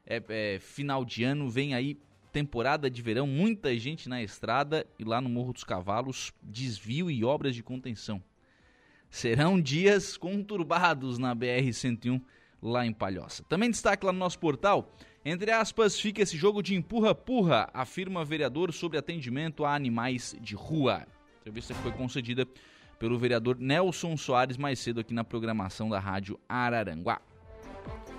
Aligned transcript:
é, 0.06 0.22
é, 0.28 0.58
final 0.58 1.04
de 1.04 1.24
ano, 1.24 1.50
vem 1.50 1.74
aí 1.74 1.98
temporada 2.32 2.90
de 2.90 3.00
verão, 3.02 3.26
muita 3.26 3.76
gente 3.78 4.08
na 4.08 4.22
estrada 4.22 4.86
e 4.98 5.04
lá 5.04 5.20
no 5.20 5.28
Morro 5.28 5.52
dos 5.52 5.62
Cavalos, 5.62 6.32
desvio 6.42 7.10
e 7.10 7.24
obras 7.24 7.54
de 7.54 7.62
contenção. 7.62 8.22
Serão 9.14 9.60
dias 9.60 10.16
conturbados 10.16 11.18
na 11.18 11.36
BR-101 11.36 12.20
lá 12.60 12.84
em 12.84 12.92
Palhoça. 12.92 13.44
Também 13.48 13.70
destaque 13.70 14.04
lá 14.04 14.12
no 14.12 14.18
nosso 14.18 14.40
portal, 14.40 14.92
entre 15.24 15.52
aspas, 15.52 16.00
fica 16.00 16.20
esse 16.20 16.36
jogo 16.36 16.60
de 16.60 16.74
empurra-purra, 16.74 17.70
afirma 17.72 18.24
vereador 18.24 18.72
sobre 18.72 18.98
atendimento 18.98 19.64
a 19.64 19.72
animais 19.72 20.34
de 20.40 20.56
rua. 20.56 21.06
A 21.06 21.38
entrevista 21.42 21.72
que 21.72 21.80
foi 21.80 21.92
concedida 21.92 22.44
pelo 22.98 23.16
vereador 23.16 23.56
Nelson 23.56 24.16
Soares 24.16 24.56
mais 24.56 24.80
cedo 24.80 24.98
aqui 24.98 25.14
na 25.14 25.22
programação 25.22 25.88
da 25.88 26.00
Rádio 26.00 26.36
Araranguá. 26.48 27.22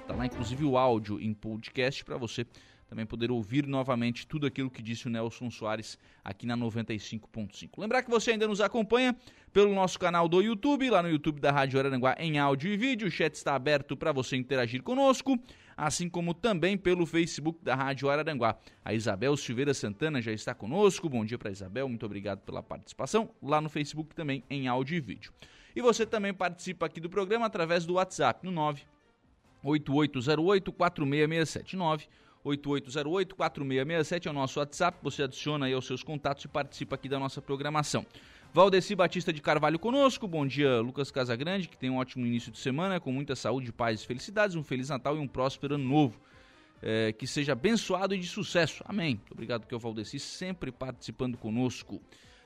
Tá 0.07 0.15
lá 0.15 0.25
inclusive 0.25 0.63
o 0.63 0.77
áudio 0.77 1.19
em 1.19 1.33
podcast 1.33 2.05
para 2.05 2.15
você 2.15 2.47
também 2.87 3.05
poder 3.05 3.31
ouvir 3.31 3.65
novamente 3.65 4.27
tudo 4.27 4.45
aquilo 4.45 4.69
que 4.69 4.81
disse 4.81 5.07
o 5.07 5.09
Nelson 5.09 5.49
Soares 5.49 5.97
aqui 6.23 6.45
na 6.45 6.55
95.5. 6.55 7.69
Lembrar 7.77 8.03
que 8.03 8.09
você 8.09 8.31
ainda 8.31 8.47
nos 8.47 8.61
acompanha 8.61 9.15
pelo 9.51 9.73
nosso 9.73 9.97
canal 9.97 10.27
do 10.27 10.41
YouTube, 10.41 10.89
lá 10.89 11.01
no 11.01 11.09
YouTube 11.09 11.39
da 11.39 11.51
Rádio 11.51 11.79
Araranguá 11.79 12.15
em 12.19 12.37
áudio 12.37 12.71
e 12.71 12.77
vídeo. 12.77 13.07
O 13.07 13.11
chat 13.11 13.33
está 13.33 13.55
aberto 13.55 13.95
para 13.95 14.11
você 14.11 14.35
interagir 14.35 14.83
conosco, 14.83 15.39
assim 15.75 16.07
como 16.09 16.33
também 16.33 16.77
pelo 16.77 17.05
Facebook 17.05 17.63
da 17.63 17.73
Rádio 17.73 18.09
Araranguá. 18.09 18.57
A 18.83 18.93
Isabel 18.93 19.35
Silveira 19.35 19.73
Santana 19.73 20.21
já 20.21 20.31
está 20.31 20.53
conosco. 20.53 21.09
Bom 21.09 21.25
dia 21.25 21.37
para 21.37 21.51
Isabel, 21.51 21.87
muito 21.87 22.05
obrigado 22.05 22.39
pela 22.41 22.61
participação. 22.61 23.31
Lá 23.41 23.59
no 23.59 23.69
Facebook 23.69 24.13
também 24.13 24.43
em 24.49 24.67
áudio 24.67 24.95
e 24.95 24.99
vídeo. 24.99 25.31
E 25.75 25.81
você 25.81 26.05
também 26.05 26.33
participa 26.33 26.85
aqui 26.85 26.99
do 26.99 27.09
programa 27.09 27.45
através 27.45 27.85
do 27.85 27.95
WhatsApp 27.95 28.45
no 28.45 28.51
9 28.51 28.83
8808 29.63 30.71
4667 30.71 31.75
9 31.75 32.07
8808-4667 32.45 34.27
é 34.27 34.29
o 34.29 34.33
nosso 34.33 34.59
WhatsApp. 34.59 34.99
Você 35.01 35.23
adiciona 35.23 35.65
aí 35.65 35.73
aos 35.73 35.85
seus 35.85 36.03
contatos 36.03 36.45
e 36.45 36.47
participa 36.47 36.95
aqui 36.95 37.09
da 37.09 37.17
nossa 37.17 37.41
programação. 37.41 38.05
Valdeci 38.53 38.95
Batista 38.95 39.33
de 39.33 39.41
Carvalho 39.41 39.79
conosco. 39.79 40.27
Bom 40.27 40.45
dia, 40.45 40.79
Lucas 40.79 41.11
Casagrande, 41.11 41.67
que 41.67 41.77
tem 41.77 41.89
um 41.89 41.97
ótimo 41.97 42.25
início 42.25 42.51
de 42.51 42.59
semana, 42.59 42.99
com 42.99 43.11
muita 43.11 43.35
saúde, 43.35 43.73
paz 43.73 44.01
e 44.01 44.05
felicidades. 44.07 44.55
Um 44.55 44.63
Feliz 44.63 44.89
Natal 44.89 45.17
e 45.17 45.19
um 45.19 45.27
próspero 45.27 45.75
ano 45.75 45.83
novo. 45.83 46.21
É, 46.81 47.11
que 47.11 47.25
seja 47.25 47.53
abençoado 47.53 48.13
e 48.13 48.19
de 48.19 48.27
sucesso. 48.27 48.83
Amém. 48.87 49.15
Muito 49.15 49.31
obrigado, 49.31 49.65
que 49.65 49.73
é 49.73 49.77
o 49.77 49.79
Valdeci, 49.79 50.19
sempre 50.19 50.71
participando 50.71 51.37
conosco. 51.37 52.01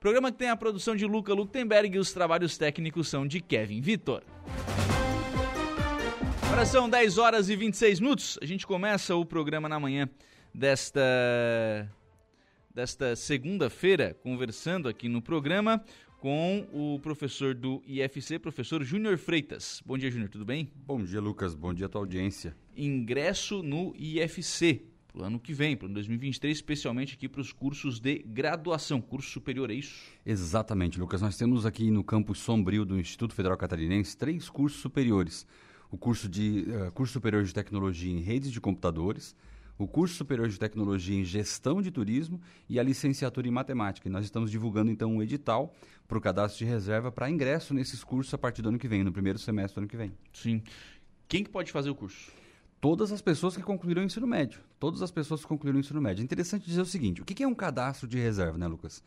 Programa 0.00 0.32
que 0.32 0.38
tem 0.38 0.50
a 0.50 0.56
produção 0.56 0.96
de 0.96 1.06
Luca 1.06 1.32
Luktenberg 1.32 1.94
e 1.94 1.98
os 2.00 2.12
trabalhos 2.12 2.58
técnicos 2.58 3.08
são 3.08 3.24
de 3.24 3.40
Kevin 3.40 3.80
Vitor. 3.80 4.24
Agora 6.42 6.66
são 6.66 6.90
10 6.90 7.16
horas 7.16 7.48
e 7.48 7.54
26 7.54 8.00
minutos. 8.00 8.40
A 8.42 8.44
gente 8.44 8.66
começa 8.66 9.14
o 9.14 9.24
programa 9.24 9.68
na 9.68 9.78
manhã 9.78 10.08
desta 10.52 11.00
desta 12.74 13.14
segunda-feira, 13.14 14.16
conversando 14.20 14.88
aqui 14.88 15.08
no 15.08 15.22
programa 15.22 15.80
com 16.24 16.66
o 16.72 16.98
professor 17.00 17.54
do 17.54 17.82
IFC, 17.86 18.38
professor 18.38 18.82
Júnior 18.82 19.18
Freitas. 19.18 19.82
Bom 19.84 19.98
dia, 19.98 20.10
Júnior, 20.10 20.30
tudo 20.30 20.42
bem? 20.42 20.72
Bom 20.74 21.04
dia, 21.04 21.20
Lucas. 21.20 21.54
Bom 21.54 21.74
dia 21.74 21.84
à 21.84 21.88
tua 21.90 22.00
audiência. 22.00 22.56
Ingresso 22.74 23.62
no 23.62 23.94
IFC 23.94 24.86
para 25.06 25.20
o 25.20 25.24
ano 25.26 25.38
que 25.38 25.52
vem, 25.52 25.76
para 25.76 25.84
o 25.84 25.92
2023, 25.92 26.56
especialmente 26.56 27.12
aqui 27.12 27.28
para 27.28 27.42
os 27.42 27.52
cursos 27.52 28.00
de 28.00 28.24
graduação, 28.26 29.02
curso 29.02 29.28
superior, 29.32 29.70
é 29.70 29.74
isso? 29.74 30.02
Exatamente, 30.24 30.98
Lucas. 30.98 31.20
Nós 31.20 31.36
temos 31.36 31.66
aqui 31.66 31.90
no 31.90 32.02
campus 32.02 32.38
Sombrio 32.38 32.86
do 32.86 32.98
Instituto 32.98 33.34
Federal 33.34 33.58
Catarinense 33.58 34.16
três 34.16 34.48
cursos 34.48 34.80
superiores. 34.80 35.46
O 35.90 35.98
curso, 35.98 36.26
de, 36.26 36.64
uh, 36.68 36.90
curso 36.92 37.12
superior 37.12 37.44
de 37.44 37.52
tecnologia 37.52 38.10
em 38.10 38.20
redes 38.20 38.50
de 38.50 38.62
computadores, 38.62 39.36
o 39.76 39.86
curso 39.86 40.14
superior 40.14 40.48
de 40.48 40.58
tecnologia 40.58 41.18
em 41.18 41.24
gestão 41.24 41.82
de 41.82 41.90
turismo 41.90 42.40
e 42.68 42.78
a 42.78 42.82
licenciatura 42.82 43.48
em 43.48 43.50
matemática. 43.50 44.08
E 44.08 44.10
nós 44.10 44.24
estamos 44.24 44.50
divulgando 44.50 44.90
então 44.90 45.10
um 45.10 45.22
edital 45.22 45.74
para 46.06 46.18
o 46.18 46.20
cadastro 46.20 46.64
de 46.64 46.70
reserva 46.70 47.10
para 47.10 47.30
ingresso 47.30 47.74
nesses 47.74 48.04
cursos 48.04 48.32
a 48.32 48.38
partir 48.38 48.62
do 48.62 48.68
ano 48.68 48.78
que 48.78 48.86
vem, 48.86 49.02
no 49.02 49.12
primeiro 49.12 49.38
semestre 49.38 49.74
do 49.74 49.78
ano 49.80 49.88
que 49.88 49.96
vem. 49.96 50.12
Sim. 50.32 50.62
Quem 51.28 51.42
que 51.42 51.50
pode 51.50 51.72
fazer 51.72 51.90
o 51.90 51.94
curso? 51.94 52.30
Todas 52.80 53.10
as 53.10 53.22
pessoas 53.22 53.56
que 53.56 53.62
concluíram 53.62 54.02
o 54.02 54.04
ensino 54.04 54.26
médio. 54.26 54.60
Todas 54.78 55.00
as 55.00 55.10
pessoas 55.10 55.40
que 55.40 55.46
concluíram 55.46 55.78
o 55.78 55.80
ensino 55.80 56.00
médio. 56.00 56.20
É 56.20 56.24
interessante 56.24 56.66
dizer 56.66 56.82
o 56.82 56.86
seguinte: 56.86 57.22
o 57.22 57.24
que 57.24 57.42
é 57.42 57.48
um 57.48 57.54
cadastro 57.54 58.06
de 58.06 58.18
reserva, 58.18 58.58
né, 58.58 58.66
Lucas? 58.66 59.02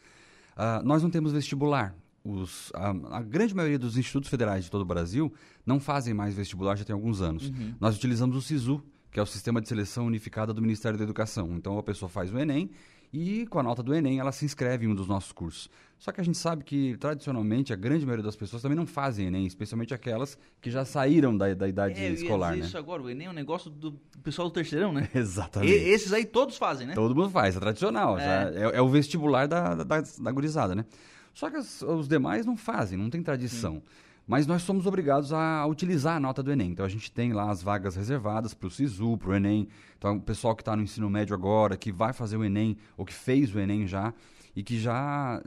Uh, 0.56 0.84
nós 0.84 1.04
não 1.04 1.10
temos 1.12 1.32
vestibular. 1.32 1.96
Os, 2.24 2.72
a, 2.74 2.90
a, 3.18 3.22
grande 3.22 3.56
maioria 3.56 3.80
dos 3.80 3.96
institutos 3.96 4.30
federais 4.30 4.66
de 4.66 4.72
todo 4.72 4.82
o 4.82 4.86
Brasil 4.86 5.32
não 5.66 5.80
fazem 5.80 6.14
mais 6.14 6.34
vestibular 6.34 6.76
já 6.76 6.84
tem 6.84 6.94
alguns 6.94 7.22
anos. 7.22 7.50
Uhum. 7.50 7.76
Nós 7.80 7.96
utilizamos 7.96 8.36
o 8.36 8.42
SISU, 8.42 8.84
que 9.12 9.20
é 9.20 9.24
o 9.24 9.26
Sistema 9.26 9.62
de 9.62 9.68
Seleção 9.68 10.06
Unificada 10.06 10.54
do 10.54 10.62
Ministério 10.62 10.98
da 10.98 11.04
Educação. 11.04 11.56
Então 11.56 11.78
a 11.78 11.84
pessoa 11.84 12.10
faz 12.10 12.32
o 12.32 12.38
Enem 12.38 12.70
e 13.12 13.48
com 13.48 13.60
a 13.60 13.64
nota 13.64 13.82
do 13.82 13.94
Enem 13.94 14.20
ela 14.20 14.32
se 14.32 14.46
inscreve 14.46 14.86
em 14.86 14.90
um 14.90 14.96
dos 14.96 15.08
nossos 15.08 15.32
cursos. 15.32 15.70
Só 15.98 16.12
que 16.12 16.22
a 16.22 16.24
gente 16.24 16.38
sabe 16.38 16.64
que, 16.64 16.96
tradicionalmente, 16.98 17.74
a 17.74 17.76
grande 17.76 18.06
maioria 18.06 18.24
das 18.24 18.36
pessoas 18.36 18.62
também 18.62 18.76
não 18.76 18.86
fazem 18.86 19.28
Enem, 19.28 19.48
especialmente 19.48 19.94
aquelas 19.94 20.38
que 20.62 20.70
já 20.70 20.86
saíram 20.86 21.36
da, 21.36 21.52
da 21.56 21.68
idade 21.68 22.00
é, 22.00 22.12
escolar, 22.12 22.56
né? 22.56 22.66
isso 22.66 22.78
agora, 22.78 23.02
o 23.02 23.10
Enem 23.10 23.28
é 23.28 23.30
um 23.30 23.34
negócio 23.34 23.72
do 23.72 23.94
pessoal 24.24 24.48
do 24.48 24.54
terceirão, 24.54 24.94
né? 24.94 25.10
Exatamente. 25.16 25.74
E, 25.74 25.90
esses 25.90 26.14
aí 26.14 26.24
todos 26.24 26.56
fazem, 26.58 26.86
né? 26.86 26.94
Todo 26.94 27.16
mundo 27.16 27.32
faz, 27.32 27.56
é 27.56 27.60
tradicional, 27.60 28.20
é, 28.20 28.54
é, 28.56 28.78
é 28.78 28.82
o 28.82 28.90
vestibular 28.90 29.48
da, 29.48 29.74
da, 29.74 30.02
da, 30.02 30.32
gurizada, 30.32 30.76
né? 30.76 30.86
Só 31.34 31.50
que 31.50 31.56
as, 31.56 31.82
os 31.82 32.08
demais 32.08 32.46
não 32.46 32.56
fazem, 32.56 32.98
não 32.98 33.10
tem 33.10 33.24
tradição. 33.24 33.76
Sim. 33.76 33.84
Mas 34.28 34.46
nós 34.46 34.62
somos 34.62 34.86
obrigados 34.86 35.32
a 35.32 35.66
utilizar 35.66 36.18
a 36.18 36.20
nota 36.20 36.44
do 36.44 36.52
Enem. 36.52 36.72
Então 36.72 36.86
a 36.86 36.90
gente 36.90 37.10
tem 37.10 37.32
lá 37.32 37.50
as 37.50 37.64
vagas 37.64 37.96
reservadas 37.96 38.54
para 38.54 38.68
o 38.68 38.70
SISU, 38.70 39.18
para 39.18 39.30
o 39.30 39.34
Enem. 39.34 39.70
Então 39.98 40.18
o 40.18 40.22
pessoal 40.22 40.54
que 40.54 40.62
está 40.62 40.76
no 40.76 40.84
ensino 40.84 41.10
médio 41.10 41.34
agora, 41.34 41.78
que 41.78 41.94
vai 41.94 42.12
fazer 42.12 42.36
o 42.36 42.44
Enem, 42.44 42.76
ou 42.98 43.06
que 43.06 43.14
fez 43.14 43.56
o 43.56 43.60
Enem 43.60 43.88
já, 43.88 44.14
e 44.54 44.62
que 44.62 44.78
já, 44.78 45.42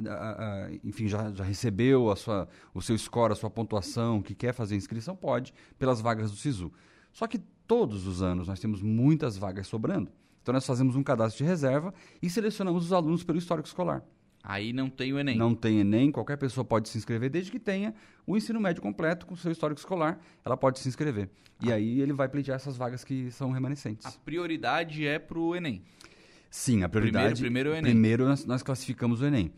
enfim, 0.82 1.08
já, 1.08 1.30
já 1.30 1.44
recebeu 1.44 2.10
a 2.10 2.16
sua, 2.16 2.48
o 2.72 2.80
seu 2.80 2.96
score, 2.96 3.32
a 3.32 3.36
sua 3.36 3.50
pontuação, 3.50 4.22
que 4.22 4.34
quer 4.34 4.54
fazer 4.54 4.76
inscrição, 4.76 5.14
pode, 5.14 5.52
pelas 5.78 6.00
vagas 6.00 6.30
do 6.30 6.36
SISU. 6.38 6.72
Só 7.12 7.26
que 7.26 7.38
todos 7.66 8.06
os 8.06 8.22
anos 8.22 8.48
nós 8.48 8.60
temos 8.60 8.80
muitas 8.80 9.36
vagas 9.36 9.66
sobrando. 9.66 10.10
Então 10.40 10.54
nós 10.54 10.64
fazemos 10.64 10.96
um 10.96 11.02
cadastro 11.02 11.44
de 11.44 11.50
reserva 11.50 11.92
e 12.22 12.30
selecionamos 12.30 12.86
os 12.86 12.92
alunos 12.94 13.22
pelo 13.22 13.36
histórico 13.36 13.68
escolar. 13.68 14.02
Aí 14.42 14.72
não 14.72 14.88
tem 14.88 15.12
o 15.12 15.18
Enem. 15.18 15.36
Não 15.36 15.54
tem 15.54 15.80
Enem, 15.80 16.10
qualquer 16.10 16.36
pessoa 16.36 16.64
pode 16.64 16.88
se 16.88 16.96
inscrever, 16.96 17.28
desde 17.30 17.50
que 17.50 17.58
tenha 17.58 17.94
o 18.26 18.36
ensino 18.36 18.60
médio 18.60 18.82
completo 18.82 19.26
com 19.26 19.36
seu 19.36 19.52
histórico 19.52 19.78
escolar, 19.80 20.18
ela 20.44 20.56
pode 20.56 20.78
se 20.78 20.88
inscrever. 20.88 21.28
E 21.62 21.70
ah. 21.70 21.74
aí 21.74 22.00
ele 22.00 22.12
vai 22.12 22.28
pleitear 22.28 22.56
essas 22.56 22.76
vagas 22.76 23.04
que 23.04 23.30
são 23.30 23.50
remanescentes. 23.50 24.06
A 24.06 24.12
prioridade 24.12 25.06
é 25.06 25.18
para 25.18 25.38
o 25.38 25.54
Enem. 25.54 25.82
Sim, 26.50 26.82
a 26.82 26.88
prioridade. 26.88 27.40
Primeiro, 27.40 27.40
primeiro 27.40 27.68
é 27.70 27.72
o 27.72 27.76
Enem. 27.76 27.92
Primeiro 27.92 28.24
nós, 28.26 28.44
nós 28.46 28.62
classificamos 28.62 29.20
o 29.20 29.26
Enem. 29.26 29.52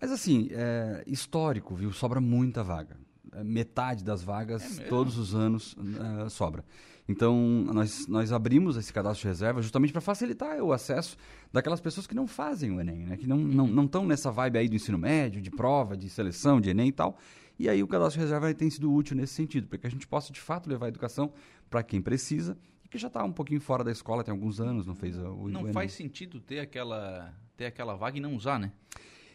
Mas 0.00 0.12
assim, 0.12 0.48
é 0.52 1.02
histórico, 1.06 1.74
viu? 1.74 1.92
Sobra 1.92 2.20
muita 2.20 2.62
vaga. 2.62 2.96
É, 3.32 3.44
metade 3.44 4.04
das 4.04 4.22
vagas, 4.22 4.78
É 4.78 4.84
todos 4.84 5.18
os 5.18 5.34
anos, 5.34 5.76
é, 6.24 6.28
sobra. 6.28 6.64
Então, 7.08 7.36
nós, 7.72 8.06
nós 8.06 8.32
abrimos 8.32 8.76
esse 8.76 8.92
cadastro 8.92 9.22
de 9.22 9.28
reserva 9.28 9.60
justamente 9.60 9.92
para 9.92 10.00
facilitar 10.00 10.60
o 10.62 10.72
acesso 10.72 11.16
daquelas 11.52 11.80
pessoas 11.80 12.06
que 12.06 12.14
não 12.14 12.26
fazem 12.26 12.70
o 12.70 12.80
Enem, 12.80 13.06
né? 13.06 13.16
que 13.16 13.26
não 13.26 13.38
estão 13.38 13.54
não, 13.54 13.66
não 13.66 13.84
estão 13.84 14.06
nessa 14.06 14.30
vibe 14.30 14.58
aí 14.58 14.68
do 14.68 14.76
ensino 14.76 14.96
médio, 14.96 15.40
de 15.40 15.50
prova, 15.50 15.96
de 15.96 16.08
seleção, 16.08 16.60
de 16.60 16.70
Enem 16.70 16.88
e 16.88 16.92
tal. 16.92 17.18
E 17.58 17.68
aí 17.68 17.82
o 17.82 17.86
cadastro 17.86 18.18
de 18.18 18.24
reserva 18.24 18.54
tem 18.54 18.70
sido 18.70 18.92
útil 18.92 19.16
nesse 19.16 19.34
sentido, 19.34 19.66
para 19.66 19.76
que 19.76 19.86
a 19.86 19.90
gente 19.90 20.06
possa 20.06 20.32
de 20.32 20.40
fato 20.40 20.68
levar 20.68 20.86
a 20.86 20.88
educação 20.88 21.32
para 21.68 21.82
quem 21.82 22.00
precisa 22.00 22.56
e 22.84 22.88
que 22.88 22.96
já 22.96 23.08
está 23.08 23.22
um 23.22 23.32
pouquinho 23.32 23.60
fora 23.60 23.84
da 23.84 23.92
escola, 23.92 24.24
tem 24.24 24.32
alguns 24.32 24.60
anos, 24.60 24.86
não 24.86 24.94
fez 24.94 25.18
o, 25.18 25.48
Não 25.48 25.72
faz 25.72 25.92
sentido 25.92 26.40
ter 26.40 26.60
aquela, 26.60 27.34
ter 27.56 27.66
aquela 27.66 27.94
vaga 27.94 28.16
e 28.16 28.20
não 28.20 28.34
usar, 28.34 28.58
né? 28.58 28.72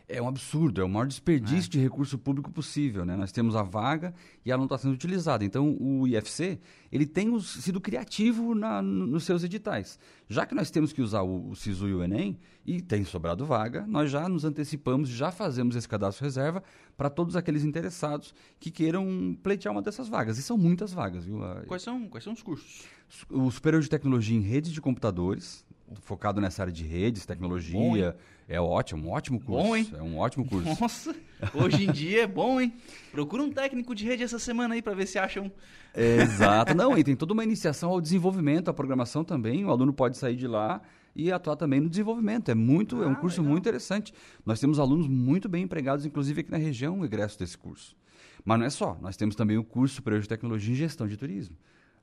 É 0.08 0.22
um 0.22 0.28
absurdo, 0.28 0.82
é 0.82 0.84
o 0.84 0.88
maior 0.90 1.08
desperdício 1.08 1.68
de 1.70 1.80
recurso 1.80 2.16
público 2.20 2.52
possível. 2.52 3.04
Né? 3.04 3.16
Nós 3.16 3.32
temos 3.32 3.56
a 3.56 3.64
vaga 3.64 4.14
e 4.46 4.52
ela 4.52 4.60
não 4.60 4.66
está 4.66 4.78
sendo 4.78 4.94
utilizada. 4.94 5.44
Então, 5.44 5.76
o 5.80 6.08
IFC 6.08 6.60
ele 6.92 7.08
tem 7.08 7.30
os- 7.34 7.48
sido 7.64 7.82
criativo 7.82 8.54
na- 8.54 8.84
no- 8.84 9.08
nos 9.08 9.24
seus 9.24 9.44
editais. 9.44 9.98
Já 10.30 10.46
que 10.46 10.54
nós 10.54 10.70
temos 10.70 10.94
que 10.94 11.02
usar 11.02 11.24
o, 11.24 11.50
o 11.50 11.56
SISU 11.56 11.88
e 11.90 11.94
o 11.96 12.04
Enem, 12.04 12.38
e 12.64 12.82
tem 12.82 13.04
sobrado 13.04 13.46
vaga, 13.48 13.84
nós 13.88 14.12
já 14.12 14.30
nos 14.30 14.46
antecipamos, 14.46 15.10
já 15.10 15.32
fazemos 15.32 15.76
esse 15.76 15.90
cadastro 15.90 16.24
reserva 16.24 16.62
para 16.96 17.10
todos 17.10 17.36
aqueles 17.36 17.64
interessados 17.64 18.32
que 18.60 18.70
queiram 18.70 19.36
pleitear 19.42 19.72
uma 19.74 19.82
dessas 19.82 20.08
vagas. 20.08 20.38
E 20.38 20.44
são 20.44 20.56
muitas 20.58 20.94
vagas, 20.94 21.26
viu? 21.26 21.40
Quais 21.68 21.82
são, 21.82 22.08
quais 22.10 22.24
são 22.24 22.34
os 22.34 22.44
cursos? 22.44 22.84
O 23.30 23.50
Superior 23.50 23.82
de 23.82 23.90
Tecnologia 23.90 24.38
em 24.38 24.42
Redes 24.42 24.72
de 24.72 24.82
Computadores, 24.82 25.66
focado 26.02 26.42
nessa 26.42 26.64
área 26.64 26.74
de 26.74 26.84
redes, 26.84 27.26
tecnologia. 27.26 28.12
Bom, 28.12 28.18
é 28.48 28.60
ótimo, 28.62 29.08
um 29.08 29.12
ótimo 29.12 29.40
curso. 29.40 29.68
Bom, 29.68 29.76
hein? 29.76 29.90
É 29.96 30.02
um 30.02 30.18
ótimo 30.18 30.46
curso. 30.46 30.78
Nossa, 30.82 31.16
hoje 31.54 31.86
em 31.88 31.92
dia 31.92 32.24
é 32.24 32.28
bom, 32.28 32.60
hein? 32.62 32.74
Procura 33.12 33.44
um 33.44 33.52
técnico 33.52 33.94
de 33.96 34.06
rede 34.06 34.24
essa 34.24 34.38
semana 34.40 34.76
aí 34.76 34.82
para 34.82 34.94
ver 34.94 35.08
se 35.08 35.18
acham. 35.18 35.52
Exato. 35.96 36.76
Não, 36.76 36.98
e 36.98 37.04
tem 37.04 37.16
toda 37.16 37.34
uma 37.34 37.44
iniciação 37.46 37.90
ao 37.90 38.02
desenvolvimento, 38.02 38.70
à 38.70 38.74
programação 38.74 39.24
também. 39.24 39.64
O 39.66 39.70
aluno 39.72 39.94
pode 39.94 40.18
sair 40.18 40.36
de 40.36 40.48
lá 40.48 40.82
e 41.16 41.32
atuar 41.32 41.56
também 41.56 41.80
no 41.80 41.90
desenvolvimento. 41.90 42.50
É 42.50 42.56
muito, 42.56 43.02
é 43.02 43.08
um 43.08 43.12
Ah, 43.14 43.16
curso 43.16 43.40
legal. 43.42 43.52
muito 43.54 43.64
interessante. 43.64 44.14
Nós 44.46 44.60
temos 44.60 44.80
alunos 44.80 45.08
muito 45.08 45.48
bem 45.48 45.64
empregados, 45.64 46.06
inclusive 46.06 46.42
aqui 46.42 46.52
na 46.52 46.58
região, 46.58 47.00
o 47.00 47.06
egresso 47.06 47.40
desse 47.40 47.58
curso. 47.58 47.96
Mas 48.44 48.60
não 48.60 48.66
é 48.66 48.70
só, 48.70 48.98
nós 49.02 49.18
temos 49.18 49.36
também 49.36 49.58
o 49.58 49.64
curso 49.64 49.96
Superior 49.96 50.22
de 50.22 50.28
Tecnologia 50.30 50.72
em 50.72 50.76
Gestão 50.76 51.08
de 51.08 51.18
Turismo. 51.18 51.56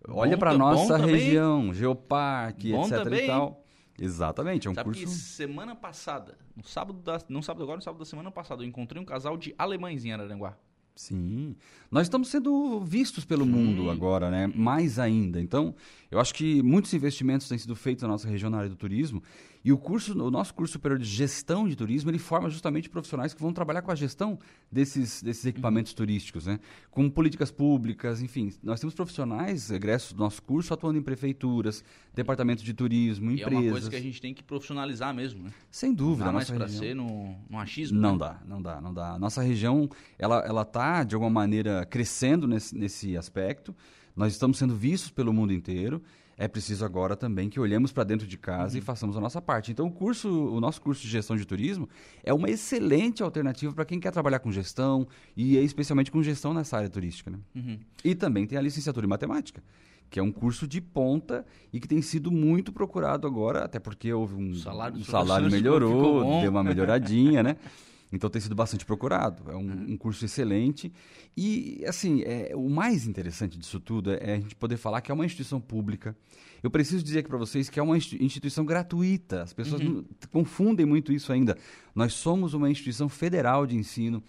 Olha 0.09 0.37
para 0.37 0.59
nossa 0.59 0.97
região, 0.97 1.73
Geoparque, 1.73 2.73
Bom 2.73 2.83
etc 2.83 3.05
também, 3.05 3.25
e 3.25 3.27
tal. 3.29 3.62
Exatamente, 4.05 4.67
é 4.67 4.71
um 4.71 4.75
Sabe 4.75 4.85
curso 4.87 5.03
que 5.03 5.07
semana 5.07 5.77
passada, 5.77 6.37
no 6.57 6.65
sábado 6.65 6.99
da, 6.99 7.21
não 7.29 7.41
sábado 7.41 7.63
agora, 7.63 7.77
no 7.77 7.83
sábado 7.83 8.01
da 8.01 8.05
semana 8.05 8.33
passada, 8.33 8.63
eu 8.63 8.67
encontrei 8.67 9.01
um 9.01 9.05
casal 9.05 9.37
de 9.37 9.55
alemães 9.57 10.05
em 10.05 10.13
Araranguá. 10.13 10.57
Sim. 10.95 11.57
Nós 11.91 12.03
estamos 12.03 12.29
sendo 12.29 12.81
vistos 12.81 13.25
pelo 13.25 13.47
mundo 13.47 13.89
agora, 13.91 14.31
né? 14.31 14.47
Mais 14.49 14.99
ainda. 14.99 15.41
Então, 15.41 15.75
eu 16.13 16.21
acho 16.21 16.35
que 16.35 16.63
muitos 16.63 16.93
investimentos 16.93 17.49
têm 17.49 17.57
sido 17.57 17.75
feitos 17.75 18.03
na 18.03 18.09
nossa 18.09 18.29
região 18.29 18.51
na 18.51 18.59
área 18.59 18.69
do 18.69 18.77
turismo. 18.77 19.23
E 19.65 19.73
o 19.73 19.79
curso, 19.79 20.13
o 20.13 20.31
nosso 20.31 20.53
curso 20.53 20.75
superior 20.75 20.99
de 20.99 21.07
gestão 21.07 21.67
de 21.67 21.75
turismo, 21.75 22.11
ele 22.11 22.19
forma 22.19 22.51
justamente 22.51 22.91
profissionais 22.91 23.33
que 23.33 23.41
vão 23.41 23.51
trabalhar 23.51 23.81
com 23.81 23.91
a 23.91 23.95
gestão 23.95 24.39
desses, 24.71 25.23
desses 25.23 25.47
equipamentos 25.47 25.95
turísticos, 25.95 26.45
né? 26.45 26.61
Com 26.91 27.09
políticas 27.09 27.51
públicas, 27.51 28.21
enfim. 28.21 28.53
Nós 28.63 28.79
temos 28.79 28.95
profissionais 28.95 29.71
egressos 29.71 30.13
do 30.13 30.19
nosso 30.19 30.43
curso 30.43 30.75
atuando 30.75 30.99
em 30.99 31.03
prefeituras, 31.03 31.83
departamentos 32.13 32.63
de 32.63 32.75
turismo, 32.75 33.31
E 33.31 33.41
é 33.41 33.47
empresas. 33.47 33.65
uma 33.65 33.71
coisa 33.71 33.91
que 33.91 33.97
a 33.97 34.03
gente 34.03 34.21
tem 34.21 34.35
que 34.35 34.43
profissionalizar 34.43 35.15
mesmo, 35.15 35.45
né? 35.45 35.51
Sem 35.71 35.95
dúvida, 35.95 36.27
Não 36.27 36.33
dá 36.33 36.33
mais 36.33 36.49
região... 36.51 36.69
ser 36.69 36.95
no, 36.95 37.37
no 37.49 37.59
achismo. 37.59 37.99
Não 37.99 38.13
né? 38.13 38.19
dá, 38.19 38.41
não 38.47 38.61
dá, 38.61 38.81
não 38.83 38.93
dá. 38.93 39.19
Nossa 39.19 39.41
região, 39.41 39.89
ela, 40.19 40.41
ela 40.41 40.67
tá, 40.67 41.05
de 41.05 41.15
alguma 41.15 41.31
maneira, 41.31 41.87
crescendo 41.87 42.47
nesse, 42.47 42.77
nesse 42.77 43.17
aspecto. 43.17 43.75
Nós 44.15 44.33
estamos 44.33 44.59
sendo 44.59 44.75
vistos 44.75 45.11
pelo 45.11 45.33
mundo 45.33 45.53
inteiro. 45.53 46.03
É 46.37 46.49
preciso 46.49 46.85
agora 46.85 47.15
também 47.15 47.49
que 47.49 47.61
olhemos 47.61 47.93
para 47.93 48.05
dentro 48.05 48.27
de 48.27 48.37
casa 48.37 48.79
e 48.79 48.81
façamos 48.81 49.17
a 49.17 49.21
nossa 49.21 49.41
parte. 49.41 49.71
Então, 49.71 49.87
o 49.87 49.93
curso, 49.93 50.29
o 50.29 50.61
nosso 50.61 50.81
curso 50.81 51.03
de 51.03 51.09
gestão 51.09 51.37
de 51.37 51.45
turismo 51.45 51.89
é 52.25 52.33
uma 52.33 52.49
excelente 52.49 53.23
alternativa 53.23 53.73
para 53.73 53.85
quem 53.85 54.01
quer 54.01 54.11
trabalhar 54.11 54.39
com 54.39 54.51
gestão 54.51 55.07
e 55.37 55.57
especialmente 55.59 56.11
com 56.11 56.23
gestão 56.23 56.55
nessa 56.55 56.79
área 56.79 56.89
turística. 56.89 57.31
Né? 57.31 57.39
Uhum. 57.55 57.79
E 58.05 58.15
também 58.15 58.47
tem 58.47 58.59
a 58.59 58.63
licenciatura 58.63 59.07
em 59.07 59.09
matemática, 59.09 59.63
que 60.09 60.19
é 60.19 60.23
um 60.23 60.33
curso 60.33 60.67
de 60.67 60.81
ponta 60.81 61.45
e 61.73 61.79
que 61.79 61.87
tem 61.87 62.01
sido 62.01 62.31
muito 62.31 62.73
procurado 62.73 63.27
agora, 63.27 63.65
até 63.65 63.79
porque 63.79 64.13
houve 64.13 64.35
um 64.35 64.51
O 64.51 64.57
salário 64.57 64.99
dos 64.99 65.07
salário 65.07 65.51
melhorou, 65.51 66.41
deu 66.41 66.51
uma 66.51 66.65
melhoradinha, 66.65 67.43
né? 67.43 67.57
Então 68.13 68.29
tem 68.29 68.41
sido 68.43 68.55
bastante 68.55 68.85
procurado. 68.85 69.51
É 69.51 69.57
um, 69.57 69.61
Uhum. 69.63 69.87
um 69.93 69.97
curso 69.97 70.25
excelente. 70.25 70.93
E, 71.37 71.83
assim, 71.87 72.23
é, 72.23 72.53
o 72.55 72.69
mais 72.69 73.07
interessante 73.07 73.59
disso 73.59 73.81
tudo 73.81 74.13
é 74.13 74.35
a 74.35 74.41
gente 74.41 74.55
poder 74.55 74.77
falar 74.77 75.01
que 75.01 75.11
é 75.11 75.15
uma 75.15 75.25
instituição 75.25 75.61
pública. 75.61 76.15
Eu 76.63 76.71
preciso 76.71 77.03
dizer 77.03 77.21
aqui 77.21 77.29
para 77.29 77.39
vocês 77.39 77.69
que 77.71 77.81
é 77.81 77.83
uma 77.83 77.97
insti- 77.97 78.23
instituição 78.23 78.65
gratuita. 78.65 79.43
As 79.43 79.53
pessoas 79.53 79.81
Uhum. 79.81 80.05
confundem 80.31 80.85
muito 80.85 81.13
isso 81.13 81.33
ainda. 81.33 81.57
Nós 81.95 82.13
somos 82.13 82.53
uma 82.55 82.71
instituição 82.71 83.09
federal 83.09 83.67
de 83.67 83.77
ensino, 83.77 84.23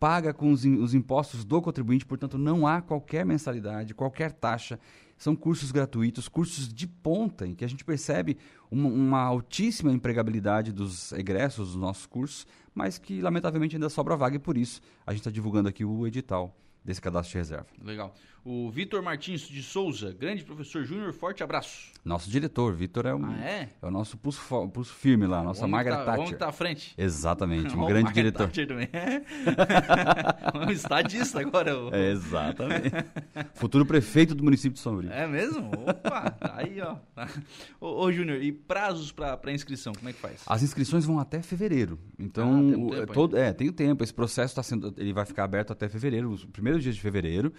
paga 0.00 0.32
com 0.32 0.50
os, 0.50 0.64
os 0.64 0.94
impostos 0.94 1.44
do 1.44 1.60
contribuinte, 1.60 2.04
portanto, 2.06 2.36
não 2.38 2.66
há 2.66 2.80
qualquer 2.80 3.24
mensalidade, 3.26 3.94
qualquer 3.94 4.32
taxa. 4.32 4.78
São 5.18 5.34
cursos 5.34 5.70
gratuitos, 5.72 6.28
cursos 6.28 6.68
de 6.68 6.86
ponta, 6.86 7.46
em 7.46 7.54
que 7.54 7.64
a 7.64 7.68
gente 7.68 7.82
percebe 7.84 8.36
uma, 8.70 8.88
uma 8.88 9.20
altíssima 9.22 9.90
empregabilidade 9.90 10.72
dos 10.72 11.10
egressos 11.12 11.68
dos 11.68 11.76
nossos 11.76 12.04
cursos, 12.04 12.46
mas 12.76 12.98
que, 12.98 13.22
lamentavelmente, 13.22 13.74
ainda 13.74 13.88
sobra 13.88 14.14
vaga 14.14 14.36
e 14.36 14.38
por 14.38 14.58
isso 14.58 14.82
a 15.06 15.10
gente 15.12 15.20
está 15.20 15.30
divulgando 15.30 15.66
aqui 15.66 15.82
o 15.82 16.06
edital 16.06 16.54
desse 16.84 17.00
cadastro 17.00 17.32
de 17.32 17.38
reserva. 17.38 17.66
Legal. 17.82 18.14
O 18.48 18.70
Vitor 18.70 19.02
Martins 19.02 19.40
de 19.48 19.60
Souza, 19.60 20.14
grande 20.16 20.44
professor 20.44 20.84
Júnior, 20.84 21.12
forte 21.12 21.42
abraço. 21.42 21.90
Nosso 22.04 22.30
diretor, 22.30 22.72
Vitor, 22.76 23.04
é, 23.04 23.12
um- 23.12 23.24
Ah, 23.26 23.40
é? 23.44 23.68
é 23.82 23.86
o 23.86 23.90
nosso 23.90 24.16
pulso, 24.16 24.40
pulso 24.68 24.94
firme 24.94 25.26
lá, 25.26 25.42
nossa 25.42 25.66
Margaret 25.66 25.96
tá, 25.96 26.04
Thatcher. 26.04 26.26
que 26.28 26.34
tá 26.36 26.48
à 26.50 26.52
frente. 26.52 26.94
Exatamente, 26.96 27.76
um 27.76 27.82
o 27.82 27.86
grande 27.88 28.04
Margaret 28.04 28.22
diretor. 28.30 28.46
Thatcher 28.46 28.68
também. 28.68 28.88
um 30.68 30.70
estadista 30.70 31.40
agora. 31.40 31.72
É, 31.90 32.12
exatamente. 32.12 32.90
Futuro 33.54 33.84
prefeito 33.84 34.32
do 34.32 34.44
município 34.44 34.74
de 34.74 34.78
Sombrio. 34.78 35.10
É 35.10 35.26
mesmo? 35.26 35.68
Opa, 35.84 36.30
tá 36.30 36.54
aí, 36.58 36.80
ó. 36.80 36.98
Ô, 37.80 38.04
ô 38.04 38.12
Júnior, 38.12 38.40
e 38.40 38.52
prazos 38.52 39.10
pra, 39.10 39.36
pra 39.36 39.50
inscrição, 39.52 39.92
como 39.92 40.08
é 40.08 40.12
que 40.12 40.20
faz? 40.20 40.42
As 40.46 40.62
inscrições 40.62 41.04
vão 41.04 41.18
até 41.18 41.42
fevereiro. 41.42 41.98
Então, 42.16 42.48
Ah, 42.48 42.72
tem 42.72 42.76
um 42.76 42.86
o- 42.86 42.90
tempo 42.90 43.12
todo, 43.12 43.36
é, 43.36 43.52
tem 43.52 43.68
o 43.68 43.72
tempo. 43.72 44.04
Esse 44.04 44.14
processo 44.14 44.52
está 44.52 44.62
sendo, 44.62 44.94
ele 44.96 45.12
vai 45.12 45.26
ficar 45.26 45.42
aberto 45.42 45.72
até 45.72 45.88
fevereiro, 45.88 46.30
os 46.30 46.44
primeiros 46.44 46.80
dias 46.80 46.94
de 46.94 47.00
fevereiro. 47.00 47.52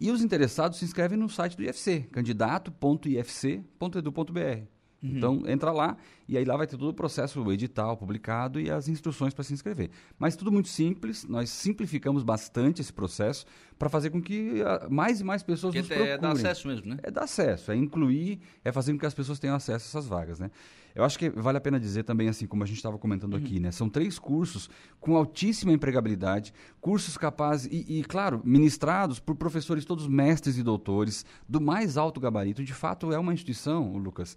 E 0.00 0.10
os 0.10 0.20
interessados 0.32 0.78
se 0.78 0.86
inscrevem 0.86 1.18
no 1.18 1.28
site 1.28 1.56
do 1.56 1.62
IFC, 1.62 2.08
candidato.ifc.edu.br. 2.10 4.71
Uhum. 5.02 5.16
Então, 5.16 5.42
entra 5.46 5.72
lá 5.72 5.96
e 6.28 6.36
aí 6.38 6.44
lá 6.44 6.56
vai 6.56 6.66
ter 6.66 6.76
todo 6.76 6.90
o 6.90 6.94
processo, 6.94 7.42
o 7.42 7.52
edital 7.52 7.96
publicado 7.96 8.60
e 8.60 8.70
as 8.70 8.88
instruções 8.88 9.34
para 9.34 9.42
se 9.42 9.52
inscrever. 9.52 9.90
Mas 10.18 10.36
tudo 10.36 10.52
muito 10.52 10.68
simples, 10.68 11.26
nós 11.28 11.50
simplificamos 11.50 12.22
bastante 12.22 12.80
esse 12.80 12.92
processo 12.92 13.44
para 13.78 13.88
fazer 13.88 14.10
com 14.10 14.22
que 14.22 14.62
ah, 14.62 14.86
mais 14.88 15.20
e 15.20 15.24
mais 15.24 15.42
pessoas 15.42 15.74
Porque 15.74 15.80
nos 15.80 15.90
é 15.90 16.16
procurem. 16.16 16.20
dar 16.20 16.32
acesso 16.32 16.68
mesmo, 16.68 16.86
né? 16.86 16.98
É 17.02 17.10
dar 17.10 17.24
acesso, 17.24 17.72
é 17.72 17.76
incluir, 17.76 18.40
é 18.64 18.70
fazer 18.70 18.92
com 18.92 18.98
que 18.98 19.06
as 19.06 19.14
pessoas 19.14 19.38
tenham 19.38 19.56
acesso 19.56 19.84
a 19.84 19.88
essas 19.88 20.06
vagas, 20.06 20.38
né? 20.38 20.50
Eu 20.94 21.04
acho 21.04 21.18
que 21.18 21.30
vale 21.30 21.56
a 21.56 21.60
pena 21.60 21.80
dizer 21.80 22.02
também, 22.02 22.28
assim, 22.28 22.46
como 22.46 22.62
a 22.62 22.66
gente 22.66 22.76
estava 22.76 22.98
comentando 22.98 23.34
aqui, 23.34 23.58
né? 23.58 23.70
São 23.70 23.88
três 23.88 24.18
cursos 24.18 24.68
com 25.00 25.16
altíssima 25.16 25.72
empregabilidade, 25.72 26.52
cursos 26.80 27.16
capazes 27.16 27.66
e, 27.72 28.00
e, 28.00 28.04
claro, 28.04 28.42
ministrados 28.44 29.18
por 29.18 29.34
professores 29.34 29.86
todos 29.86 30.06
mestres 30.06 30.58
e 30.58 30.62
doutores 30.62 31.24
do 31.48 31.60
mais 31.60 31.96
alto 31.96 32.20
gabarito. 32.20 32.62
De 32.62 32.74
fato, 32.74 33.10
é 33.10 33.18
uma 33.18 33.32
instituição, 33.32 33.96
Lucas, 33.96 34.36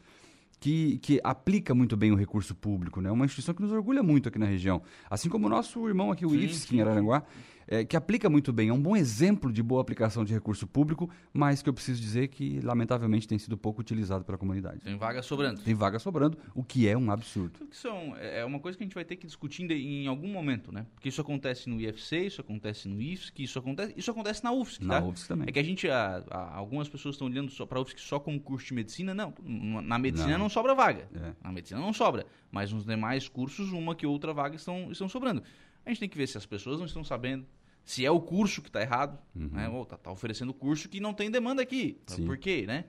que, 0.60 0.98
que 1.00 1.20
aplica 1.24 1.74
muito 1.74 1.96
bem 1.96 2.12
o 2.12 2.16
recurso 2.16 2.56
público, 2.56 3.02
né? 3.02 3.12
Uma 3.12 3.26
instituição 3.26 3.54
que 3.54 3.62
nos 3.62 3.72
orgulha 3.72 4.02
muito 4.02 4.30
aqui 4.30 4.40
na 4.40 4.46
região. 4.46 4.82
Assim 5.10 5.30
como 5.30 5.48
o 5.48 5.50
nosso 5.50 5.88
irmão 5.88 6.12
aqui, 6.12 6.26
o 6.26 6.30
Sim, 6.30 6.38
IFSC, 6.38 6.68
sim, 6.68 6.78
em 6.78 6.82
Araranguá, 6.82 7.24
é, 7.68 7.84
que 7.84 7.96
aplica 7.98 8.30
muito 8.30 8.52
bem. 8.54 8.70
É 8.70 8.74
um 8.74 8.82
bom 8.82 8.96
exemplo 8.96 9.52
de 9.52 9.62
boa 9.64 9.82
aplicação 9.82 10.24
de 10.24 10.34
recurso 10.34 10.68
público, 10.68 11.10
mas 11.34 11.62
que 11.62 11.70
eu 11.70 11.74
preciso 11.74 12.02
dizer 12.02 12.28
que, 12.28 12.60
lamentavelmente, 12.62 13.28
tem 13.28 13.38
sido 13.40 13.58
pouco 13.58 13.82
utilizado 13.82 14.24
pela 14.24 14.38
comunidade. 14.38 14.80
Tem 14.82 14.98
vaga 14.98 15.22
sobrando. 15.22 15.62
Tem 15.62 15.74
vaga 15.74 15.98
sobrando, 16.00 16.38
o 16.54 16.64
que 16.64 16.88
é 16.88 16.98
um 16.98 17.10
absurdo. 17.12 17.60
São, 17.72 18.16
é 18.18 18.44
uma 18.46 18.60
coisa 18.60 18.78
que 18.78 18.84
a 18.84 18.86
gente 18.88 18.94
vai 18.96 19.06
ter 19.06 19.16
que 19.16 19.26
discutir 19.26 19.70
em 19.72 20.08
algum 20.08 20.28
momento, 20.32 20.72
né? 20.72 20.86
Porque 20.94 21.10
isso 21.10 21.22
acontece 21.22 21.70
no 21.70 21.80
IFC, 21.82 22.26
isso 22.28 22.42
acontece 22.42 22.88
no 22.88 23.02
IFSC, 23.02 23.44
isso 23.44 23.58
acontece, 23.60 23.94
isso 23.98 24.12
acontece 24.12 24.44
na 24.44 24.52
UFSC, 24.52 24.84
Na 24.84 25.02
tá? 25.02 25.08
UFSC 25.08 25.28
também. 25.28 25.48
É 25.50 25.52
que 25.52 25.60
a 25.60 25.64
gente, 25.64 25.90
a- 25.90 26.24
a- 26.30 26.56
algumas 26.56 26.88
pessoas 26.90 27.16
estão 27.16 27.28
olhando 27.28 27.50
só 27.52 27.66
para 27.66 27.80
a 27.80 27.82
UFSC 27.82 28.00
só 28.00 28.20
como 28.20 28.40
curso 28.40 28.68
de 28.68 28.74
medicina. 28.74 29.14
Não, 29.14 29.34
na 29.84 29.98
medicina 29.98 30.34
não, 30.34 30.46
Não. 30.46 30.50
sobra 30.50 30.76
vaga. 30.76 31.08
É. 31.16 31.34
Na 31.44 31.52
medicina 31.52 31.80
não 31.80 31.94
sobra. 31.94 32.26
Mas 32.52 32.72
nos 32.72 32.86
demais 32.86 33.28
cursos, 33.28 33.72
uma 33.72 33.96
que 33.96 34.06
outra 34.06 34.34
vaga 34.34 34.56
estão, 34.56 34.92
estão 34.92 35.10
sobrando. 35.10 35.44
A 35.86 35.90
gente 35.90 36.00
tem 36.00 36.10
que 36.10 36.18
ver 36.18 36.28
se 36.28 36.38
as 36.38 36.46
pessoas 36.46 36.80
não 36.80 36.86
estão 36.86 37.04
sabendo. 37.04 37.46
Se 37.84 38.04
é 38.04 38.10
o 38.10 38.20
curso 38.20 38.62
que 38.62 38.70
está 38.70 38.82
errado, 38.82 39.20
né? 39.36 39.70
Ou 39.70 39.86
tá, 39.86 39.96
tá 39.96 40.12
oferecendo 40.12 40.54
curso 40.54 40.90
que 40.90 41.00
não 41.00 41.14
tem 41.14 41.30
demanda 41.30 41.62
aqui. 41.62 42.02
Sim. 42.08 42.26
Por 42.26 42.38
quê, 42.38 42.66
né? 42.66 42.86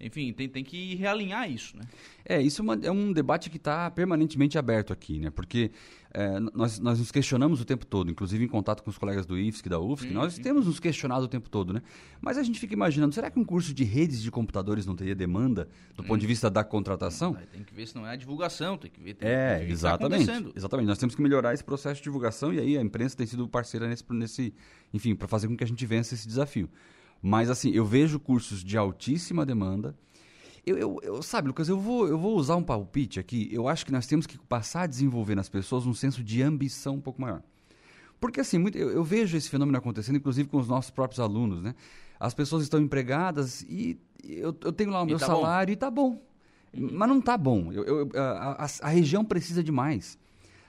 Enfim, 0.00 0.32
tem, 0.32 0.48
tem 0.48 0.62
que 0.62 0.94
realinhar 0.94 1.50
isso, 1.50 1.76
né? 1.76 1.84
É, 2.24 2.40
isso 2.40 2.62
é, 2.62 2.64
uma, 2.64 2.74
é 2.82 2.90
um 2.90 3.12
debate 3.12 3.50
que 3.50 3.56
está 3.56 3.90
permanentemente 3.90 4.56
aberto 4.56 4.92
aqui, 4.92 5.18
né? 5.18 5.28
Porque 5.30 5.72
é, 6.12 6.38
nós, 6.38 6.78
nós 6.78 7.00
nos 7.00 7.10
questionamos 7.10 7.60
o 7.60 7.64
tempo 7.64 7.84
todo, 7.84 8.08
inclusive 8.08 8.44
em 8.44 8.48
contato 8.48 8.82
com 8.82 8.90
os 8.90 8.96
colegas 8.96 9.26
do 9.26 9.36
IFSC, 9.36 9.68
da 9.68 9.80
UFSC, 9.80 10.10
nós 10.10 10.38
temos 10.38 10.66
nos 10.66 10.78
questionado 10.78 11.24
o 11.24 11.28
tempo 11.28 11.50
todo, 11.50 11.72
né? 11.72 11.82
Mas 12.20 12.38
a 12.38 12.44
gente 12.44 12.60
fica 12.60 12.72
imaginando, 12.72 13.12
será 13.12 13.28
que 13.28 13.40
um 13.40 13.44
curso 13.44 13.74
de 13.74 13.82
redes 13.82 14.22
de 14.22 14.30
computadores 14.30 14.86
não 14.86 14.94
teria 14.94 15.16
demanda 15.16 15.68
do 15.96 16.02
hum. 16.02 16.06
ponto 16.06 16.20
de 16.20 16.26
vista 16.28 16.48
da 16.48 16.62
contratação? 16.62 17.36
Tem 17.52 17.64
que 17.64 17.74
ver 17.74 17.88
se 17.88 17.96
não 17.96 18.06
é 18.06 18.12
a 18.12 18.16
divulgação, 18.16 18.78
tem 18.78 18.90
que 18.90 19.00
ver. 19.00 19.14
Tem, 19.14 19.28
é, 19.28 19.58
tem 19.58 19.70
exatamente. 19.70 20.26
Tá 20.26 20.50
exatamente. 20.54 20.86
Nós 20.86 20.98
temos 20.98 21.16
que 21.16 21.22
melhorar 21.22 21.54
esse 21.54 21.64
processo 21.64 21.96
de 21.96 22.04
divulgação 22.04 22.54
e 22.54 22.60
aí 22.60 22.78
a 22.78 22.80
imprensa 22.80 23.16
tem 23.16 23.26
sido 23.26 23.48
parceira 23.48 23.88
nesse, 23.88 24.04
nesse 24.10 24.54
enfim, 24.94 25.14
para 25.16 25.26
fazer 25.26 25.48
com 25.48 25.56
que 25.56 25.64
a 25.64 25.66
gente 25.66 25.84
vença 25.84 26.14
esse 26.14 26.28
desafio. 26.28 26.70
Mas 27.22 27.50
assim, 27.50 27.70
eu 27.70 27.84
vejo 27.84 28.18
cursos 28.18 28.62
de 28.62 28.76
altíssima 28.76 29.44
demanda 29.44 29.94
eu, 30.68 30.76
eu, 30.76 31.00
eu, 31.02 31.22
sabe, 31.22 31.48
Lucas, 31.48 31.68
eu 31.68 31.78
vou, 31.78 32.06
eu 32.06 32.18
vou 32.18 32.36
usar 32.36 32.56
um 32.56 32.62
palpite 32.62 33.18
aqui. 33.18 33.48
Eu 33.50 33.68
acho 33.68 33.86
que 33.86 33.92
nós 33.92 34.06
temos 34.06 34.26
que 34.26 34.38
passar 34.38 34.82
a 34.82 34.86
desenvolver 34.86 35.34
nas 35.34 35.48
pessoas 35.48 35.86
um 35.86 35.94
senso 35.94 36.22
de 36.22 36.42
ambição 36.42 36.96
um 36.96 37.00
pouco 37.00 37.20
maior. 37.20 37.42
Porque, 38.20 38.40
assim, 38.40 38.58
muito, 38.58 38.76
eu, 38.76 38.90
eu, 38.90 39.04
vejo 39.04 39.36
esse 39.36 39.48
fenômeno 39.48 39.78
acontecendo, 39.78 40.16
inclusive 40.16 40.48
com 40.48 40.58
os 40.58 40.68
nossos 40.68 40.90
próprios 40.90 41.20
alunos, 41.20 41.62
né? 41.62 41.74
As 42.18 42.34
pessoas 42.34 42.64
estão 42.64 42.80
empregadas 42.80 43.62
e 43.62 43.96
eu, 44.24 44.54
eu 44.60 44.72
tenho 44.72 44.90
lá 44.90 45.02
o 45.02 45.06
meu 45.06 45.18
tá 45.18 45.26
salário 45.26 45.68
bom. 45.68 45.72
e 45.72 45.76
tá 45.76 45.90
bom. 45.90 46.22
Mas 46.74 47.08
não 47.08 47.20
tá 47.20 47.38
bom. 47.38 47.70
A, 48.14 48.64
a, 48.64 48.68
a 48.82 48.88
região 48.88 49.24
precisa 49.24 49.62
de 49.62 49.72
mais. 49.72 50.18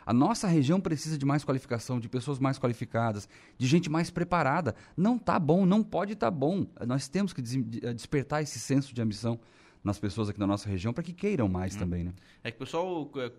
A 0.10 0.14
nossa 0.14 0.48
região 0.48 0.82
precisa 0.82 1.20
de 1.20 1.24
mais 1.24 1.44
qualificação, 1.44 2.00
de 2.00 2.10
pessoas 2.10 2.40
mais 2.40 2.58
qualificadas, 2.58 3.30
de 3.60 3.68
gente 3.68 3.92
mais 3.92 4.10
preparada. 4.10 4.74
Não 4.98 5.20
tá 5.20 5.38
bom, 5.38 5.68
não 5.68 5.84
pode 5.84 6.14
estar 6.14 6.32
tá 6.32 6.36
bom. 6.36 6.66
Nós 6.88 7.08
temos 7.08 7.32
que 7.32 7.44
despertar 7.44 8.42
esse 8.42 8.60
senso 8.60 8.92
de 8.92 9.00
ambição 9.04 9.40
nas 9.84 10.00
pessoas 10.00 10.28
aqui 10.28 10.40
da 10.40 10.48
nossa 10.48 10.68
região 10.68 10.92
para 10.92 11.04
que 11.04 11.14
queiram 11.14 11.48
mais 11.48 11.76
hum. 11.76 11.80
também, 11.80 12.04
né? 12.06 12.14
É 12.44 12.50
que 12.50 12.58
o 12.58 12.60
pessoal 12.62 13.08
é, 13.18 13.32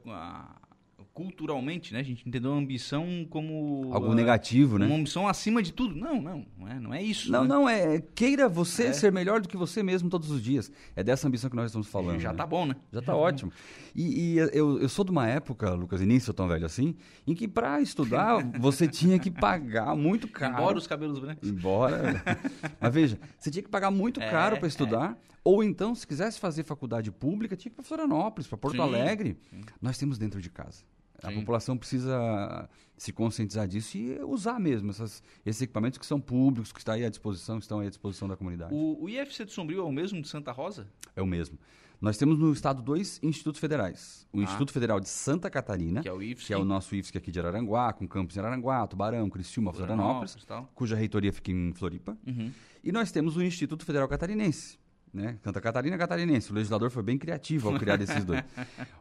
culturalmente, 1.20 1.92
né? 1.92 2.00
A 2.00 2.02
gente 2.02 2.26
entendeu 2.26 2.50
a 2.50 2.56
ambição 2.56 3.26
como 3.28 3.92
algo 3.92 4.08
uh, 4.08 4.14
negativo, 4.14 4.78
né? 4.78 4.86
Uma 4.86 4.96
ambição 4.96 5.28
acima 5.28 5.62
de 5.62 5.70
tudo. 5.70 5.94
Não, 5.94 6.22
não, 6.22 6.46
não 6.58 6.66
é, 6.66 6.80
não 6.80 6.94
é 6.94 7.02
isso. 7.02 7.30
Não, 7.30 7.42
né? 7.42 7.48
não 7.48 7.68
é 7.68 8.00
queira 8.14 8.48
você 8.48 8.84
é. 8.84 8.92
ser 8.94 9.12
melhor 9.12 9.42
do 9.42 9.46
que 9.46 9.54
você 9.54 9.82
mesmo 9.82 10.08
todos 10.08 10.30
os 10.30 10.42
dias. 10.42 10.72
É 10.96 11.04
dessa 11.04 11.28
ambição 11.28 11.50
que 11.50 11.56
nós 11.56 11.66
estamos 11.66 11.88
falando. 11.88 12.20
Já 12.20 12.32
né? 12.32 12.38
tá 12.38 12.46
bom, 12.46 12.64
né? 12.64 12.74
Já 12.90 13.02
tá 13.02 13.14
ótimo. 13.14 13.52
E, 13.94 14.34
e, 14.34 14.38
eu, 14.38 14.80
eu 14.80 14.88
sou 14.88 15.04
de 15.04 15.10
uma 15.10 15.28
época, 15.28 15.74
Lucas, 15.74 16.00
e 16.00 16.06
nem 16.06 16.18
sou 16.18 16.32
tão 16.32 16.48
velho 16.48 16.64
assim, 16.64 16.94
em 17.26 17.34
que 17.34 17.46
para 17.46 17.82
estudar 17.82 18.42
você 18.58 18.88
tinha 18.88 19.18
que 19.18 19.30
pagar 19.30 19.94
muito 19.94 20.26
caro. 20.26 20.54
Embora 20.54 20.78
os 20.78 20.86
cabelos 20.86 21.18
brancos. 21.18 21.46
Embora. 21.46 22.22
Mas 22.80 22.94
veja, 22.94 23.18
você 23.38 23.50
tinha 23.50 23.62
que 23.62 23.68
pagar 23.68 23.90
muito 23.90 24.22
é, 24.22 24.30
caro 24.30 24.56
para 24.56 24.68
estudar. 24.68 25.18
É. 25.26 25.30
Ou 25.44 25.62
então, 25.62 25.94
se 25.94 26.06
quisesse 26.06 26.40
fazer 26.40 26.64
faculdade 26.64 27.10
pública, 27.10 27.56
tinha 27.56 27.70
que 27.70 27.74
ir 27.74 27.76
para 27.76 27.84
Florianópolis, 27.84 28.46
para 28.46 28.56
Porto 28.56 28.76
Sim. 28.76 28.82
Alegre. 28.82 29.38
Sim. 29.50 29.60
Nós 29.80 29.98
temos 29.98 30.16
dentro 30.18 30.40
de 30.40 30.48
casa. 30.48 30.82
A 31.22 31.32
população 31.32 31.76
precisa 31.76 32.68
se 32.96 33.12
conscientizar 33.12 33.66
disso 33.66 33.96
e 33.96 34.18
usar 34.22 34.60
mesmo 34.60 34.90
essas, 34.90 35.22
esses 35.44 35.62
equipamentos 35.62 35.98
que 35.98 36.04
são 36.04 36.20
públicos, 36.20 36.72
que 36.72 36.78
estão 36.78 36.94
aí 36.94 37.04
à 37.04 37.08
disposição, 37.08 37.56
que 37.56 37.64
estão 37.64 37.80
aí 37.80 37.86
à 37.86 37.90
disposição 37.90 38.28
da 38.28 38.36
comunidade. 38.36 38.74
O, 38.74 39.04
o 39.04 39.08
IFC 39.08 39.44
de 39.44 39.52
Sombrio 39.52 39.80
é 39.80 39.84
o 39.84 39.92
mesmo 39.92 40.20
de 40.20 40.28
Santa 40.28 40.52
Rosa? 40.52 40.86
É 41.16 41.22
o 41.22 41.26
mesmo. 41.26 41.58
Nós 42.00 42.16
temos 42.16 42.38
no 42.38 42.50
estado 42.52 42.80
dois 42.80 43.20
institutos 43.22 43.60
federais. 43.60 44.26
O 44.32 44.40
ah. 44.40 44.42
Instituto 44.42 44.72
Federal 44.72 44.98
de 44.98 45.08
Santa 45.08 45.50
Catarina, 45.50 46.00
que 46.00 46.08
é 46.08 46.12
o, 46.12 46.22
IFSC. 46.22 46.46
Que 46.46 46.54
é 46.54 46.56
o 46.56 46.64
nosso 46.64 46.94
IFSC 46.94 47.18
aqui 47.18 47.30
de 47.30 47.38
Araranguá, 47.38 47.92
com 47.92 48.08
campus 48.08 48.36
em 48.36 48.40
Araranguá, 48.40 48.86
Tubarão, 48.86 49.28
Criciúma, 49.28 49.72
Florianópolis, 49.72 50.36
cuja 50.74 50.96
reitoria 50.96 51.32
fica 51.32 51.50
em 51.50 51.72
Floripa. 51.74 52.16
Uhum. 52.26 52.50
E 52.82 52.90
nós 52.90 53.12
temos 53.12 53.36
o 53.36 53.42
Instituto 53.42 53.84
Federal 53.84 54.08
Catarinense, 54.08 54.78
né? 55.12 55.38
Santa 55.42 55.60
Catarina 55.60 55.98
catarinense. 55.98 56.50
O 56.50 56.54
legislador 56.54 56.90
foi 56.90 57.02
bem 57.02 57.18
criativo 57.18 57.68
ao 57.68 57.78
criar 57.78 58.00
esses 58.00 58.24
dois. 58.24 58.42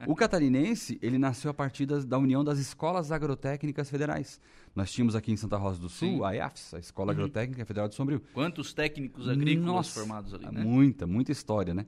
O 0.07 0.15
catarinense, 0.15 0.97
ele 1.01 1.17
nasceu 1.17 1.51
a 1.51 1.53
partir 1.53 1.85
das, 1.85 2.05
da 2.05 2.17
união 2.17 2.43
das 2.43 2.57
escolas 2.57 3.11
agrotécnicas 3.11 3.89
federais. 3.89 4.41
Nós 4.75 4.91
tínhamos 4.91 5.15
aqui 5.15 5.31
em 5.31 5.37
Santa 5.37 5.57
Rosa 5.57 5.79
do 5.79 5.89
Sul 5.89 6.17
Sim. 6.17 6.23
a 6.23 6.31
IAFS, 6.31 6.73
a 6.73 6.79
Escola 6.79 7.11
uhum. 7.11 7.19
Agrotécnica 7.19 7.65
Federal 7.65 7.87
de 7.87 7.95
Sombrio. 7.95 8.21
Quantos 8.33 8.73
técnicos 8.73 9.27
agrícolas 9.27 9.65
Nossa, 9.65 9.99
formados 9.99 10.33
ali, 10.33 10.45
né? 10.45 10.63
Muita, 10.63 11.05
muita 11.05 11.31
história, 11.31 11.73
né? 11.73 11.85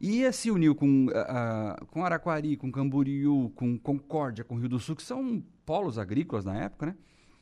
E 0.00 0.30
se 0.32 0.50
uniu 0.50 0.74
com, 0.74 1.06
uh, 1.06 1.86
com 1.86 2.04
Araquari, 2.04 2.56
com 2.56 2.70
Camboriú, 2.70 3.52
com 3.54 3.78
Concórdia, 3.78 4.44
com 4.44 4.56
Rio 4.56 4.68
do 4.68 4.78
Sul, 4.78 4.96
que 4.96 5.02
são 5.02 5.42
polos 5.64 5.98
agrícolas 5.98 6.44
na 6.44 6.56
época, 6.56 6.86
né? 6.86 6.96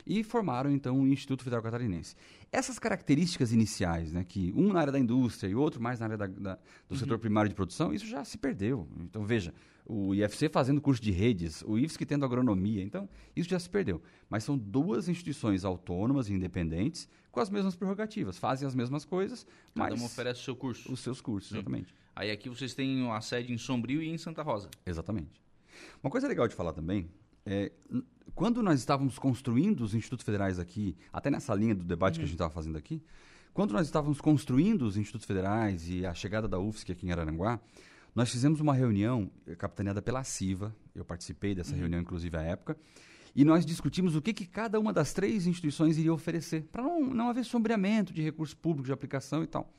E 0.06 0.22
formaram 0.22 0.70
então 0.70 1.00
o 1.00 1.06
Instituto 1.06 1.44
Federal 1.44 1.62
Catarinense. 1.62 2.16
Essas 2.50 2.78
características 2.78 3.52
iniciais, 3.52 4.12
né, 4.12 4.24
que 4.24 4.52
um 4.56 4.72
na 4.72 4.80
área 4.80 4.92
da 4.92 4.98
indústria 4.98 5.48
e 5.50 5.54
outro 5.54 5.80
mais 5.80 6.00
na 6.00 6.06
área 6.06 6.18
da, 6.18 6.26
da, 6.26 6.54
do 6.54 6.60
uhum. 6.90 6.96
setor 6.96 7.18
primário 7.18 7.48
de 7.48 7.54
produção, 7.54 7.92
isso 7.92 8.06
já 8.06 8.24
se 8.24 8.36
perdeu. 8.36 8.86
Então 9.00 9.24
veja, 9.24 9.54
o 9.84 10.14
IFC 10.14 10.48
fazendo 10.48 10.80
curso 10.80 11.02
de 11.02 11.10
redes, 11.10 11.62
o 11.66 11.78
IFSC 11.78 12.06
tendo 12.06 12.24
agronomia, 12.24 12.82
então 12.82 13.08
isso 13.34 13.48
já 13.48 13.58
se 13.58 13.68
perdeu. 13.68 14.02
Mas 14.28 14.44
são 14.44 14.56
duas 14.56 15.08
instituições 15.08 15.64
autônomas 15.64 16.28
e 16.28 16.32
independentes 16.32 17.08
com 17.30 17.40
as 17.40 17.48
mesmas 17.48 17.74
prerrogativas, 17.74 18.38
fazem 18.38 18.68
as 18.68 18.74
mesmas 18.74 19.04
coisas, 19.04 19.44
Cada 19.74 19.90
mas 19.90 20.00
uma 20.00 20.06
oferece 20.06 20.40
o 20.40 20.44
seu 20.44 20.56
curso. 20.56 20.92
Os 20.92 21.00
seus 21.00 21.20
cursos, 21.20 21.50
Sim. 21.50 21.56
exatamente. 21.56 21.94
Aí 22.14 22.30
aqui 22.30 22.48
vocês 22.48 22.74
têm 22.74 23.10
a 23.10 23.20
sede 23.20 23.52
em 23.52 23.58
Sombrio 23.58 24.02
e 24.02 24.08
em 24.08 24.18
Santa 24.18 24.42
Rosa. 24.42 24.68
Exatamente. 24.84 25.42
Uma 26.02 26.10
coisa 26.10 26.28
legal 26.28 26.46
de 26.46 26.54
falar 26.54 26.74
também 26.74 27.08
é, 27.44 27.72
quando 28.34 28.62
nós 28.62 28.80
estávamos 28.80 29.18
construindo 29.18 29.82
os 29.82 29.94
institutos 29.94 30.24
federais 30.24 30.58
aqui, 30.58 30.96
até 31.12 31.30
nessa 31.30 31.54
linha 31.54 31.74
do 31.74 31.84
debate 31.84 32.14
uhum. 32.14 32.18
que 32.18 32.20
a 32.20 32.22
uhum. 32.22 32.26
gente 32.26 32.34
estava 32.34 32.50
fazendo 32.50 32.78
aqui, 32.78 33.02
quando 33.52 33.72
nós 33.72 33.86
estávamos 33.86 34.20
construindo 34.20 34.82
os 34.82 34.96
institutos 34.96 35.26
federais 35.26 35.88
e 35.88 36.06
a 36.06 36.14
chegada 36.14 36.48
da 36.48 36.58
UFSC 36.58 36.92
aqui 36.92 37.06
em 37.06 37.12
Araranguá, 37.12 37.60
nós 38.14 38.30
fizemos 38.30 38.60
uma 38.60 38.74
reunião 38.74 39.30
eh, 39.46 39.54
capitaneada 39.54 40.00
pela 40.00 40.24
CIVA, 40.24 40.74
eu 40.94 41.04
participei 41.04 41.54
dessa 41.54 41.72
uhum. 41.72 41.80
reunião, 41.80 42.00
inclusive, 42.00 42.36
à 42.36 42.42
época, 42.42 42.76
e 43.34 43.44
nós 43.44 43.64
discutimos 43.64 44.14
o 44.14 44.22
que, 44.22 44.32
que 44.32 44.46
cada 44.46 44.78
uma 44.78 44.92
das 44.92 45.12
três 45.12 45.46
instituições 45.46 45.96
iria 45.96 46.12
oferecer, 46.12 46.62
para 46.70 46.82
não, 46.82 47.00
não 47.00 47.28
haver 47.30 47.44
sombreamento 47.44 48.12
de 48.12 48.22
recursos 48.22 48.54
públicos 48.54 48.86
de 48.86 48.92
aplicação 48.92 49.42
e 49.42 49.46
tal. 49.46 49.70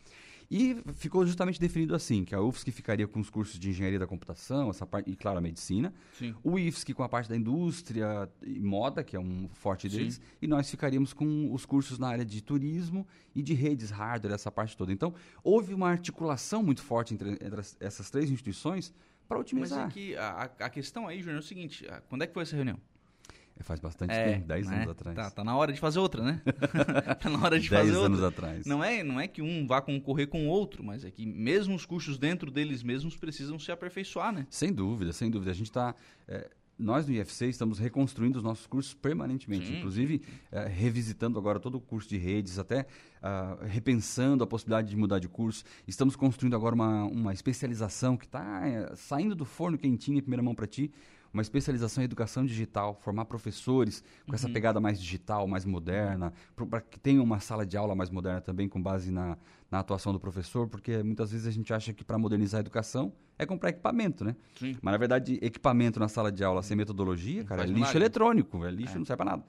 E 0.55 0.77
ficou 0.93 1.25
justamente 1.25 1.59
definido 1.59 1.95
assim, 1.95 2.23
que 2.23 2.35
a 2.35 2.39
UFSC 2.39 2.71
ficaria 2.71 3.07
com 3.07 3.19
os 3.19 3.27
cursos 3.27 3.57
de 3.57 3.71
engenharia 3.71 3.97
da 3.97 4.05
computação, 4.05 4.69
essa 4.69 4.85
parte, 4.85 5.09
e 5.09 5.15
claro, 5.15 5.39
a 5.39 5.41
medicina. 5.41 5.91
Sim. 6.15 6.35
O 6.43 6.59
IFSC 6.59 6.93
com 6.93 7.01
a 7.01 7.09
parte 7.09 7.27
da 7.27 7.35
indústria 7.35 8.29
e 8.43 8.59
moda, 8.59 9.03
que 9.03 9.15
é 9.15 9.19
um 9.19 9.49
forte 9.51 9.89
deles. 9.89 10.15
Sim. 10.17 10.21
E 10.43 10.47
nós 10.47 10.69
ficaríamos 10.69 11.11
com 11.11 11.51
os 11.51 11.65
cursos 11.65 11.97
na 11.97 12.07
área 12.07 12.23
de 12.23 12.39
turismo 12.39 13.07
e 13.33 13.41
de 13.41 13.55
redes, 13.55 13.89
hardware, 13.89 14.35
essa 14.35 14.51
parte 14.51 14.77
toda. 14.77 14.93
Então, 14.93 15.15
houve 15.43 15.73
uma 15.73 15.89
articulação 15.89 16.61
muito 16.61 16.83
forte 16.83 17.15
entre, 17.15 17.31
entre 17.31 17.61
essas 17.79 18.11
três 18.11 18.29
instituições 18.29 18.93
para 19.27 19.39
otimizar. 19.39 19.85
Mas 19.85 19.89
é 19.89 19.91
que 19.91 20.15
a, 20.15 20.51
a 20.59 20.69
questão 20.69 21.07
aí, 21.07 21.17
Júnior, 21.17 21.37
é 21.37 21.39
o 21.39 21.43
seguinte, 21.43 21.83
quando 22.07 22.21
é 22.21 22.27
que 22.27 22.33
foi 22.33 22.43
essa 22.43 22.55
reunião? 22.55 22.79
É, 23.57 23.63
faz 23.63 23.79
bastante 23.79 24.11
é, 24.11 24.33
tempo, 24.33 24.47
10 24.47 24.67
anos 24.67 24.87
é? 24.87 24.91
atrás. 24.91 25.15
Tá, 25.15 25.31
tá 25.31 25.43
na 25.43 25.55
hora 25.55 25.71
de 25.71 25.79
fazer 25.79 25.99
outra, 25.99 26.23
né? 26.23 26.41
tá 27.19 27.29
na 27.29 27.43
hora 27.43 27.59
de 27.59 27.69
fazer 27.69 27.91
outra. 27.95 28.09
10 28.09 28.19
anos 28.19 28.23
atrás. 28.23 28.65
Não 28.65 28.83
é, 28.83 29.03
não 29.03 29.19
é 29.19 29.27
que 29.27 29.41
um 29.41 29.67
vá 29.67 29.81
concorrer 29.81 30.27
com 30.27 30.47
o 30.47 30.49
outro, 30.49 30.83
mas 30.83 31.05
é 31.05 31.11
que 31.11 31.25
mesmo 31.25 31.75
os 31.75 31.85
cursos 31.85 32.17
dentro 32.17 32.49
deles 32.49 32.81
mesmos 32.81 33.15
precisam 33.15 33.59
se 33.59 33.71
aperfeiçoar, 33.71 34.31
né? 34.33 34.47
Sem 34.49 34.73
dúvida, 34.73 35.13
sem 35.13 35.29
dúvida. 35.29 35.51
A 35.51 35.55
gente 35.55 35.67
está... 35.67 35.95
É, 36.27 36.49
nós 36.77 37.07
no 37.07 37.13
IFC 37.13 37.47
estamos 37.47 37.77
reconstruindo 37.77 38.39
os 38.39 38.43
nossos 38.43 38.65
cursos 38.65 38.93
permanentemente, 38.93 39.67
sim, 39.67 39.77
inclusive 39.77 40.21
é, 40.51 40.65
revisitando 40.67 41.37
agora 41.37 41.59
todo 41.59 41.75
o 41.75 41.81
curso 41.81 42.09
de 42.09 42.17
redes, 42.17 42.57
até 42.57 42.81
uh, 43.21 43.65
repensando 43.65 44.43
a 44.43 44.47
possibilidade 44.47 44.89
de 44.89 44.97
mudar 44.97 45.19
de 45.19 45.29
curso. 45.29 45.63
Estamos 45.87 46.15
construindo 46.15 46.55
agora 46.55 46.73
uma, 46.73 47.03
uma 47.05 47.33
especialização 47.33 48.17
que 48.17 48.25
está 48.25 48.67
é, 48.67 48.95
saindo 48.95 49.35
do 49.35 49.45
forno 49.45 49.77
quentinho 49.77 50.17
em 50.17 50.21
primeira 50.21 50.41
mão 50.41 50.55
para 50.55 50.65
ti, 50.65 50.91
uma 51.33 51.41
especialização 51.41 52.03
em 52.03 52.05
educação 52.05 52.45
digital, 52.45 52.93
formar 53.01 53.25
professores 53.25 54.03
com 54.25 54.31
uhum. 54.31 54.35
essa 54.35 54.47
pegada 54.47 54.79
mais 54.79 55.01
digital, 55.01 55.47
mais 55.47 55.65
moderna, 55.65 56.31
para 56.69 56.79
que 56.79 56.99
tenha 56.99 57.21
uma 57.21 57.39
sala 57.39 57.65
de 57.65 57.75
aula 57.75 57.95
mais 57.95 58.09
moderna 58.11 58.39
também 58.39 58.69
com 58.69 58.81
base 58.81 59.11
na, 59.11 59.35
na 59.71 59.79
atuação 59.79 60.13
do 60.13 60.19
professor, 60.19 60.67
porque 60.67 61.01
muitas 61.01 61.31
vezes 61.31 61.47
a 61.47 61.51
gente 61.51 61.73
acha 61.73 61.91
que 61.91 62.03
para 62.03 62.17
modernizar 62.19 62.59
a 62.59 62.61
educação 62.61 63.11
é 63.37 63.45
comprar 63.45 63.69
equipamento, 63.69 64.23
né? 64.23 64.35
Sim. 64.59 64.77
Mas 64.79 64.91
na 64.91 64.97
verdade, 64.97 65.39
equipamento 65.41 65.99
na 65.99 66.07
sala 66.07 66.31
de 66.31 66.43
aula 66.43 66.61
sem 66.61 66.77
metodologia, 66.77 67.43
cara, 67.43 67.63
é 67.63 67.65
lixo 67.65 67.97
eletrônico, 67.97 68.63
é 68.63 68.69
lixo, 68.69 68.95
é. 68.95 68.99
não 68.99 69.05
serve 69.05 69.23
para 69.23 69.31
nada. 69.31 69.43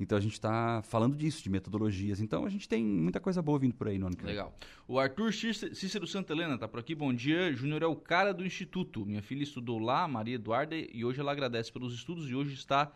Então 0.00 0.16
a 0.16 0.20
gente 0.20 0.34
está 0.34 0.80
falando 0.82 1.16
disso, 1.16 1.42
de 1.42 1.50
metodologias. 1.50 2.20
Então 2.20 2.44
a 2.44 2.48
gente 2.48 2.68
tem 2.68 2.84
muita 2.84 3.18
coisa 3.18 3.42
boa 3.42 3.58
vindo 3.58 3.74
por 3.74 3.88
aí 3.88 3.98
no 3.98 4.06
ano 4.06 4.16
que 4.16 4.22
vem. 4.22 4.32
Legal. 4.32 4.54
O 4.86 4.98
Arthur 4.98 5.32
Cícero 5.32 6.06
Santa 6.06 6.32
Helena 6.32 6.54
está 6.54 6.68
por 6.68 6.78
aqui. 6.78 6.94
Bom 6.94 7.12
dia. 7.12 7.52
Júnior 7.52 7.82
é 7.82 7.86
o 7.86 7.96
cara 7.96 8.32
do 8.32 8.46
Instituto. 8.46 9.04
Minha 9.04 9.22
filha 9.22 9.42
estudou 9.42 9.78
lá, 9.78 10.06
Maria 10.06 10.36
Eduarda, 10.36 10.76
e 10.76 11.04
hoje 11.04 11.20
ela 11.20 11.32
agradece 11.32 11.72
pelos 11.72 11.92
estudos 11.94 12.30
e 12.30 12.34
hoje 12.34 12.54
está 12.54 12.92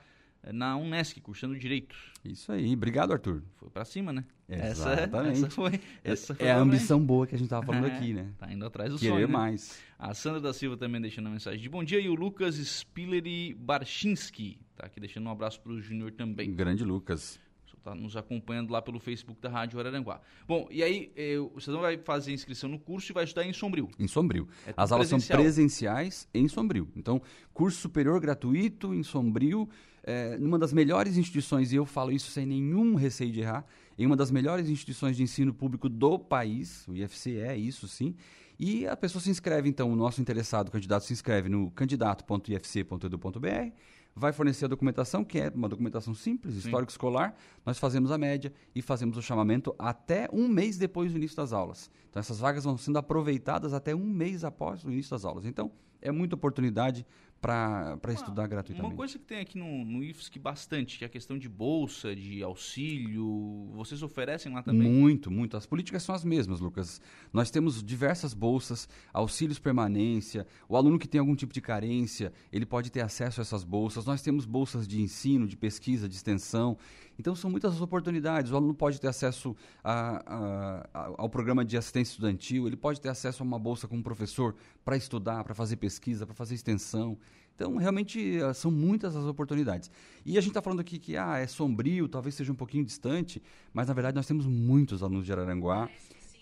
na 0.51 0.77
Unesc, 0.77 1.21
cursando 1.21 1.57
Direito. 1.57 1.95
Isso 2.25 2.51
aí, 2.51 2.73
obrigado 2.73 3.13
Arthur. 3.13 3.43
Foi 3.57 3.71
para 3.71 3.85
cima, 3.85 4.13
né? 4.13 4.25
Exatamente. 4.49 5.39
Essa, 5.39 5.47
essa 5.47 5.51
foi, 5.51 5.81
essa 6.03 6.35
foi 6.35 6.47
é 6.47 6.51
a 6.51 6.59
ambição 6.59 7.01
boa 7.01 7.27
que 7.27 7.35
a 7.35 7.39
gente 7.39 7.47
estava 7.47 7.65
falando 7.65 7.87
é, 7.87 7.97
aqui, 7.97 8.13
né? 8.13 8.33
Tá 8.39 8.53
indo 8.53 8.67
atrás 8.67 8.93
do 8.93 8.99
Querer 8.99 9.13
sonho. 9.13 9.27
Né? 9.29 9.33
mais. 9.33 9.81
A 9.99 10.13
Sandra 10.15 10.41
da 10.41 10.53
Silva 10.53 10.77
também 10.77 11.01
deixando 11.01 11.29
a 11.29 11.31
mensagem 11.31 11.61
de 11.61 11.69
bom 11.69 11.85
dia 11.85 12.01
e 12.01 12.09
o 12.09 12.15
Lucas 12.15 12.57
Spilleri 12.57 13.55
Barchinski 13.55 14.59
tá 14.83 14.87
aqui 14.87 14.99
deixando 14.99 15.27
um 15.27 15.31
abraço 15.31 15.61
para 15.61 15.73
o 15.73 15.81
Júnior 15.81 16.11
também. 16.11 16.53
grande 16.53 16.85
Lucas. 16.85 17.39
tá 17.85 17.95
nos 17.95 18.17
acompanhando 18.17 18.71
lá 18.71 18.83
pelo 18.83 18.99
Facebook 19.01 19.41
da 19.41 19.49
Rádio 19.49 19.79
Araranguá. 19.79 20.21
Bom, 20.47 20.69
e 20.71 20.83
aí 20.83 21.13
eu, 21.17 21.51
você 21.55 21.71
não 21.71 21.81
vai 21.81 21.97
fazer 21.99 22.33
inscrição 22.33 22.69
no 22.69 22.79
curso 22.79 23.11
e 23.11 23.15
vai 23.15 23.25
estudar 23.25 23.45
em 23.45 23.53
Sombrio. 23.53 23.89
Em 23.99 24.09
Sombrio. 24.09 24.49
É 24.67 24.75
As 24.77 24.93
aulas 24.93 25.09
presencial. 25.09 25.37
são 25.37 25.45
presenciais 25.45 26.29
em 26.35 26.49
Sombrio. 26.49 26.89
Então, 26.97 27.21
curso 27.53 27.81
superior 27.81 28.21
gratuito 28.21 28.95
em 28.95 29.03
Sombrio, 29.03 29.69
é, 30.03 30.37
numa 30.39 30.59
das 30.59 30.73
melhores 30.73 31.17
instituições, 31.17 31.73
e 31.73 31.77
eu 31.77 31.87
falo 31.87 32.13
isso 32.13 32.31
sem 32.31 32.47
nenhum 32.47 32.95
receio 32.95 33.33
de 33.33 33.41
errar, 33.41 33.65
em 33.99 34.07
uma 34.07 34.17
das 34.17 34.31
melhores 34.31 34.69
instituições 34.69 35.17
de 35.17 35.23
ensino 35.23 35.53
público 35.55 35.89
do 35.89 36.19
país, 36.19 36.87
o 36.89 36.95
IFC 36.95 37.37
é 37.39 37.57
isso 37.57 37.87
sim, 37.89 38.15
e 38.59 38.87
a 38.87 38.97
pessoa 38.97 39.21
se 39.21 39.31
inscreve, 39.31 39.69
então, 39.69 39.91
o 39.93 39.97
nosso 39.97 40.21
interessado, 40.21 40.69
o 40.69 40.71
candidato, 40.71 41.05
se 41.05 41.13
inscreve 41.13 41.49
no 41.49 41.71
candidato.ifc.edu.br, 41.73 43.73
vai 44.15 44.33
fornecer 44.33 44.67
a 44.67 44.69
documentação, 44.69 45.25
que 45.25 45.39
é 45.39 45.51
uma 45.55 45.69
documentação 45.69 46.15
simples, 46.15 46.55
histórico 46.55 46.91
escolar, 46.91 47.35
nós 47.65 47.79
fazemos 47.79 48.11
a 48.11 48.19
média 48.19 48.53
e 48.75 48.83
fazemos 48.83 49.17
o 49.17 49.23
chamamento 49.23 49.75
até 49.79 50.29
um 50.33 50.47
mês 50.49 50.77
depois 50.77 51.13
do 51.13 51.19
início 51.19 51.37
das 51.37 51.53
aulas. 51.53 51.91
Então, 52.11 52.21
essas 52.21 52.39
vagas 52.39 52.65
vão 52.65 52.77
sendo 52.77 52.99
aproveitadas 52.99 53.73
até 53.73 53.95
um 53.95 54.05
mês 54.05 54.45
após 54.45 54.85
o 54.85 54.91
início 54.91 55.11
das 55.11 55.25
aulas. 55.25 55.47
Então, 55.47 55.73
é 56.01 56.11
muita 56.11 56.35
oportunidade 56.35 57.07
para 57.43 58.13
estudar 58.13 58.47
gratuitamente. 58.47 58.93
Uma 58.93 58.97
coisa 58.97 59.19
que 59.19 59.25
tem 59.25 59.41
aqui 59.41 59.59
no, 59.59 59.85
no 59.85 60.05
IFSC 60.05 60.39
bastante, 60.39 60.97
que 60.97 61.05
é 61.05 61.09
a 61.09 61.11
questão 61.11 61.37
de 61.37 61.49
bolsa, 61.49 62.15
de 62.15 62.41
auxílio, 62.41 63.69
vocês 63.75 64.01
oferecem 64.01 64.55
lá 64.55 64.63
também? 64.63 64.89
Muito, 64.89 65.29
muito. 65.29 65.57
As 65.57 65.67
políticas 65.67 66.05
são 66.05 66.15
as 66.15 66.25
mesmas, 66.25 66.61
Lucas. 66.61 67.01
Nós 67.33 67.51
temos 67.51 67.83
diversas 67.83 68.33
bolsas, 68.33 68.89
auxílios 69.13 69.59
permanência, 69.59 70.47
o 70.69 70.77
aluno 70.77 71.01
que 71.01 71.09
tem 71.09 71.19
algum 71.19 71.35
tipo 71.35 71.53
de 71.53 71.61
carência, 71.61 72.33
ele 72.53 72.65
pode 72.65 72.93
ter 72.93 73.01
acesso 73.01 73.41
a 73.41 73.43
essas 73.43 73.65
bolsas. 73.65 74.07
Nós 74.07 74.23
temos 74.23 74.47
bolsas 74.47 74.87
de 74.87 75.01
ensino, 75.03 75.49
de 75.49 75.57
pesquisa, 75.57 76.09
de 76.09 76.15
extensão. 76.15 76.79
Então, 77.23 77.37
são 77.37 77.49
muitas 77.49 77.75
as 77.75 77.81
oportunidades. 77.81 78.51
O 78.51 78.57
aluno 78.57 78.75
pode 78.75 79.01
ter 79.01 79.07
acesso 79.07 79.55
a, 79.85 80.85
a, 80.93 81.15
ao 81.17 81.31
programa 81.31 81.65
de 81.65 81.77
assistência 81.77 82.15
estudantil, 82.15 82.67
ele 82.67 82.77
pode 82.77 83.01
ter 83.01 83.09
acesso 83.09 83.45
a 83.45 83.47
uma 83.47 83.61
bolsa 83.61 83.87
com 83.87 83.97
um 83.97 84.03
professor 84.03 84.57
para 84.85 84.97
estudar, 84.97 85.45
para 85.45 85.55
fazer 85.55 85.77
pesquisa, 85.77 86.27
para 86.27 86.35
fazer 86.35 86.57
extensão. 86.57 87.17
Então, 87.55 87.77
realmente, 87.77 88.41
eh, 88.41 88.53
são 88.55 88.73
muitas 88.73 89.15
as 89.15 89.25
oportunidades. 89.25 89.89
E 90.27 90.37
a 90.37 90.41
gente 90.41 90.51
está 90.51 90.61
falando 90.61 90.81
aqui 90.81 90.99
que 90.99 91.17
ah, 91.17 91.39
é 91.39 91.47
sombrio, 91.47 92.09
talvez 92.09 92.35
seja 92.35 92.51
um 92.51 92.57
pouquinho 92.57 92.85
distante, 92.85 93.41
mas, 93.73 93.87
na 93.87 93.95
verdade, 93.95 94.17
nós 94.17 94.27
temos 94.27 94.45
muitos 94.45 95.01
alunos 95.01 95.25
de 95.25 95.33
Araranguá. 95.33 95.89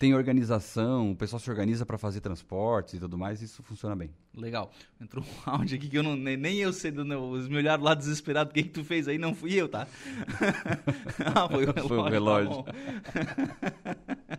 Tem 0.01 0.15
organização, 0.15 1.11
o 1.11 1.15
pessoal 1.15 1.39
se 1.39 1.47
organiza 1.47 1.85
para 1.85 1.95
fazer 1.95 2.21
transportes 2.21 2.95
e 2.95 2.99
tudo 2.99 3.19
mais, 3.19 3.39
isso 3.39 3.61
funciona 3.61 3.95
bem. 3.95 4.09
Legal. 4.35 4.71
Entrou 4.99 5.23
um 5.23 5.27
áudio 5.45 5.77
aqui 5.77 5.87
que 5.87 5.95
eu 5.95 6.01
não, 6.01 6.15
nem 6.15 6.57
eu 6.57 6.73
sei, 6.73 6.89
do, 6.89 7.05
me 7.05 7.55
olharam 7.55 7.83
lá 7.83 7.93
desesperado, 7.93 8.49
o 8.49 8.53
que, 8.53 8.63
que 8.63 8.69
tu 8.69 8.83
fez 8.83 9.07
aí? 9.07 9.19
Não 9.19 9.35
fui 9.35 9.53
eu, 9.53 9.69
tá? 9.69 9.87
ah, 11.35 11.47
foi 11.47 11.65
o 11.65 11.71
relógio. 11.71 11.87
Foi 11.87 11.97
o 11.99 12.03
relógio. 12.09 12.63
Tá 12.63 12.71
bom. 12.73 14.35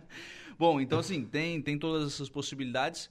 bom, 0.59 0.81
então 0.81 0.99
assim, 0.99 1.23
tem, 1.23 1.61
tem 1.61 1.79
todas 1.79 2.11
essas 2.11 2.27
possibilidades 2.27 3.09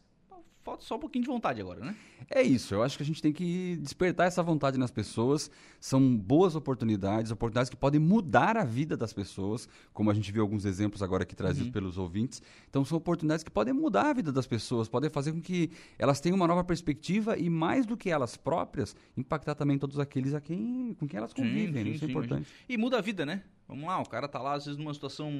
falta 0.63 0.85
só 0.85 0.97
um 0.97 0.99
pouquinho 0.99 1.25
de 1.25 1.31
vontade 1.31 1.61
agora, 1.61 1.85
né? 1.85 1.97
É 2.31 2.43
isso, 2.43 2.75
eu 2.75 2.83
acho 2.83 2.97
que 2.97 3.03
a 3.03 3.07
gente 3.07 3.21
tem 3.21 3.33
que 3.33 3.77
despertar 3.77 4.27
essa 4.27 4.43
vontade 4.43 4.79
nas 4.79 4.91
pessoas. 4.91 5.51
São 5.81 6.17
boas 6.17 6.55
oportunidades, 6.55 7.31
oportunidades 7.31 7.69
que 7.69 7.77
podem 7.77 8.01
mudar 8.01 8.57
a 8.57 8.65
vida 8.65 8.97
das 8.97 9.13
pessoas, 9.13 9.69
como 9.93 10.11
a 10.11 10.15
gente 10.15 10.31
viu 10.31 10.43
alguns 10.43 10.65
exemplos 10.65 11.03
agora 11.03 11.25
aqui 11.25 11.35
trazidos 11.35 11.67
uhum. 11.67 11.73
pelos 11.73 11.99
ouvintes. 11.99 12.41
Então, 12.71 12.85
são 12.85 12.97
oportunidades 12.97 13.43
que 13.43 13.51
podem 13.51 13.75
mudar 13.75 14.11
a 14.11 14.13
vida 14.13 14.33
das 14.33 14.47
pessoas, 14.47 14.89
podem 14.89 15.11
fazer 15.11 15.33
com 15.33 15.41
que 15.41 15.71
elas 15.99 16.21
tenham 16.21 16.37
uma 16.37 16.47
nova 16.47 16.63
perspectiva 16.63 17.37
e, 17.37 17.51
mais 17.51 17.85
do 17.85 17.97
que 17.97 18.11
elas 18.11 18.37
próprias, 18.37 18.95
impactar 19.17 19.55
também 19.55 19.79
todos 19.79 19.99
aqueles 19.99 20.33
a 20.33 20.41
quem, 20.41 20.95
com 20.99 21.07
quem 21.07 21.19
elas 21.19 21.33
convivem. 21.33 21.85
Sim, 21.85 21.91
sim, 21.91 21.97
isso 21.97 22.05
é 22.05 22.09
importante. 22.09 22.49
E 22.69 22.79
muda 22.79 22.99
a 22.99 23.01
vida, 23.01 23.27
né? 23.27 23.43
Vamos 23.73 23.87
lá, 23.87 24.01
o 24.01 24.09
cara 24.09 24.29
tá 24.29 24.39
lá, 24.39 24.53
às 24.53 24.67
vezes, 24.67 24.79
numa 24.79 24.93
situação 24.93 25.33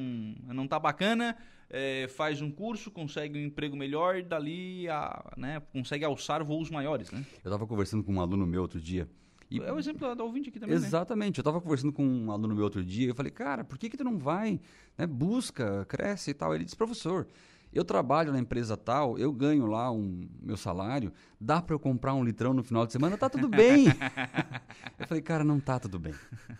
não 0.47 0.67
tá 0.67 0.79
bacana, 0.79 1.37
é, 1.69 2.09
faz 2.09 2.41
um 2.41 2.51
curso, 2.51 2.91
consegue 2.91 3.39
um 3.39 3.43
emprego 3.43 3.77
melhor 3.77 4.17
e 4.17 4.23
dali 4.23 4.89
a, 4.89 5.33
né, 5.37 5.61
consegue 5.71 6.03
alçar 6.03 6.43
voos 6.43 6.71
maiores, 6.71 7.11
né? 7.11 7.25
Eu 7.45 7.51
estava 7.51 7.67
conversando 7.67 8.03
com 8.03 8.15
um 8.15 8.21
aluno 8.21 8.47
meu 8.47 8.63
outro 8.63 8.81
dia. 8.81 9.07
E... 9.51 9.61
É 9.61 9.71
o 9.71 9.79
exemplo 9.79 10.15
da 10.15 10.25
ouvinte 10.25 10.49
aqui 10.49 10.59
também, 10.59 10.79
né? 10.79 10.87
Exatamente. 10.87 11.37
Né? 11.37 11.41
Eu 11.41 11.43
estava 11.43 11.61
conversando 11.61 11.93
com 11.93 12.03
um 12.03 12.33
aluno 12.33 12.55
meu 12.55 12.65
outro 12.65 12.83
dia, 12.83 13.09
eu 13.09 13.15
falei, 13.15 13.31
cara, 13.31 13.63
por 13.63 13.77
que 13.77 13.91
que 13.91 13.99
tu 13.99 14.05
não 14.05 14.19
vai, 14.19 14.59
né, 14.97 15.07
busca, 15.07 15.85
cresce 15.85 16.31
e 16.31 16.35
tal? 16.35 16.55
Ele 16.55 16.65
disse, 16.65 16.77
professor, 16.77 17.27
eu 17.73 17.85
trabalho 17.85 18.33
na 18.33 18.39
empresa 18.39 18.77
tal, 18.77 19.19
eu 19.19 19.33
ganho 19.33 19.67
lá 19.67 19.91
um 19.91 20.29
meu 20.41 20.57
salário, 20.57 21.13
dá 21.41 21.63
para 21.63 21.75
eu 21.75 21.79
comprar 21.79 22.15
um 22.15 22.23
litrão 22.23 22.53
no 22.53 22.63
final 22.63 22.87
de 22.87 22.93
semana? 22.93 23.17
Tá 23.17 23.31
tudo 23.31 23.49
bem. 23.49 23.87
eu 24.99 25.07
falei, 25.07 25.23
cara, 25.23 25.43
não 25.43 25.59
tá 25.59 25.79
tudo 25.79 25.99
bem. 25.99 26.15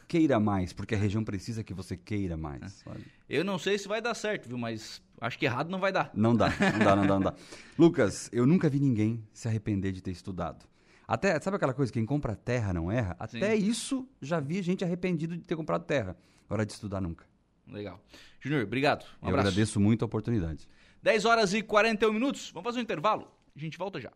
Queira 0.09 0.41
mais, 0.41 0.73
porque 0.73 0.95
a 0.95 0.99
região 0.99 1.23
precisa 1.23 1.63
que 1.63 1.75
você 1.75 1.97
queira 1.97 2.37
mais. 2.37 2.83
Olha. 2.87 3.05
Eu 3.29 3.45
não 3.45 3.59
sei 3.59 3.79
se 3.79 3.87
vai 3.87 4.01
dar 4.01 4.15
certo, 4.15 4.49
viu, 4.49 4.57
mas 4.57 5.03
acho 5.21 5.39
que 5.39 5.45
errado 5.45 5.71
não 5.71 5.79
vai 5.79 5.93
dar. 5.93 6.11
Não 6.15 6.35
dá, 6.35 6.49
não 6.49 6.79
dá, 6.79 6.97
não 6.97 7.07
dá, 7.07 7.15
não 7.15 7.21
dá. 7.21 7.35
Lucas, 7.79 8.31
eu 8.33 8.47
nunca 8.47 8.69
vi 8.69 8.81
ninguém 8.81 9.23
se 9.33 9.49
arrepender 9.49 9.93
de 9.93 10.03
ter 10.03 10.11
estudado. 10.11 10.67
Até, 11.07 11.39
sabe 11.41 11.57
aquela 11.57 11.75
coisa, 11.75 11.93
quem 11.93 12.07
compra 12.07 12.35
terra 12.35 12.73
não 12.73 12.91
erra? 12.91 13.15
Até 13.19 13.57
Sim. 13.57 13.67
isso 13.67 14.09
já 14.21 14.41
vi 14.41 14.63
gente 14.63 14.85
arrependido 14.85 15.37
de 15.37 15.43
ter 15.43 15.57
comprado 15.57 15.85
terra. 15.85 16.17
Hora 16.49 16.65
de 16.65 16.73
estudar 16.73 17.01
nunca. 17.01 17.27
Legal. 17.67 18.01
Júnior, 18.41 18.63
obrigado. 18.63 19.05
Um 19.23 19.27
eu 19.27 19.29
abraço. 19.29 19.49
agradeço 19.49 19.81
muito 19.81 20.03
a 20.03 20.07
oportunidade. 20.07 20.69
10 21.03 21.25
horas 21.25 21.53
e 21.53 21.63
41 21.63 22.13
minutos. 22.13 22.51
Vamos 22.53 22.65
fazer 22.65 22.79
um 22.79 22.83
intervalo? 22.83 23.29
A 23.57 23.59
gente 23.59 23.77
volta 23.77 24.01
já. 24.01 24.13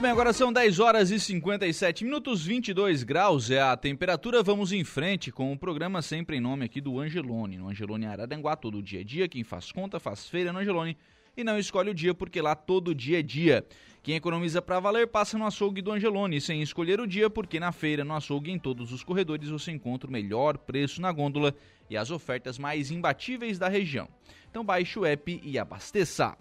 Muito 0.00 0.06
bem, 0.06 0.12
agora 0.12 0.32
são 0.32 0.50
10 0.50 0.80
horas 0.80 1.10
e 1.10 1.20
57 1.20 2.04
minutos, 2.04 2.42
22 2.42 3.02
graus 3.02 3.50
é 3.50 3.60
a 3.60 3.76
temperatura. 3.76 4.42
Vamos 4.42 4.72
em 4.72 4.82
frente 4.82 5.30
com 5.30 5.52
o 5.52 5.58
programa 5.58 6.00
sempre 6.00 6.38
em 6.38 6.40
nome 6.40 6.64
aqui 6.64 6.80
do 6.80 6.98
Angelone. 6.98 7.58
No 7.58 7.68
Angelone 7.68 8.06
Araranguá, 8.06 8.56
todo 8.56 8.82
dia 8.82 9.02
é 9.02 9.04
dia. 9.04 9.28
Quem 9.28 9.44
faz 9.44 9.70
conta 9.70 10.00
faz 10.00 10.26
feira 10.26 10.54
no 10.54 10.58
Angelone 10.58 10.96
e 11.36 11.44
não 11.44 11.58
escolhe 11.58 11.90
o 11.90 11.94
dia 11.94 12.14
porque 12.14 12.40
lá 12.40 12.54
todo 12.54 12.94
dia 12.94 13.18
é 13.18 13.22
dia. 13.22 13.62
Quem 14.02 14.16
economiza 14.16 14.62
para 14.62 14.80
valer 14.80 15.06
passa 15.06 15.36
no 15.36 15.44
açougue 15.44 15.82
do 15.82 15.92
Angelone 15.92 16.40
sem 16.40 16.62
escolher 16.62 16.98
o 16.98 17.06
dia 17.06 17.28
porque 17.28 17.60
na 17.60 17.70
feira, 17.70 18.02
no 18.02 18.14
açougue 18.14 18.50
em 18.50 18.58
todos 18.58 18.92
os 18.92 19.04
corredores 19.04 19.50
você 19.50 19.70
encontra 19.70 20.08
o 20.08 20.12
melhor 20.12 20.56
preço 20.56 21.02
na 21.02 21.12
gôndola 21.12 21.54
e 21.90 21.96
as 21.96 22.10
ofertas 22.10 22.58
mais 22.58 22.90
imbatíveis 22.90 23.58
da 23.58 23.68
região. 23.68 24.08
Então 24.48 24.64
baixe 24.64 24.98
o 24.98 25.04
app 25.04 25.40
e 25.44 25.58
abasteça. 25.58 26.36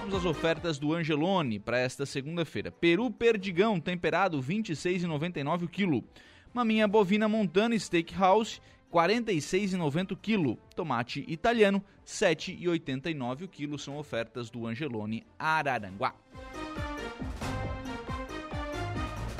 Vamos 0.00 0.14
às 0.14 0.24
ofertas 0.24 0.78
do 0.78 0.92
Angelone 0.92 1.60
para 1.60 1.78
esta 1.78 2.04
segunda-feira. 2.04 2.72
Peru 2.72 3.10
perdigão 3.10 3.78
temperado 3.78 4.42
26,99 4.42 5.64
o 5.64 5.68
quilo. 5.68 6.04
Maminha 6.52 6.88
bovina 6.88 7.28
montana 7.28 7.78
steakhouse 7.78 8.60
46,90 8.92 10.12
o 10.12 10.16
quilo. 10.16 10.58
Tomate 10.74 11.24
italiano 11.28 11.84
7,89 12.06 13.42
o 13.42 13.48
quilo 13.48 13.78
são 13.78 13.98
ofertas 13.98 14.50
do 14.50 14.66
Angelone 14.66 15.24
Araranguá. 15.38 16.14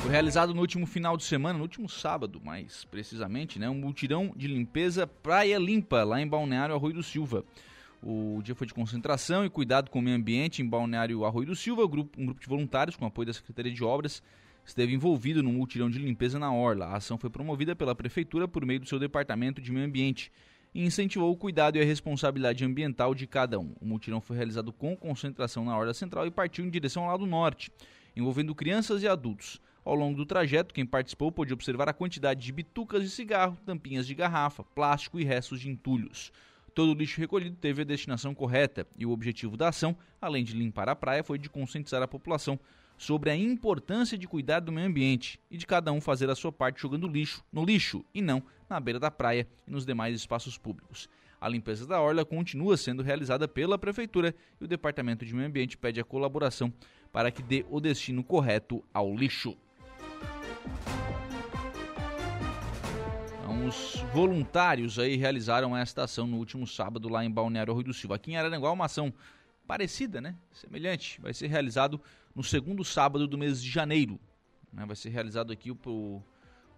Foi 0.07 0.13
realizado 0.13 0.55
no 0.55 0.61
último 0.61 0.87
final 0.87 1.17
de 1.17 1.25
semana, 1.25 1.59
no 1.59 1.65
último 1.65 1.89
sábado, 1.89 2.41
mais 2.41 2.85
precisamente, 2.85 3.59
né, 3.59 3.69
um 3.69 3.75
multirão 3.75 4.33
de 4.37 4.47
limpeza 4.47 5.05
Praia 5.05 5.59
Limpa 5.59 6.05
lá 6.05 6.21
em 6.21 6.29
Balneário 6.29 6.77
Arroio 6.77 6.95
do 6.95 7.03
Silva. 7.03 7.45
O 8.01 8.41
dia 8.41 8.55
foi 8.55 8.69
de 8.69 8.73
concentração 8.73 9.45
e 9.45 9.51
cuidado 9.51 9.91
com 9.91 9.99
o 9.99 10.03
meio 10.03 10.17
ambiente 10.17 10.63
em 10.63 10.65
Balneário 10.65 11.25
Arroio 11.25 11.49
do 11.49 11.57
Silva. 11.57 11.83
Um 11.83 11.89
grupo, 11.89 12.21
um 12.21 12.27
grupo 12.27 12.41
de 12.41 12.47
voluntários, 12.47 12.95
com 12.95 13.05
apoio 13.05 13.27
da 13.27 13.33
Secretaria 13.33 13.73
de 13.73 13.83
Obras, 13.83 14.23
esteve 14.65 14.95
envolvido 14.95 15.43
no 15.43 15.51
multirão 15.53 15.91
de 15.91 15.99
limpeza 15.99 16.39
na 16.39 16.55
Orla. 16.55 16.87
A 16.87 16.99
ação 16.99 17.19
foi 17.19 17.29
promovida 17.29 17.75
pela 17.75 17.93
Prefeitura 17.93 18.47
por 18.47 18.65
meio 18.65 18.79
do 18.79 18.87
seu 18.87 19.01
Departamento 19.01 19.61
de 19.61 19.73
Meio 19.73 19.87
Ambiente 19.87 20.31
e 20.73 20.85
incentivou 20.85 21.33
o 21.33 21.37
cuidado 21.37 21.79
e 21.79 21.81
a 21.81 21.85
responsabilidade 21.85 22.65
ambiental 22.65 23.13
de 23.13 23.27
cada 23.27 23.59
um. 23.59 23.75
O 23.81 23.85
multirão 23.85 24.21
foi 24.21 24.37
realizado 24.37 24.73
com 24.73 24.97
concentração 24.97 25.65
na 25.65 25.77
Orla 25.77 25.93
Central 25.93 26.29
e 26.29 26.31
partiu 26.31 26.65
em 26.65 26.71
direção 26.71 27.03
ao 27.03 27.11
lado 27.11 27.27
norte, 27.27 27.73
envolvendo 28.15 28.55
crianças 28.55 29.03
e 29.03 29.09
adultos. 29.09 29.61
Ao 29.87 29.95
longo 29.95 30.17
do 30.17 30.27
trajeto, 30.27 30.75
quem 30.75 30.85
participou 30.85 31.31
pôde 31.31 31.53
observar 31.53 31.89
a 31.89 31.93
quantidade 31.93 32.45
de 32.45 32.51
bitucas 32.51 33.05
de 33.05 33.09
cigarro, 33.09 33.57
tampinhas 33.65 34.05
de 34.05 34.17
garrafa, 34.17 34.65
plástico 34.65 35.21
e 35.21 35.23
restos 35.23 35.61
de 35.61 35.71
entulhos. 35.71 36.33
Todo 36.75 36.91
o 36.91 36.95
lixo 36.95 37.21
recolhido 37.21 37.55
teve 37.55 37.83
a 37.83 37.85
destinação 37.85 38.35
correta 38.35 38.85
e 38.99 39.07
o 39.07 39.13
objetivo 39.13 39.57
da 39.57 39.69
ação, 39.69 39.97
além 40.21 40.43
de 40.43 40.55
limpar 40.55 40.89
a 40.89 40.97
praia, 40.97 41.23
foi 41.23 41.39
de 41.39 41.49
conscientizar 41.49 42.03
a 42.03 42.09
população 42.09 42.59
sobre 42.99 43.31
a 43.31 43.37
importância 43.37 44.19
de 44.19 44.27
cuidar 44.27 44.59
do 44.59 44.73
meio 44.73 44.89
ambiente 44.89 45.39
e 45.49 45.57
de 45.57 45.65
cada 45.65 45.93
um 45.93 46.01
fazer 46.01 46.29
a 46.29 46.35
sua 46.35 46.51
parte 46.51 46.83
jogando 46.83 47.07
lixo 47.07 47.45
no 47.53 47.65
lixo 47.65 48.05
e 48.13 48.21
não 48.21 48.43
na 48.69 48.81
beira 48.81 48.99
da 48.99 49.09
praia 49.09 49.47
e 49.69 49.71
nos 49.71 49.87
demais 49.87 50.17
espaços 50.17 50.59
públicos. 50.59 51.09
A 51.41 51.49
limpeza 51.49 51.87
da 51.87 52.01
orla 52.01 52.25
continua 52.25 52.77
sendo 52.77 53.05
realizada 53.05 53.47
pela 53.47 53.79
prefeitura 53.79 54.35
e 54.61 54.65
o 54.65 54.67
Departamento 54.67 55.25
de 55.25 55.33
Meio 55.33 55.47
Ambiente 55.47 55.79
pede 55.79 56.01
a 56.01 56.05
colaboração 56.05 56.73
para 57.13 57.31
que 57.31 57.41
dê 57.41 57.65
o 57.71 57.79
destino 57.79 58.25
correto 58.25 58.83
ao 58.93 59.15
lixo. 59.15 59.57
Alguns 63.67 63.97
voluntários 64.15 64.97
aí 64.97 65.17
realizaram 65.17 65.77
esta 65.77 66.05
ação 66.05 66.25
no 66.25 66.37
último 66.37 66.65
sábado 66.69 67.09
lá 67.09 67.25
em 67.25 67.31
Balneário 67.31 67.75
Rui 67.75 67.83
do 67.83 67.93
Silva. 67.93 68.15
Aqui 68.15 68.31
em 68.31 68.37
Araranguá, 68.37 68.71
uma 68.71 68.85
ação 68.85 69.13
parecida, 69.67 70.21
né? 70.21 70.37
Semelhante. 70.53 71.21
Vai 71.21 71.35
ser 71.35 71.49
realizado 71.49 72.01
no 72.33 72.45
segundo 72.45 72.85
sábado 72.85 73.27
do 73.27 73.37
mês 73.37 73.61
de 73.61 73.69
janeiro. 73.69 74.21
Né? 74.73 74.87
Vai 74.87 74.95
ser 74.95 75.09
realizado 75.09 75.53
aqui 75.53 75.73
o, 75.73 76.23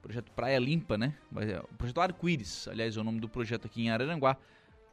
projeto 0.01 0.33
Praia 0.33 0.59
Limpa, 0.59 0.96
né? 0.96 1.14
Vai, 1.31 1.59
o 1.59 1.74
projeto 1.77 2.01
Arco-Íris, 2.01 2.66
aliás, 2.68 2.96
é 2.96 3.01
o 3.01 3.05
nome 3.05 3.20
do 3.20 3.29
projeto 3.29 3.66
aqui 3.66 3.83
em 3.83 3.90
Araranguá, 3.90 4.38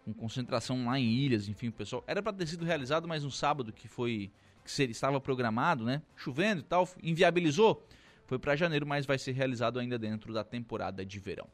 com 0.04 0.14
concentração 0.14 0.88
lá 0.88 1.00
em 1.00 1.08
ilhas, 1.08 1.48
enfim, 1.48 1.70
o 1.70 1.72
pessoal. 1.72 2.04
Era 2.06 2.22
para 2.22 2.34
ter 2.34 2.48
sido 2.48 2.66
realizado 2.66 3.08
mais 3.08 3.24
um 3.24 3.32
sábado 3.32 3.72
que 3.72 3.88
foi 3.88 4.30
que 4.66 4.70
seria, 4.70 4.92
estava 4.92 5.22
programado, 5.22 5.86
né? 5.86 6.02
Chovendo 6.18 6.60
e 6.60 6.66
tal, 6.66 6.90
inviabilizou. 7.02 7.82
Foi 8.26 8.40
para 8.40 8.56
janeiro, 8.56 8.86
mas 8.86 9.06
vai 9.06 9.18
ser 9.18 9.32
realizado 9.32 9.80
ainda 9.80 9.98
dentro 9.98 10.34
da 10.34 10.44
temporada 10.44 11.06
de 11.06 11.20
verão. 11.20 11.48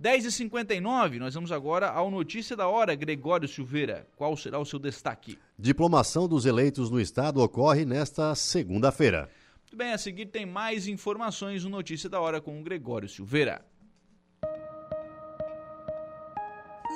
10h59, 0.00 1.18
nós 1.18 1.34
vamos 1.34 1.50
agora 1.50 1.90
ao 1.90 2.08
Notícia 2.08 2.56
da 2.56 2.68
Hora. 2.68 2.94
Gregório 2.94 3.48
Silveira, 3.48 4.06
qual 4.16 4.36
será 4.36 4.56
o 4.58 4.64
seu 4.64 4.78
destaque? 4.78 5.36
Diplomação 5.58 6.28
dos 6.28 6.46
eleitos 6.46 6.88
no 6.88 7.00
Estado 7.00 7.42
ocorre 7.42 7.84
nesta 7.84 8.32
segunda-feira. 8.36 9.28
Muito 9.62 9.76
bem, 9.76 9.92
a 9.92 9.98
seguir 9.98 10.26
tem 10.26 10.46
mais 10.46 10.86
informações 10.86 11.64
no 11.64 11.70
Notícia 11.70 12.08
da 12.08 12.20
Hora 12.20 12.40
com 12.40 12.60
o 12.60 12.62
Gregório 12.62 13.08
Silveira. 13.08 13.64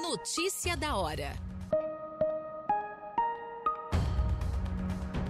Notícia 0.00 0.76
da 0.76 0.96
Hora. 0.96 1.32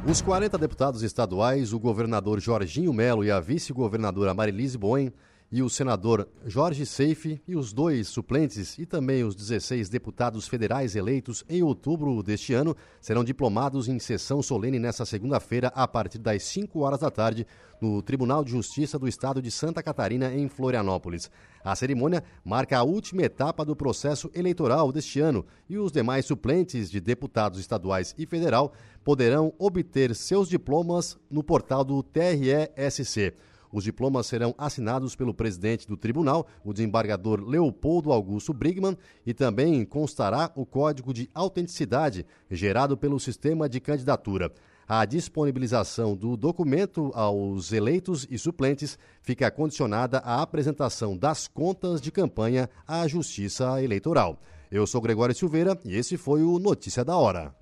Os 0.06 0.20
40 0.20 0.58
deputados 0.58 1.02
estaduais, 1.02 1.72
o 1.72 1.80
governador 1.80 2.38
Jorginho 2.38 2.92
Melo 2.92 3.24
e 3.24 3.30
a 3.30 3.40
vice-governadora 3.40 4.34
Marilise 4.34 4.76
Boen 4.76 5.10
e 5.52 5.62
o 5.62 5.68
senador 5.68 6.26
Jorge 6.46 6.86
Seife 6.86 7.42
e 7.46 7.54
os 7.54 7.74
dois 7.74 8.08
suplentes 8.08 8.78
e 8.78 8.86
também 8.86 9.22
os 9.22 9.34
16 9.34 9.90
deputados 9.90 10.48
federais 10.48 10.96
eleitos 10.96 11.44
em 11.46 11.62
outubro 11.62 12.22
deste 12.22 12.54
ano 12.54 12.74
serão 13.02 13.22
diplomados 13.22 13.86
em 13.86 13.98
sessão 13.98 14.40
solene 14.40 14.78
nesta 14.78 15.04
segunda-feira 15.04 15.70
a 15.74 15.86
partir 15.86 16.16
das 16.16 16.42
5 16.44 16.80
horas 16.80 17.00
da 17.00 17.10
tarde 17.10 17.46
no 17.82 18.00
Tribunal 18.00 18.42
de 18.42 18.52
Justiça 18.52 18.98
do 18.98 19.06
Estado 19.06 19.42
de 19.42 19.50
Santa 19.50 19.82
Catarina 19.82 20.32
em 20.32 20.48
Florianópolis. 20.48 21.30
A 21.62 21.76
cerimônia 21.76 22.24
marca 22.42 22.78
a 22.78 22.82
última 22.82 23.22
etapa 23.22 23.62
do 23.62 23.76
processo 23.76 24.30
eleitoral 24.34 24.90
deste 24.90 25.20
ano 25.20 25.44
e 25.68 25.76
os 25.76 25.92
demais 25.92 26.24
suplentes 26.24 26.90
de 26.90 26.98
deputados 26.98 27.60
estaduais 27.60 28.14
e 28.16 28.24
federal 28.24 28.72
poderão 29.04 29.52
obter 29.58 30.14
seus 30.14 30.48
diplomas 30.48 31.18
no 31.30 31.42
portal 31.42 31.84
do 31.84 32.02
TRE-SC. 32.02 33.34
Os 33.72 33.84
diplomas 33.84 34.26
serão 34.26 34.54
assinados 34.58 35.16
pelo 35.16 35.32
presidente 35.32 35.88
do 35.88 35.96
tribunal, 35.96 36.46
o 36.62 36.72
desembargador 36.72 37.40
Leopoldo 37.40 38.12
Augusto 38.12 38.52
Brigman, 38.52 38.98
e 39.24 39.32
também 39.32 39.84
constará 39.84 40.50
o 40.54 40.66
código 40.66 41.14
de 41.14 41.30
autenticidade 41.34 42.26
gerado 42.50 42.96
pelo 42.96 43.18
sistema 43.18 43.68
de 43.68 43.80
candidatura. 43.80 44.52
A 44.86 45.04
disponibilização 45.06 46.14
do 46.14 46.36
documento 46.36 47.10
aos 47.14 47.72
eleitos 47.72 48.26
e 48.28 48.36
suplentes 48.36 48.98
fica 49.22 49.50
condicionada 49.50 50.18
à 50.18 50.42
apresentação 50.42 51.16
das 51.16 51.48
contas 51.48 52.00
de 52.00 52.10
campanha 52.10 52.68
à 52.86 53.08
Justiça 53.08 53.82
Eleitoral. 53.82 54.38
Eu 54.70 54.86
sou 54.86 55.00
Gregório 55.00 55.34
Silveira 55.34 55.78
e 55.84 55.96
esse 55.96 56.18
foi 56.18 56.42
o 56.42 56.58
Notícia 56.58 57.04
da 57.04 57.16
Hora. 57.16 57.54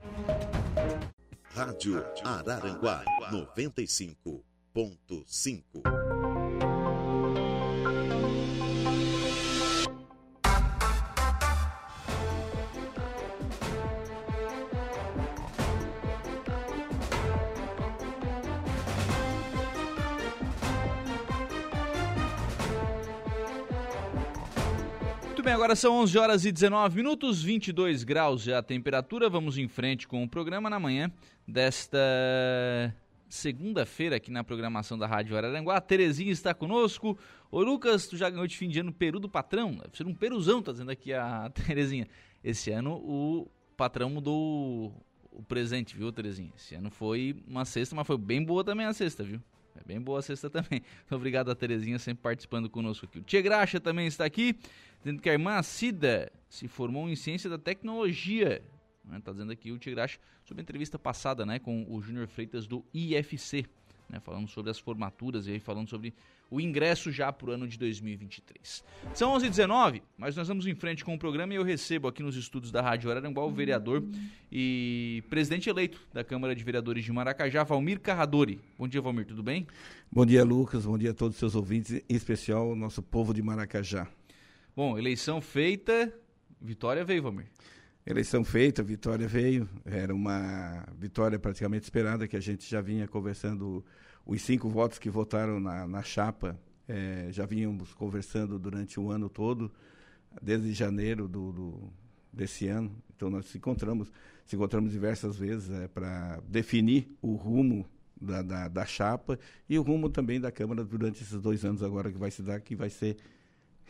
Rádio 1.52 2.02
Araranguá 2.24 3.04
95.5. 3.30 5.99
bem, 25.50 25.54
agora 25.54 25.74
são 25.74 25.96
11 25.96 26.16
horas 26.16 26.44
e 26.44 26.52
19 26.52 26.94
minutos, 26.94 27.42
22 27.42 28.04
graus 28.04 28.40
já 28.42 28.58
a 28.58 28.62
temperatura. 28.62 29.28
Vamos 29.28 29.58
em 29.58 29.66
frente 29.66 30.06
com 30.06 30.22
o 30.22 30.28
programa 30.28 30.70
na 30.70 30.78
manhã 30.78 31.10
desta 31.46 31.98
segunda-feira 33.28 34.14
aqui 34.14 34.30
na 34.30 34.44
programação 34.44 34.96
da 34.96 35.08
Rádio 35.08 35.36
Araranguá. 35.36 35.76
A 35.76 35.80
Terezinha 35.80 36.30
está 36.30 36.54
conosco. 36.54 37.18
Ô 37.50 37.62
Lucas, 37.62 38.06
tu 38.06 38.16
já 38.16 38.30
ganhou 38.30 38.46
de 38.46 38.56
fim 38.56 38.68
de 38.68 38.78
ano 38.78 38.92
peru 38.92 39.18
do 39.18 39.28
patrão? 39.28 39.72
Deve 39.72 39.96
ser 39.96 40.06
um 40.06 40.14
peruzão, 40.14 40.62
tá 40.62 40.70
dizendo 40.70 40.92
aqui 40.92 41.12
a 41.12 41.50
Terezinha. 41.66 42.06
Esse 42.44 42.70
ano 42.70 42.92
o 42.92 43.50
patrão 43.76 44.08
mudou 44.08 44.94
o 45.32 45.42
presente, 45.42 45.96
viu, 45.96 46.12
Terezinha? 46.12 46.52
Esse 46.56 46.76
ano 46.76 46.92
foi 46.92 47.42
uma 47.48 47.64
cesta, 47.64 47.96
mas 47.96 48.06
foi 48.06 48.16
bem 48.16 48.44
boa 48.44 48.62
também 48.62 48.86
a 48.86 48.92
cesta, 48.92 49.24
viu? 49.24 49.42
É 49.80 49.84
bem 49.84 50.00
boa 50.00 50.18
a 50.18 50.22
cesta 50.22 50.50
também. 50.50 50.82
Obrigado 51.10 51.50
a 51.50 51.54
Terezinha 51.54 51.98
sempre 51.98 52.22
participando 52.22 52.68
conosco 52.68 53.06
aqui. 53.06 53.18
O 53.18 53.22
Tia 53.22 53.40
Graxa 53.40 53.80
também 53.80 54.06
está 54.06 54.24
aqui 54.24 54.56
dizendo 55.02 55.20
que 55.20 55.28
a 55.28 55.32
irmã 55.32 55.60
Cida 55.62 56.30
se 56.48 56.68
formou 56.68 57.08
em 57.08 57.16
ciência 57.16 57.48
da 57.48 57.58
tecnologia. 57.58 58.62
Né? 59.04 59.20
Tá 59.24 59.32
dizendo 59.32 59.50
aqui 59.50 59.72
o 59.72 59.78
Tigrache 59.78 60.18
sobre 60.44 60.60
a 60.60 60.62
entrevista 60.62 60.98
passada 60.98 61.46
né, 61.46 61.58
com 61.58 61.86
o 61.88 62.00
Júnior 62.02 62.28
Freitas 62.28 62.66
do 62.66 62.84
IFC, 62.92 63.64
né, 64.08 64.20
falando 64.20 64.48
sobre 64.48 64.70
as 64.70 64.78
formaturas 64.78 65.46
e 65.46 65.52
aí 65.52 65.60
falando 65.60 65.88
sobre 65.88 66.14
o 66.50 66.60
ingresso 66.60 67.12
já 67.12 67.32
para 67.32 67.50
o 67.50 67.52
ano 67.52 67.68
de 67.68 67.78
2023. 67.78 68.84
São 69.14 69.32
11h19, 69.34 70.02
mas 70.18 70.34
nós 70.34 70.48
vamos 70.48 70.66
em 70.66 70.74
frente 70.74 71.04
com 71.04 71.14
o 71.14 71.18
programa 71.18 71.52
e 71.52 71.56
eu 71.56 71.62
recebo 71.62 72.08
aqui 72.08 72.22
nos 72.22 72.36
estúdios 72.36 72.72
da 72.72 72.82
Rádio 72.82 73.10
Araranguá 73.10 73.44
o 73.44 73.50
vereador 73.50 74.02
e 74.50 75.22
presidente 75.30 75.70
eleito 75.70 76.00
da 76.12 76.24
Câmara 76.24 76.54
de 76.54 76.64
Vereadores 76.64 77.04
de 77.04 77.12
Maracajá, 77.12 77.62
Valmir 77.62 78.00
Carradori. 78.00 78.60
Bom 78.76 78.88
dia, 78.88 79.00
Valmir, 79.00 79.26
tudo 79.26 79.42
bem? 79.42 79.66
Bom 80.10 80.26
dia, 80.26 80.42
Lucas. 80.42 80.84
Bom 80.84 80.98
dia 80.98 81.12
a 81.12 81.14
todos 81.14 81.36
os 81.36 81.38
seus 81.38 81.54
ouvintes, 81.54 81.92
em 81.92 82.14
especial 82.16 82.70
o 82.70 82.74
nosso 82.74 83.02
povo 83.02 83.32
de 83.32 83.40
Maracajá. 83.42 84.08
Bom, 84.74 84.98
eleição 84.98 85.40
feita, 85.40 86.12
vitória 86.60 87.04
veio, 87.04 87.22
Valmir. 87.22 87.46
Eleição 88.06 88.42
feita, 88.42 88.82
vitória 88.82 89.28
veio. 89.28 89.68
Era 89.84 90.14
uma 90.14 90.84
vitória 90.98 91.38
praticamente 91.38 91.84
esperada, 91.84 92.26
que 92.26 92.36
a 92.36 92.40
gente 92.40 92.68
já 92.68 92.80
vinha 92.80 93.06
conversando, 93.06 93.84
os 94.30 94.42
cinco 94.42 94.68
votos 94.68 94.96
que 94.96 95.10
votaram 95.10 95.58
na, 95.58 95.88
na 95.88 96.04
chapa, 96.04 96.56
é, 96.86 97.26
já 97.32 97.44
vínhamos 97.44 97.92
conversando 97.92 98.60
durante 98.60 99.00
o 99.00 99.10
ano 99.10 99.28
todo, 99.28 99.72
desde 100.40 100.72
janeiro 100.72 101.26
do, 101.26 101.50
do 101.50 101.92
desse 102.32 102.68
ano. 102.68 102.94
Então 103.16 103.28
nós 103.28 103.46
se 103.46 103.58
encontramos, 103.58 104.12
se 104.46 104.54
encontramos 104.54 104.92
diversas 104.92 105.36
vezes 105.36 105.68
é, 105.72 105.88
para 105.88 106.40
definir 106.46 107.08
o 107.20 107.34
rumo 107.34 107.84
da, 108.20 108.40
da, 108.40 108.68
da 108.68 108.86
chapa 108.86 109.36
e 109.68 109.76
o 109.76 109.82
rumo 109.82 110.08
também 110.08 110.40
da 110.40 110.52
Câmara 110.52 110.84
durante 110.84 111.24
esses 111.24 111.42
dois 111.42 111.64
anos 111.64 111.82
agora 111.82 112.12
que 112.12 112.18
vai 112.18 112.30
se 112.30 112.40
dar, 112.40 112.60
que 112.60 112.76
vai 112.76 112.88
ser 112.88 113.16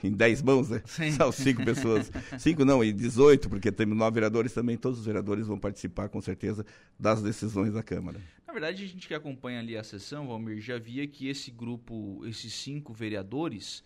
em 0.03 0.12
10 0.12 0.42
mãos, 0.42 0.70
né? 0.70 0.81
Sim. 0.87 1.11
São 1.12 1.31
cinco 1.31 1.62
pessoas. 1.64 2.11
cinco 2.38 2.64
não, 2.64 2.83
e 2.83 2.92
18, 2.92 3.48
porque 3.48 3.70
tem 3.70 3.87
nove 3.87 4.14
vereadores 4.14 4.53
também, 4.53 4.76
todos 4.76 5.00
os 5.00 5.05
vereadores 5.05 5.46
vão 5.46 5.59
participar, 5.59 6.09
com 6.09 6.20
certeza, 6.20 6.64
das 6.98 7.22
decisões 7.22 7.74
da 7.74 7.83
Câmara. 7.83 8.18
Na 8.51 8.55
verdade, 8.55 8.83
a 8.83 8.87
gente 8.89 9.07
que 9.07 9.15
acompanha 9.15 9.61
ali 9.61 9.77
a 9.77 9.85
sessão, 9.85 10.27
Valmir, 10.27 10.61
já 10.61 10.77
via 10.77 11.07
que 11.07 11.29
esse 11.29 11.53
grupo, 11.53 12.21
esses 12.27 12.53
cinco 12.53 12.93
vereadores, 12.93 13.85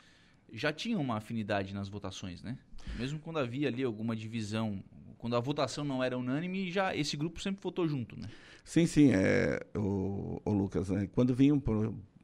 já 0.51 0.73
tinham 0.73 1.03
uma 1.03 1.19
afinidade 1.19 1.75
nas 1.75 1.87
votações, 1.87 2.43
né? 2.43 2.57
Mesmo 2.99 3.19
quando 3.19 3.39
havia 3.39 3.69
ali 3.69 3.83
alguma 3.83 4.17
divisão, 4.17 4.83
quando 5.19 5.37
a 5.37 5.41
votação 5.41 5.85
não 5.85 6.03
era 6.03 6.17
unânime, 6.17 6.71
já 6.71 6.97
esse 6.97 7.15
grupo 7.15 7.43
sempre 7.43 7.63
votou 7.63 7.87
junto, 7.87 8.19
né? 8.19 8.27
Sim, 8.65 8.87
sim, 8.87 9.11
é, 9.13 9.61
o, 9.77 10.41
o 10.43 10.51
Lucas, 10.51 10.89
né? 10.89 11.11
quando 11.13 11.35
vinha 11.35 11.55
um 11.55 11.61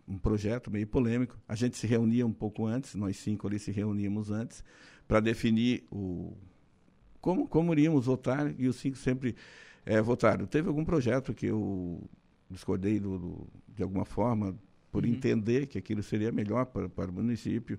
um 0.09 0.17
projeto 0.17 0.71
meio 0.71 0.87
polêmico. 0.87 1.39
A 1.47 1.55
gente 1.55 1.77
se 1.77 1.87
reunia 1.87 2.27
um 2.27 2.33
pouco 2.33 2.67
antes, 2.67 2.95
nós 2.95 3.19
cinco 3.19 3.47
ali 3.47 3.59
se 3.59 3.71
reuníamos 3.71 4.31
antes, 4.31 4.65
para 5.07 5.21
definir 5.21 5.85
o 5.91 6.35
como, 7.21 7.47
como 7.47 7.71
iríamos 7.75 8.07
votar, 8.07 8.59
e 8.59 8.67
os 8.67 8.77
cinco 8.77 8.97
sempre 8.97 9.37
é, 9.85 10.01
votaram. 10.01 10.47
Teve 10.47 10.69
algum 10.69 10.87
projeto 10.87 11.35
que 11.35 11.47
eu 11.47 12.03
discordei 12.51 12.99
do, 12.99 13.19
do 13.19 13.49
de 13.69 13.83
alguma 13.83 14.05
forma, 14.05 14.55
por 14.91 15.05
uhum. 15.05 15.11
entender 15.11 15.67
que 15.67 15.79
aquilo 15.79 16.03
seria 16.03 16.33
melhor 16.33 16.67
para, 16.67 16.89
para 16.89 17.11
o 17.11 17.15
município, 17.15 17.79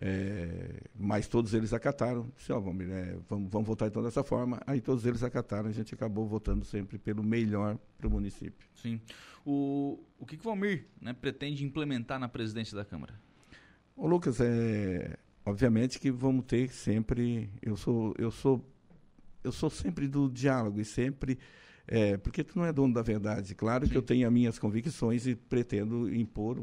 é, 0.00 0.82
mas 0.94 1.26
todos 1.26 1.54
eles 1.54 1.72
acataram. 1.72 2.30
Disse, 2.36 2.52
oh, 2.52 2.60
vamos, 2.60 2.86
é, 2.88 3.16
vamos, 3.28 3.50
vamos 3.50 3.66
votar 3.66 3.88
então 3.88 4.02
dessa 4.02 4.22
forma. 4.22 4.60
Aí 4.66 4.80
todos 4.80 5.06
eles 5.06 5.22
acataram, 5.22 5.68
a 5.68 5.72
gente 5.72 5.94
acabou 5.94 6.26
votando 6.26 6.64
sempre 6.64 6.98
pelo 6.98 7.22
melhor 7.22 7.78
para 7.96 8.06
o 8.06 8.10
município. 8.10 8.68
Sim. 8.74 9.00
O, 9.44 9.98
o 10.18 10.26
que, 10.26 10.36
que 10.36 10.42
o 10.42 10.44
Valmir 10.44 10.86
né, 11.00 11.12
pretende 11.12 11.64
implementar 11.64 12.18
na 12.18 12.28
presidência 12.28 12.76
da 12.76 12.84
Câmara? 12.84 13.14
Ô 13.96 14.06
Lucas, 14.06 14.40
é, 14.40 15.16
obviamente 15.44 15.98
que 15.98 16.10
vamos 16.10 16.44
ter 16.44 16.68
sempre. 16.70 17.48
Eu 17.62 17.76
sou, 17.76 18.14
eu 18.18 18.30
sou, 18.30 18.62
eu 19.42 19.52
sou 19.52 19.70
sempre 19.70 20.08
do 20.08 20.28
diálogo 20.28 20.80
e 20.80 20.84
sempre. 20.84 21.38
É, 21.88 22.16
porque 22.16 22.42
tu 22.42 22.58
não 22.58 22.66
é 22.66 22.72
dono 22.72 22.92
da 22.92 23.02
verdade. 23.02 23.54
Claro 23.54 23.86
Sim. 23.86 23.92
que 23.92 23.98
eu 23.98 24.02
tenho 24.02 24.26
as 24.26 24.32
minhas 24.32 24.58
convicções 24.58 25.26
e 25.26 25.36
pretendo 25.36 26.12
impor, 26.12 26.58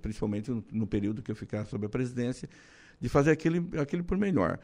principalmente 0.00 0.50
no, 0.70 0.86
período 0.86 1.22
que 1.22 1.30
eu 1.30 1.36
ficar 1.36 1.64
sob 1.64 1.86
a 1.86 1.88
presidência, 1.88 2.48
de 3.00 3.08
fazer 3.08 3.32
aquele, 3.32 3.66
aquele 3.80 4.02
por 4.02 4.16
melhor. 4.16 4.58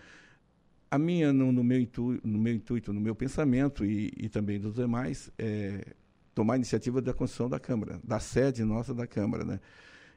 A 0.89 0.99
minha, 0.99 1.33
no, 1.33 1.51
no, 1.51 1.65
meu, 1.65 1.81
intu, 1.81 2.21
no 2.23 2.39
meu 2.39 2.55
intuito, 2.55 2.93
no 2.93 3.01
meu 3.01 3.15
pensamento 3.15 3.85
e, 3.85 4.13
e 4.17 4.29
também 4.29 4.61
dos 4.61 4.75
demais, 4.75 5.31
é 5.37 5.95
tomar 6.33 6.55
a 6.55 6.57
iniciativa 6.57 7.01
da 7.01 7.13
construção 7.13 7.49
da 7.49 7.59
Câmara, 7.59 7.99
da 8.05 8.21
sede 8.21 8.63
nossa 8.63 8.95
da 8.95 9.07
Câmara, 9.07 9.45
né? 9.45 9.59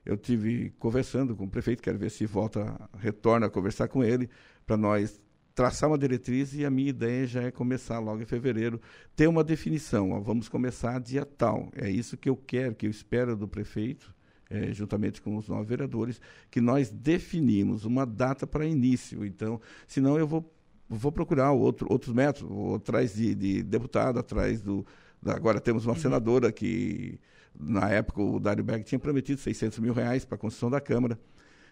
Eu 0.05 0.17
tive 0.17 0.71
conversando 0.77 1.35
com 1.35 1.45
o 1.45 1.49
prefeito, 1.49 1.81
quero 1.81 1.97
ver 1.97 2.11
se 2.11 2.25
volta, 2.25 2.77
retorna 2.97 3.47
a 3.47 3.49
conversar 3.49 3.87
com 3.87 4.03
ele, 4.03 4.29
para 4.65 4.77
nós 4.77 5.19
traçar 5.53 5.89
uma 5.89 5.97
diretriz 5.97 6.53
e 6.53 6.65
a 6.65 6.69
minha 6.69 6.89
ideia 6.89 7.27
já 7.27 7.43
é 7.43 7.51
começar 7.51 7.99
logo 7.99 8.21
em 8.21 8.25
fevereiro, 8.25 8.79
ter 9.15 9.27
uma 9.27 9.43
definição, 9.43 10.11
ó, 10.11 10.19
vamos 10.19 10.47
começar 10.47 10.99
dia 10.99 11.25
tal. 11.25 11.69
É 11.75 11.89
isso 11.89 12.17
que 12.17 12.29
eu 12.29 12.35
quero, 12.35 12.75
que 12.75 12.85
eu 12.85 12.89
espero 12.89 13.35
do 13.35 13.47
prefeito, 13.47 14.13
é, 14.49 14.71
juntamente 14.71 15.21
com 15.21 15.37
os 15.37 15.47
nove 15.47 15.65
vereadores, 15.67 16.19
que 16.49 16.59
nós 16.59 16.89
definimos 16.89 17.85
uma 17.85 18.05
data 18.05 18.47
para 18.47 18.65
início. 18.65 19.25
Então, 19.25 19.61
senão 19.87 20.17
eu 20.17 20.27
vou, 20.27 20.51
vou 20.87 21.11
procurar 21.11 21.51
outro, 21.51 21.87
outros 21.89 22.13
métodos, 22.13 22.49
vou 22.49 22.75
atrás 22.75 23.13
de, 23.13 23.35
de 23.35 23.63
deputado, 23.63 24.19
atrás 24.19 24.61
do... 24.61 24.85
Da, 25.21 25.35
agora 25.35 25.59
temos 25.59 25.85
uma 25.85 25.93
uhum. 25.93 25.99
senadora 25.99 26.51
que, 26.51 27.19
na 27.59 27.89
época, 27.89 28.21
o 28.21 28.39
Dário 28.39 28.63
Berg 28.63 28.83
tinha 28.83 28.97
prometido 28.97 29.39
600 29.39 29.77
mil 29.79 29.93
reais 29.93 30.23
para 30.23 30.35
a 30.35 30.39
construção 30.39 30.69
da 30.69 30.79
Câmara. 30.79 31.19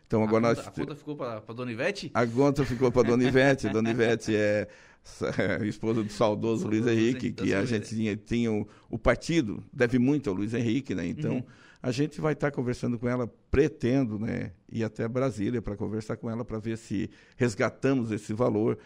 Então 0.07 0.23
agora 0.23 0.37
a 0.37 0.49
nós. 0.49 0.57
Conta, 0.59 0.69
a 0.69 0.85
conta 0.85 0.95
ficou 0.95 1.15
para 1.15 1.39
Dona 1.53 1.71
Ivete? 1.71 2.11
A 2.13 2.25
conta 2.25 2.65
ficou 2.65 2.91
para 2.91 3.07
Dona 3.07 3.23
Ivete. 3.23 3.67
a 3.67 3.71
Dona 3.73 3.91
Ivete 3.91 4.35
é, 4.35 4.67
esposa 5.67 6.03
do 6.03 6.11
saudoso 6.11 6.67
Luiz 6.67 6.87
Henrique, 6.87 7.31
que 7.31 7.53
a 7.53 7.65
gente 7.65 7.95
tinha, 7.95 8.15
tinha 8.15 8.51
o, 8.51 8.67
o, 8.89 8.97
partido, 8.97 9.63
deve 9.71 9.99
muito 9.99 10.29
ao 10.29 10.35
Luiz 10.35 10.53
Henrique, 10.53 10.95
né? 10.95 11.05
Então. 11.05 11.35
Uhum. 11.35 11.43
A 11.79 11.91
gente 11.91 12.19
vai 12.19 12.33
estar 12.33 12.49
tá 12.49 12.55
conversando 12.55 12.97
com 12.97 13.07
ela, 13.07 13.31
pretendo, 13.51 14.17
né, 14.17 14.51
ir 14.67 14.83
até 14.83 15.07
Brasília 15.07 15.61
para 15.61 15.75
conversar 15.75 16.17
com 16.17 16.27
ela 16.27 16.43
para 16.43 16.57
ver 16.57 16.75
se 16.75 17.07
resgatamos 17.37 18.11
esse 18.11 18.33
valor 18.33 18.79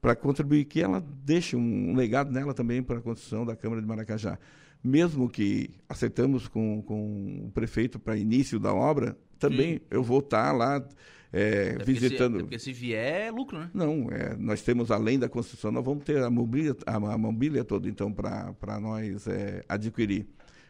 para 0.00 0.16
contribuir 0.16 0.64
que 0.64 0.80
ela 0.80 1.04
deixe 1.22 1.54
um, 1.54 1.90
um 1.90 1.94
legado 1.94 2.32
nela 2.32 2.54
também 2.54 2.82
para 2.82 2.98
a 2.98 3.02
construção 3.02 3.44
da 3.44 3.54
Câmara 3.54 3.80
de 3.82 3.86
Maracajá. 3.86 4.38
Mesmo 4.82 5.28
que 5.28 5.70
acertamos 5.88 6.48
com, 6.48 6.82
com 6.82 7.44
o 7.46 7.50
prefeito 7.52 7.98
para 7.98 8.16
início 8.16 8.58
da 8.58 8.72
obra, 8.72 9.16
também 9.40 9.74
Sim. 9.74 9.80
eu 9.90 10.02
vou 10.02 10.20
estar 10.20 10.50
tá 10.50 10.52
lá 10.52 10.86
é, 11.32 11.78
visitando. 11.84 12.36
Se, 12.36 12.42
porque 12.42 12.58
se 12.58 12.72
vier 12.72 13.28
é 13.28 13.30
lucro, 13.30 13.58
né? 13.58 13.70
Não, 13.72 14.08
é, 14.10 14.36
nós 14.36 14.62
temos 14.62 14.90
além 14.90 15.18
da 15.18 15.28
construção, 15.28 15.72
nós 15.72 15.84
vamos 15.84 16.04
ter 16.04 16.22
a 16.22 16.30
mobília, 16.30 16.76
a, 16.86 16.96
a 16.96 17.18
mobília 17.18 17.64
toda, 17.64 17.88
então, 17.88 18.12
para 18.12 18.78
nós 18.80 19.26
é, 19.26 19.64
adquirir. 19.68 20.26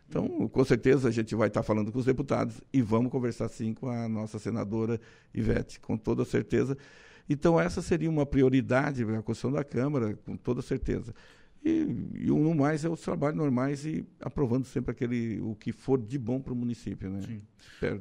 Então, 0.09 0.48
com 0.48 0.64
certeza, 0.64 1.09
a 1.09 1.12
gente 1.12 1.35
vai 1.35 1.48
estar 1.48 1.61
tá 1.61 1.64
falando 1.64 1.92
com 1.92 1.98
os 1.98 2.04
deputados 2.04 2.61
e 2.72 2.83
vamos 2.83 3.12
conversar 3.12 3.48
sim 3.48 3.72
com 3.72 3.88
a 3.88 4.09
nossa 4.09 4.38
senadora 4.38 5.00
Ivete, 5.33 5.78
com 5.78 5.96
toda 5.96 6.24
certeza. 6.24 6.76
Então, 7.28 7.61
essa 7.61 7.80
seria 7.80 8.11
uma 8.11 8.26
prioridade 8.26 9.04
para 9.04 9.18
a 9.18 9.22
construção 9.22 9.52
da 9.52 9.62
Câmara, 9.62 10.18
com 10.26 10.37
toda 10.37 10.62
certeza. 10.62 11.14
E, 11.62 11.70
e 11.70 12.27
no 12.27 12.55
mais 12.55 12.85
é 12.85 12.88
os 12.88 13.01
trabalhos 13.01 13.37
normais 13.37 13.85
e 13.85 14.07
aprovando 14.20 14.64
sempre 14.64 14.92
aquele 14.92 15.40
o 15.40 15.55
que 15.55 15.73
for 15.73 16.01
de 16.01 16.18
bom 16.18 16.40
para 16.40 16.53
o 16.53 16.57
município, 16.57 17.11
né? 17.11 17.20
Sim. 17.20 17.42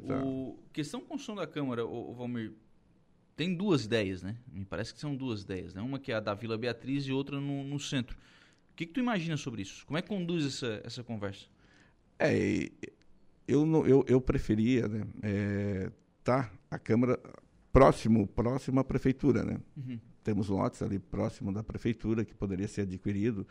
Tá. 0.06 0.24
O 0.24 0.58
questão 0.72 1.00
construção 1.00 1.34
da 1.34 1.46
Câmara, 1.46 1.84
o, 1.84 2.10
o 2.10 2.14
Valmir, 2.14 2.52
tem 3.36 3.54
duas 3.54 3.84
ideias, 3.84 4.22
né? 4.22 4.36
Me 4.50 4.64
parece 4.64 4.94
que 4.94 5.00
são 5.00 5.14
duas 5.14 5.42
ideias, 5.42 5.74
né? 5.74 5.82
Uma 5.82 5.98
que 5.98 6.10
é 6.10 6.14
a 6.14 6.20
da 6.20 6.32
Vila 6.34 6.56
Beatriz 6.56 7.04
e 7.04 7.12
outra 7.12 7.38
no, 7.38 7.62
no 7.64 7.78
centro. 7.78 8.16
O 8.72 8.76
que, 8.76 8.86
que 8.86 8.92
tu 8.92 9.00
imagina 9.00 9.36
sobre 9.36 9.60
isso? 9.62 9.84
Como 9.86 9.98
é 9.98 10.02
que 10.02 10.08
conduz 10.08 10.46
essa, 10.46 10.80
essa 10.84 11.04
conversa? 11.04 11.46
É, 12.18 12.70
eu, 13.46 13.66
eu, 13.86 14.04
eu 14.08 14.20
preferia, 14.20 14.88
né? 14.88 15.06
É, 15.22 15.90
tá 16.22 16.50
a 16.70 16.78
Câmara 16.78 17.20
próximo, 17.72 18.26
próximo 18.26 18.80
à 18.80 18.84
prefeitura, 18.84 19.44
né? 19.44 19.58
Uhum. 19.76 19.98
Temos 20.22 20.48
lotes 20.48 20.82
ali 20.82 20.98
próximo 20.98 21.52
da 21.52 21.62
prefeitura 21.62 22.24
que 22.24 22.34
poderia 22.34 22.68
ser 22.68 22.82
adquirido, 22.82 23.46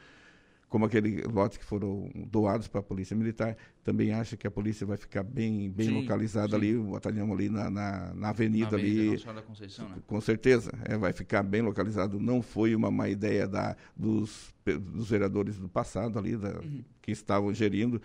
como 0.68 0.86
aquele 0.86 1.24
lotes 1.24 1.58
que 1.58 1.66
foram 1.66 2.12
doados 2.28 2.68
para 2.68 2.80
a 2.80 2.84
polícia 2.84 3.16
militar. 3.16 3.58
Também 3.84 4.12
acho 4.12 4.38
que 4.38 4.46
a 4.46 4.52
polícia 4.52 4.86
vai 4.86 4.98
ficar 4.98 5.24
bem, 5.24 5.70
bem 5.70 5.88
sim, 5.88 6.02
localizada 6.02 6.50
sim. 6.50 6.56
ali, 6.56 6.76
o 6.76 6.92
batalhão 6.92 7.34
ali 7.34 7.50
na, 7.50 7.70
na, 7.70 8.14
na 8.14 8.30
avenida, 8.30 8.72
na 8.72 8.78
avenida 8.78 9.02
ali. 9.02 9.42
Conceição, 9.42 9.90
né? 9.90 9.98
Com 10.06 10.22
certeza, 10.22 10.72
é, 10.86 10.96
vai 10.96 11.12
ficar 11.12 11.42
bem 11.42 11.62
localizado. 11.62 12.20
Não 12.20 12.42
foi 12.42 12.76
uma 12.76 12.92
má 12.92 13.10
ideia 13.10 13.48
da, 13.48 13.76
dos, 13.96 14.54
dos 14.66 15.10
vereadores 15.10 15.58
do 15.58 15.68
passado 15.68 16.20
ali, 16.20 16.38
da, 16.38 16.60
uhum. 16.60 16.84
que 17.02 17.12
estavam 17.12 17.52
gerindo, 17.52 18.00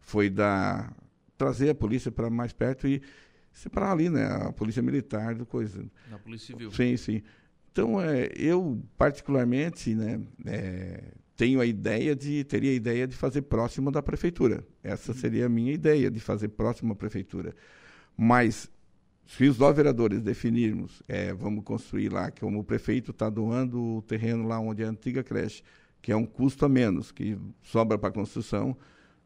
foi 0.00 0.30
da 0.30 0.92
trazer 1.36 1.70
a 1.70 1.74
polícia 1.74 2.12
para 2.12 2.30
mais 2.30 2.52
perto 2.52 2.86
e 2.86 3.02
separar 3.52 3.92
ali, 3.92 4.08
né? 4.08 4.24
A 4.24 4.52
polícia 4.52 4.82
militar 4.82 5.34
do 5.34 5.46
coisa. 5.46 5.84
Da 6.10 6.18
polícia 6.18 6.46
civil. 6.46 6.70
Sim, 6.70 6.96
sim. 6.96 7.22
Então, 7.74 8.00
é, 8.00 8.30
eu 8.36 8.80
particularmente, 8.96 9.96
né, 9.96 10.20
é, 10.46 11.02
tenho 11.36 11.60
a 11.60 11.66
ideia 11.66 12.14
de, 12.14 12.44
teria 12.44 12.70
a 12.70 12.74
ideia 12.74 13.04
de 13.04 13.16
fazer 13.16 13.42
próximo 13.42 13.90
da 13.90 14.00
prefeitura. 14.00 14.64
Essa 14.80 15.10
uhum. 15.10 15.18
seria 15.18 15.46
a 15.46 15.48
minha 15.48 15.72
ideia, 15.72 16.08
de 16.08 16.20
fazer 16.20 16.50
próximo 16.50 16.92
à 16.92 16.94
prefeitura. 16.94 17.52
Mas, 18.16 18.70
se 19.26 19.48
os 19.48 19.58
nove 19.58 19.74
vereadores 19.74 20.22
definirmos, 20.22 21.02
é, 21.08 21.34
vamos 21.34 21.64
construir 21.64 22.10
lá, 22.10 22.30
como 22.30 22.60
o 22.60 22.64
prefeito 22.64 23.10
está 23.10 23.28
doando 23.28 23.96
o 23.96 24.02
terreno 24.02 24.46
lá 24.46 24.60
onde 24.60 24.84
é 24.84 24.86
a 24.86 24.90
antiga 24.90 25.24
creche, 25.24 25.64
que 26.00 26.12
é 26.12 26.16
um 26.16 26.24
custo 26.24 26.64
a 26.64 26.68
menos, 26.68 27.10
que 27.10 27.36
sobra 27.60 27.98
para 27.98 28.10
a 28.10 28.12
construção, 28.12 28.76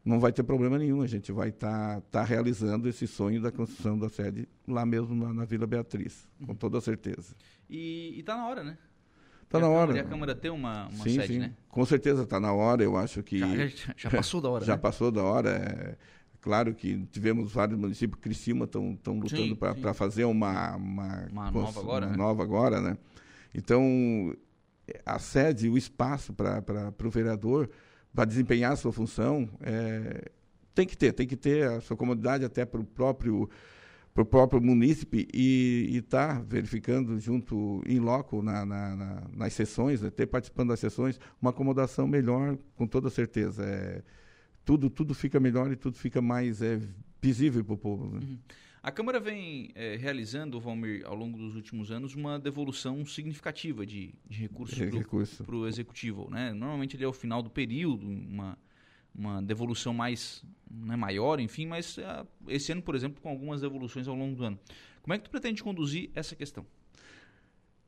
não 0.03 0.19
vai 0.19 0.31
ter 0.31 0.41
problema 0.41 0.79
nenhum. 0.79 1.03
A 1.03 1.07
gente 1.07 1.31
vai 1.31 1.49
estar 1.49 2.01
tá, 2.01 2.01
tá 2.09 2.23
realizando 2.23 2.89
esse 2.89 3.05
sonho 3.05 3.39
da 3.43 3.51
construção 3.51 3.95
da 3.95 4.09
sede 4.09 4.49
lá 4.67 4.87
mesmo 4.87 5.13
na, 5.13 5.31
na 5.31 5.45
Vila 5.45 5.67
Beatriz, 5.67 6.27
com 6.43 6.55
toda 6.55 6.81
certeza. 6.81 7.35
E 7.69 8.19
está 8.19 8.35
na 8.35 8.47
hora, 8.47 8.63
né? 8.63 8.77
Está 9.43 9.59
na 9.59 9.67
hora. 9.67 9.95
E 9.95 9.99
a 9.99 10.03
Câmara 10.03 10.35
tem 10.35 10.51
uma, 10.51 10.87
uma 10.87 11.03
sim, 11.03 11.15
sede, 11.15 11.33
sim. 11.33 11.39
né? 11.39 11.53
Com 11.69 11.85
certeza 11.85 12.23
está 12.23 12.39
na 12.39 12.53
hora. 12.53 12.83
Eu 12.83 12.95
acho 12.95 13.23
que. 13.23 13.39
Já, 13.39 13.93
já 13.95 14.09
passou 14.09 14.41
da 14.41 14.49
hora. 14.49 14.65
já 14.65 14.75
né? 14.75 14.79
passou 14.79 15.11
da 15.11 15.23
hora. 15.23 15.49
É, 15.49 15.97
claro 16.39 16.73
que 16.73 17.05
tivemos 17.11 17.51
vários 17.51 17.77
municípios, 17.77 18.21
Criciúma 18.21 18.65
estão 18.65 18.97
lutando 19.07 19.55
para 19.55 19.93
fazer 19.93 20.25
uma, 20.25 20.75
uma, 20.75 21.27
uma 21.31 21.51
nova 21.51 21.79
agora. 21.79 22.05
Uma 22.05 22.11
né? 22.11 22.17
nova 22.17 22.43
agora, 22.43 22.81
né? 22.81 22.97
Então, 23.53 24.35
a 25.05 25.19
sede, 25.19 25.69
o 25.69 25.77
espaço 25.77 26.33
para 26.33 26.93
o 27.03 27.09
vereador 27.09 27.69
para 28.13 28.25
desempenhar 28.25 28.73
a 28.73 28.75
sua 28.75 28.91
função, 28.91 29.49
é, 29.61 30.31
tem 30.73 30.85
que 30.85 30.97
ter, 30.97 31.13
tem 31.13 31.27
que 31.27 31.35
ter 31.35 31.67
a 31.67 31.81
sua 31.81 31.95
comodidade 31.95 32.43
até 32.43 32.65
para 32.65 32.79
o 32.79 32.83
próprio 32.83 33.49
para 34.13 34.23
o 34.23 34.25
próprio 34.25 34.61
munícipe 34.61 35.27
e 35.33 35.97
estar 35.97 36.35
tá 36.35 36.41
verificando 36.41 37.19
junto 37.19 37.81
em 37.85 37.99
loco 37.99 38.41
na, 38.41 38.65
na, 38.65 38.95
na, 38.95 39.23
nas 39.35 39.53
sessões, 39.53 40.01
né, 40.01 40.09
ter 40.09 40.27
participando 40.27 40.69
das 40.69 40.79
sessões, 40.79 41.19
uma 41.41 41.51
acomodação 41.51 42.07
melhor, 42.07 42.57
com 42.75 42.87
toda 42.87 43.09
certeza. 43.09 43.63
É, 43.63 44.03
tudo, 44.65 44.89
tudo 44.89 45.13
fica 45.13 45.39
melhor 45.39 45.71
e 45.71 45.75
tudo 45.75 45.97
fica 45.97 46.21
mais 46.21 46.61
é, 46.61 46.79
visível 47.21 47.63
para 47.63 47.73
o 47.73 47.77
povo. 47.77 48.07
Né? 48.07 48.19
Uhum. 48.23 48.39
A 48.81 48.91
Câmara 48.91 49.19
vem 49.19 49.71
é, 49.75 49.97
realizando, 49.97 50.59
Valmir, 50.59 51.05
ao 51.05 51.13
longo 51.13 51.37
dos 51.37 51.55
últimos 51.55 51.91
anos, 51.91 52.15
uma 52.15 52.39
devolução 52.39 53.05
significativa 53.05 53.85
de, 53.85 54.13
de 54.25 54.39
recursos 54.39 55.41
para 55.41 55.55
o 55.55 55.67
Executivo. 55.67 56.29
Né? 56.29 56.53
Normalmente 56.53 56.95
ele 56.95 57.03
é 57.03 57.07
o 57.07 57.13
final 57.13 57.43
do 57.43 57.49
período, 57.49 58.07
uma, 58.07 58.57
uma 59.13 59.41
devolução 59.41 59.93
mais 59.93 60.43
né, 60.69 60.95
maior, 60.95 61.39
enfim, 61.39 61.65
mas 61.65 61.97
uh, 61.97 62.27
esse 62.47 62.71
ano, 62.71 62.81
por 62.81 62.95
exemplo, 62.95 63.21
com 63.21 63.29
algumas 63.29 63.61
devoluções 63.61 64.07
ao 64.07 64.15
longo 64.15 64.35
do 64.35 64.43
ano. 64.43 64.59
Como 65.01 65.13
é 65.13 65.17
que 65.17 65.23
tu 65.23 65.29
pretende 65.29 65.63
conduzir 65.63 66.09
essa 66.13 66.35
questão? 66.35 66.65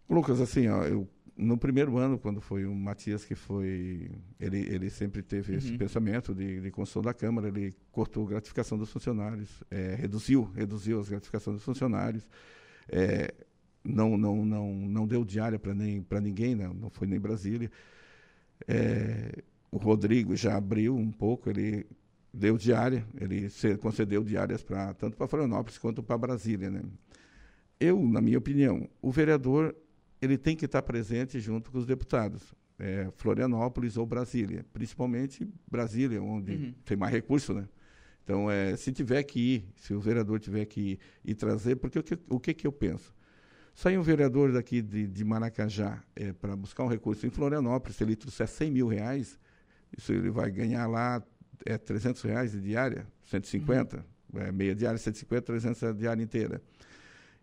Lucas, 0.10 0.42
assim, 0.42 0.68
ó, 0.68 0.84
eu 0.84 1.08
no 1.38 1.58
primeiro 1.58 1.98
ano, 1.98 2.20
quando 2.20 2.40
foi 2.40 2.66
o 2.66 2.76
Matias 2.76 3.26
que 3.26 3.36
foi, 3.36 4.12
ele, 4.40 4.60
ele 4.60 4.90
sempre 4.90 5.24
teve 5.24 5.54
uhum. 5.54 5.58
esse 5.58 5.78
pensamento 5.78 6.36
de, 6.36 6.62
de 6.62 6.70
construção 6.70 7.02
da 7.02 7.14
Câmara, 7.14 7.48
ele 7.48 7.74
cortou 7.92 8.26
a 8.26 8.30
gratificação 8.30 8.78
dos 8.78 8.92
funcionários, 8.92 9.64
é, 9.72 9.96
reduziu, 9.96 10.44
reduziu 10.54 11.00
as 11.00 11.10
gratificações 11.10 11.56
dos 11.56 11.66
funcionários, 11.66 12.28
é, 12.90 13.34
não, 13.84 14.18
não, 14.18 14.46
não, 14.46 14.74
não 14.74 15.08
deu 15.08 15.26
diária 15.26 15.58
para 15.58 15.74
ninguém, 16.22 16.54
não, 16.54 16.74
não 16.74 16.90
foi 16.90 17.08
nem 17.08 17.20
Brasília. 17.20 17.72
É, 18.68 19.42
o 19.72 19.78
Rodrigo 19.78 20.36
já 20.36 20.58
abriu 20.58 20.96
um 20.96 21.12
pouco, 21.12 21.50
ele 21.50 21.86
deu 22.34 22.58
diária, 22.58 23.06
ele 23.20 23.50
concedeu 23.78 24.24
diárias 24.24 24.62
para 24.62 24.94
tanto 24.94 25.18
para 25.18 25.28
Florianópolis 25.28 25.78
quanto 25.78 26.04
para 26.04 26.18
Brasília, 26.18 26.70
né? 26.70 26.82
Eu, 27.80 28.00
na 28.00 28.22
minha 28.22 28.38
opinião, 28.38 28.88
o 29.02 29.12
vereador 29.12 29.76
ele 30.22 30.38
tem 30.38 30.56
que 30.56 30.66
estar 30.66 30.82
presente 30.84 31.40
junto 31.40 31.72
com 31.72 31.80
os 31.80 31.86
deputados. 31.86 32.54
É, 32.78 33.10
Florianópolis 33.16 33.98
ou 33.98 34.06
Brasília, 34.06 34.66
principalmente 34.74 35.48
Brasília, 35.70 36.22
onde 36.22 36.52
uhum. 36.52 36.74
tem 36.84 36.98
mais 36.98 37.14
recurso, 37.14 37.54
né? 37.54 37.68
Então, 38.24 38.50
é, 38.50 38.76
se 38.76 38.92
tiver 38.92 39.22
que 39.24 39.40
ir, 39.40 39.66
se 39.76 39.94
o 39.94 40.00
vereador 40.00 40.40
tiver 40.40 40.66
que 40.66 40.82
ir 40.82 41.00
e 41.24 41.34
trazer, 41.34 41.76
porque 41.76 42.00
o 42.00 42.04
que, 42.04 42.18
o 42.30 42.40
que, 42.40 42.54
que 42.54 42.66
eu 42.68 42.72
penso? 42.72 43.14
Sai 43.74 43.98
um 43.98 44.02
vereador 44.02 44.52
daqui 44.52 44.82
de, 44.82 45.08
de 45.08 45.24
Maracajá 45.24 46.04
é, 46.16 46.34
para 46.34 46.56
buscar 46.56 46.84
um 46.84 46.88
recurso 46.88 47.26
em 47.26 47.30
Florianópolis, 47.30 47.96
se 47.96 48.04
ele 48.04 48.16
trouxer 48.16 48.48
100 48.48 48.72
mil 48.72 48.88
reais, 48.88 49.40
isso 49.98 50.12
ele 50.12 50.30
vai 50.30 50.50
ganhar 50.52 50.88
lá 50.88 51.22
é, 51.66 51.78
300 51.78 52.22
reais 52.24 52.52
de 52.52 52.62
diária, 52.62 53.08
150, 53.26 54.06
uhum. 54.34 54.42
é, 54.42 54.52
meia 54.52 54.76
diária, 54.76 54.98
150, 54.98 55.42
300 55.42 55.84
a 55.84 55.92
diária 55.92 56.24
inteira. 56.24 56.62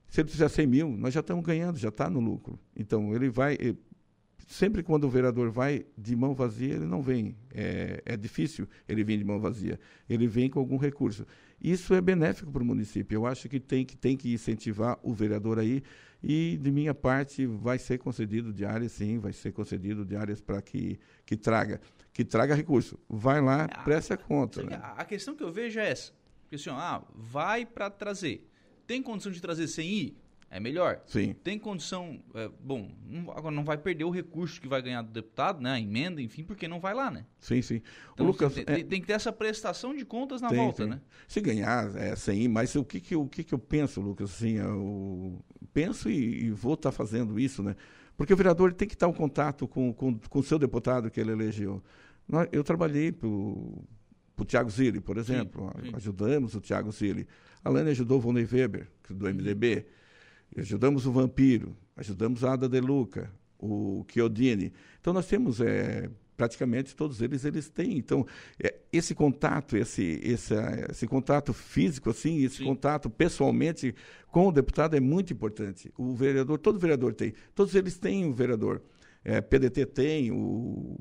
Se 0.08 0.20
ele 0.22 0.28
fizer 0.30 0.48
100 0.48 0.66
mil, 0.66 0.88
nós 0.96 1.12
já 1.12 1.20
estamos 1.20 1.44
ganhando, 1.44 1.78
já 1.78 1.90
está 1.90 2.08
no 2.08 2.20
lucro. 2.20 2.58
Então, 2.74 3.14
ele 3.14 3.28
vai. 3.28 3.54
Ele, 3.60 3.78
sempre 4.46 4.82
quando 4.82 5.04
o 5.04 5.10
vereador 5.10 5.50
vai 5.50 5.84
de 5.96 6.16
mão 6.16 6.34
vazia, 6.34 6.74
ele 6.74 6.86
não 6.86 7.02
vem. 7.02 7.36
É, 7.54 8.02
é 8.04 8.16
difícil 8.16 8.66
ele 8.88 9.04
vir 9.04 9.18
de 9.18 9.24
mão 9.24 9.38
vazia. 9.38 9.78
Ele 10.08 10.26
vem 10.26 10.48
com 10.48 10.58
algum 10.58 10.78
recurso. 10.78 11.26
Isso 11.60 11.92
é 11.92 12.00
benéfico 12.00 12.50
para 12.50 12.62
o 12.62 12.66
município. 12.66 13.16
Eu 13.16 13.26
acho 13.26 13.48
que 13.48 13.60
tem, 13.60 13.84
que 13.84 13.96
tem 13.96 14.16
que 14.16 14.32
incentivar 14.32 14.98
o 15.02 15.12
vereador 15.12 15.58
aí. 15.58 15.82
E, 16.22 16.58
de 16.60 16.70
minha 16.70 16.94
parte, 16.94 17.46
vai 17.46 17.78
ser 17.78 17.98
concedido 17.98 18.52
de 18.52 18.64
áreas, 18.64 18.92
sim, 18.92 19.18
vai 19.18 19.32
ser 19.32 19.52
concedido 19.52 20.04
de 20.04 20.16
áreas 20.16 20.40
para 20.40 20.60
que, 20.60 20.98
que 21.24 21.36
traga. 21.36 21.80
Que 22.12 22.24
traga 22.24 22.54
recurso. 22.54 22.98
Vai 23.08 23.40
lá, 23.40 23.64
a, 23.64 23.82
preste 23.84 24.12
a 24.12 24.16
conta. 24.16 24.62
Né? 24.62 24.80
A 24.82 25.04
questão 25.04 25.36
que 25.36 25.42
eu 25.44 25.52
vejo 25.52 25.78
é 25.78 25.90
essa. 25.90 26.12
Porque 26.42 26.56
assim, 26.56 26.70
ah, 26.70 27.02
vai 27.14 27.64
para 27.64 27.88
trazer. 27.88 28.50
Tem 28.86 29.02
condição 29.02 29.30
de 29.30 29.40
trazer 29.40 29.68
sem 29.68 29.88
ir? 29.88 30.16
É 30.50 30.58
melhor. 30.58 31.02
Sim. 31.06 31.34
Tem 31.44 31.58
condição. 31.58 32.22
É, 32.34 32.48
bom, 32.60 32.90
não, 33.06 33.30
agora 33.32 33.54
não 33.54 33.64
vai 33.64 33.76
perder 33.76 34.04
o 34.04 34.10
recurso 34.10 34.58
que 34.60 34.66
vai 34.66 34.80
ganhar 34.80 35.02
do 35.02 35.12
deputado, 35.12 35.60
né? 35.60 35.72
A 35.72 35.80
emenda, 35.80 36.22
enfim, 36.22 36.42
porque 36.42 36.66
não 36.66 36.80
vai 36.80 36.94
lá, 36.94 37.10
né? 37.10 37.26
Sim, 37.38 37.60
sim. 37.60 37.82
Então, 38.14 38.26
Lucas, 38.26 38.54
tem, 38.54 38.64
é... 38.66 38.82
tem, 38.82 39.00
que 39.00 39.06
ter 39.06 39.12
essa 39.12 39.30
prestação 39.30 39.94
de 39.94 40.06
contas 40.06 40.40
na 40.40 40.48
tem, 40.48 40.58
volta, 40.58 40.84
tem. 40.84 40.90
né? 40.90 41.00
Se 41.26 41.42
ganhar, 41.42 41.94
é 41.96 42.16
sem 42.16 42.44
ir, 42.44 42.48
mas 42.48 42.74
o 42.74 42.82
que, 42.82 42.98
que, 42.98 43.14
o 43.14 43.26
que, 43.26 43.44
que 43.44 43.52
eu 43.52 43.58
penso, 43.58 44.00
Lucas? 44.00 44.30
Assim, 44.30 44.52
eu 44.52 45.38
penso 45.72 46.10
e, 46.10 46.46
e 46.46 46.50
vou 46.50 46.74
estar 46.74 46.90
tá 46.90 46.96
fazendo 46.96 47.38
isso, 47.38 47.62
né? 47.62 47.76
Porque 48.16 48.32
o 48.32 48.36
vereador 48.36 48.72
tem 48.72 48.88
que 48.88 48.94
estar 48.94 49.08
em 49.08 49.12
contato 49.12 49.68
com, 49.68 49.92
com, 49.92 50.18
com 50.18 50.38
o 50.40 50.42
seu 50.42 50.58
deputado 50.58 51.10
que 51.10 51.20
ele 51.20 51.30
elegeu. 51.30 51.82
Eu 52.50 52.64
trabalhei 52.64 53.12
para 53.12 53.28
o 53.28 53.86
Tiago 54.46 54.68
Zilli, 54.70 55.00
por 55.00 55.16
exemplo. 55.16 55.72
Sim, 55.76 55.84
sim. 55.84 55.92
Ajudamos 55.94 56.54
o 56.54 56.60
Tiago 56.60 56.90
Zilli. 56.90 57.26
A 57.64 57.70
Lani 57.70 57.90
ajudou 57.90 58.18
o 58.18 58.20
Volney 58.20 58.46
Weber, 58.50 58.88
do 59.08 59.26
MDB. 59.26 59.86
Ajudamos 60.56 61.06
o 61.06 61.12
Vampiro, 61.12 61.76
ajudamos 61.96 62.42
a 62.42 62.54
Ada 62.54 62.68
De 62.68 62.80
Luca, 62.80 63.30
o 63.58 64.04
Chiodini. 64.10 64.72
Então, 65.00 65.12
nós 65.12 65.26
temos 65.26 65.60
é, 65.60 66.10
praticamente 66.38 66.94
todos 66.94 67.20
eles 67.20 67.44
eles 67.44 67.68
têm 67.68 67.98
então 67.98 68.24
é, 68.62 68.76
esse 68.92 69.14
contato 69.14 69.76
esse, 69.76 70.20
esse 70.22 70.54
esse 70.88 71.06
contato 71.06 71.52
físico 71.52 72.10
assim 72.10 72.44
esse 72.44 72.58
Sim. 72.58 72.64
contato 72.64 73.10
pessoalmente 73.10 73.94
com 74.28 74.46
o 74.46 74.52
deputado 74.52 74.96
é 74.96 75.00
muito 75.00 75.32
importante 75.32 75.92
o 75.98 76.14
vereador 76.14 76.58
todo 76.58 76.78
vereador 76.78 77.12
tem 77.12 77.34
todos 77.54 77.74
eles 77.74 77.98
têm 77.98 78.24
um 78.24 78.32
vereador 78.32 78.80
é, 79.24 79.40
PDT 79.40 79.84
tem 79.86 80.30
o 80.30 80.96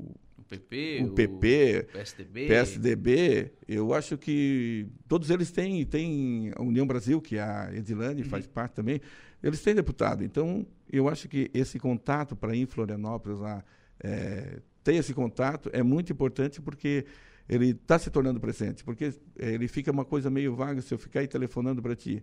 PP, 0.48 1.04
o 1.04 1.10
PP, 1.12 1.86
o 1.90 1.92
PSDB. 1.92 2.46
PSDB, 2.48 3.52
eu 3.68 3.92
acho 3.92 4.16
que 4.16 4.86
todos 5.06 5.28
eles 5.28 5.50
têm, 5.50 5.84
têm 5.84 6.50
a 6.56 6.62
União 6.62 6.86
Brasil, 6.86 7.20
que 7.20 7.38
a 7.38 7.70
Edilane 7.74 8.22
uhum. 8.22 8.28
faz 8.28 8.46
parte 8.46 8.72
também, 8.72 8.98
eles 9.42 9.62
têm 9.62 9.74
deputado. 9.74 10.24
Então, 10.24 10.66
eu 10.90 11.06
acho 11.06 11.28
que 11.28 11.50
esse 11.52 11.78
contato 11.78 12.34
para 12.34 12.56
ir 12.56 12.62
em 12.62 12.66
Florianópolis 12.66 13.38
lá, 13.38 13.62
é, 14.02 14.60
ter 14.88 14.94
esse 14.94 15.12
contato 15.12 15.68
é 15.74 15.82
muito 15.82 16.10
importante 16.14 16.62
porque 16.62 17.04
ele 17.46 17.70
está 17.72 17.98
se 17.98 18.08
tornando 18.08 18.40
presente, 18.40 18.82
porque 18.82 19.12
é, 19.38 19.52
ele 19.52 19.68
fica 19.68 19.90
uma 19.90 20.04
coisa 20.04 20.30
meio 20.30 20.56
vaga 20.56 20.80
se 20.80 20.94
eu 20.94 20.98
ficar 20.98 21.20
aí 21.20 21.28
telefonando 21.28 21.82
para 21.82 21.94
ti. 21.94 22.22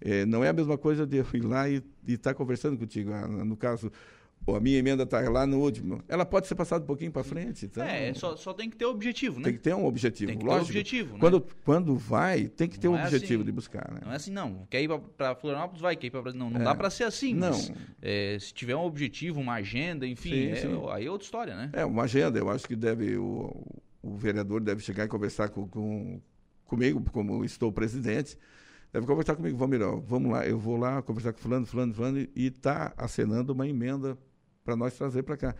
É, 0.00 0.24
não 0.24 0.42
é 0.42 0.48
a 0.48 0.52
mesma 0.54 0.78
coisa 0.78 1.06
de 1.06 1.18
eu 1.18 1.26
ir 1.34 1.44
lá 1.44 1.68
e 1.68 1.82
estar 2.06 2.30
tá 2.30 2.34
conversando 2.34 2.78
contigo. 2.78 3.12
Ah, 3.12 3.28
no 3.28 3.58
caso, 3.58 3.92
a 4.54 4.60
minha 4.60 4.78
emenda 4.78 5.02
está 5.02 5.20
lá 5.28 5.46
no 5.46 5.58
último. 5.58 6.02
Ela 6.08 6.24
pode 6.24 6.46
ser 6.46 6.54
passada 6.54 6.82
um 6.84 6.86
pouquinho 6.86 7.10
para 7.10 7.24
frente. 7.24 7.66
Então, 7.66 7.84
é, 7.84 8.12
só, 8.14 8.36
só 8.36 8.52
tem 8.52 8.70
que 8.70 8.76
ter 8.76 8.86
objetivo, 8.86 9.38
né? 9.38 9.44
Tem 9.44 9.52
que 9.54 9.58
ter 9.58 9.74
um 9.74 9.84
objetivo, 9.84 10.30
tem 10.30 10.38
que 10.38 10.44
lógico. 10.44 10.66
Ter 10.66 10.78
objetivo, 10.78 11.14
né? 11.14 11.20
quando, 11.20 11.46
quando 11.64 11.96
vai, 11.96 12.48
tem 12.48 12.68
que 12.68 12.78
ter 12.78 12.88
um 12.88 12.96
é 12.96 13.04
objetivo 13.04 13.42
assim, 13.42 13.44
de 13.44 13.52
buscar. 13.52 13.90
Né? 13.92 14.00
Não 14.04 14.12
é 14.12 14.16
assim, 14.16 14.30
não. 14.30 14.66
Quer 14.70 14.82
ir 14.82 14.88
para 15.16 15.34
Florianópolis, 15.34 15.80
vai. 15.80 15.96
Quer 15.96 16.08
ir 16.08 16.10
para 16.10 16.32
Não, 16.32 16.50
não 16.50 16.60
é. 16.60 16.64
dá 16.64 16.74
para 16.74 16.90
ser 16.90 17.04
assim. 17.04 17.34
Não. 17.34 17.50
Mas, 17.50 17.72
é, 18.00 18.36
se 18.40 18.52
tiver 18.52 18.76
um 18.76 18.84
objetivo, 18.84 19.40
uma 19.40 19.54
agenda, 19.54 20.06
enfim, 20.06 20.30
sim, 20.30 20.50
é, 20.50 20.56
sim. 20.56 20.68
aí 20.90 21.06
é 21.06 21.10
outra 21.10 21.24
história, 21.24 21.56
né? 21.56 21.70
É, 21.72 21.84
uma 21.84 22.04
agenda. 22.04 22.38
Eu 22.38 22.48
acho 22.50 22.66
que 22.66 22.76
deve 22.76 23.16
o, 23.16 23.66
o 24.02 24.16
vereador 24.16 24.60
deve 24.60 24.82
chegar 24.82 25.04
e 25.04 25.08
conversar 25.08 25.48
com, 25.48 25.66
com 25.68 26.20
comigo, 26.68 27.02
como 27.10 27.44
estou 27.44 27.72
presidente, 27.72 28.38
deve 28.92 29.06
conversar 29.06 29.34
comigo, 29.34 29.56
vamos, 29.56 29.78
vamos 30.06 30.30
lá, 30.30 30.46
eu 30.46 30.58
vou 30.58 30.76
lá 30.76 31.02
conversar 31.02 31.32
com 31.32 31.38
fulano, 31.40 31.66
fulano, 31.66 31.94
fulano, 31.94 32.18
e 32.18 32.46
está 32.46 32.92
acenando 32.96 33.52
uma 33.52 33.66
emenda 33.66 34.16
para 34.68 34.76
nós 34.76 34.92
trazer 34.92 35.22
para 35.22 35.34
cá. 35.34 35.54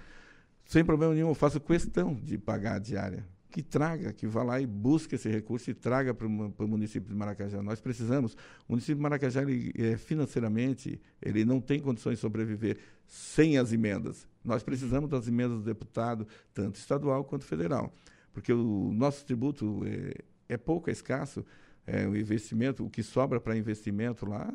Sem 0.66 0.84
problema 0.84 1.14
nenhum, 1.14 1.28
eu 1.28 1.34
faço 1.34 1.58
questão 1.58 2.14
de 2.14 2.36
pagar 2.36 2.74
a 2.74 2.78
diária. 2.78 3.26
Que 3.50 3.62
traga, 3.62 4.12
que 4.12 4.26
vá 4.26 4.42
lá 4.42 4.60
e 4.60 4.66
busque 4.66 5.14
esse 5.14 5.30
recurso 5.30 5.70
e 5.70 5.74
traga 5.74 6.12
para 6.12 6.26
o 6.26 6.68
município 6.68 7.08
de 7.08 7.14
Maracajá. 7.14 7.62
Nós 7.62 7.80
precisamos. 7.80 8.34
O 8.68 8.72
município 8.72 8.96
de 8.96 9.00
Maracajá, 9.00 9.40
ele, 9.40 9.72
é, 9.78 9.96
financeiramente, 9.96 11.00
ele 11.22 11.42
não 11.42 11.58
tem 11.58 11.80
condições 11.80 12.16
de 12.16 12.20
sobreviver 12.20 12.76
sem 13.06 13.56
as 13.56 13.72
emendas. 13.72 14.28
Nós 14.44 14.62
precisamos 14.62 15.08
das 15.08 15.26
emendas 15.26 15.56
do 15.56 15.64
deputado, 15.64 16.28
tanto 16.52 16.76
estadual 16.76 17.24
quanto 17.24 17.46
federal. 17.46 17.90
Porque 18.30 18.52
o 18.52 18.92
nosso 18.92 19.24
tributo 19.24 19.80
é, 19.86 20.12
é 20.50 20.56
pouco, 20.58 20.90
é 20.90 20.92
escasso. 20.92 21.42
É, 21.86 22.06
o 22.06 22.14
investimento, 22.14 22.84
o 22.84 22.90
que 22.90 23.02
sobra 23.02 23.40
para 23.40 23.56
investimento 23.56 24.26
lá, 24.26 24.52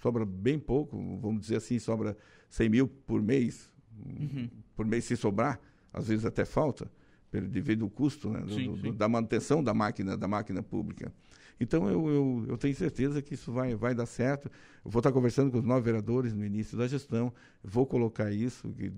sobra 0.00 0.24
bem 0.24 0.58
pouco, 0.58 0.96
vamos 1.20 1.42
dizer 1.42 1.58
assim, 1.58 1.78
sobra 1.78 2.16
100 2.50 2.68
mil 2.68 2.88
por 2.88 3.22
mês, 3.22 3.70
uhum. 4.04 4.48
por 4.76 4.86
mês 4.86 5.04
se 5.04 5.16
sobrar, 5.16 5.60
às 5.92 6.08
vezes 6.08 6.24
até 6.24 6.44
falta, 6.44 6.90
devido 7.30 7.84
ao 7.84 7.90
custo 7.90 8.28
né, 8.30 8.40
do, 8.40 8.52
sim, 8.52 8.76
sim. 8.80 8.92
da 8.92 9.08
manutenção 9.08 9.62
da 9.62 9.72
máquina, 9.72 10.16
da 10.16 10.28
máquina 10.28 10.62
pública. 10.62 11.12
Então 11.58 11.88
eu, 11.88 12.08
eu, 12.08 12.44
eu, 12.48 12.58
tenho 12.58 12.74
certeza 12.74 13.22
que 13.22 13.34
isso 13.34 13.52
vai, 13.52 13.74
vai 13.74 13.94
dar 13.94 14.06
certo. 14.06 14.50
Eu 14.84 14.90
vou 14.90 15.00
estar 15.00 15.12
conversando 15.12 15.50
com 15.50 15.58
os 15.58 15.64
nove 15.64 15.82
vereadores 15.82 16.34
no 16.34 16.44
início 16.44 16.76
da 16.76 16.86
gestão, 16.86 17.32
vou 17.62 17.86
colocar 17.86 18.32
isso, 18.32 18.68
que, 18.70 18.92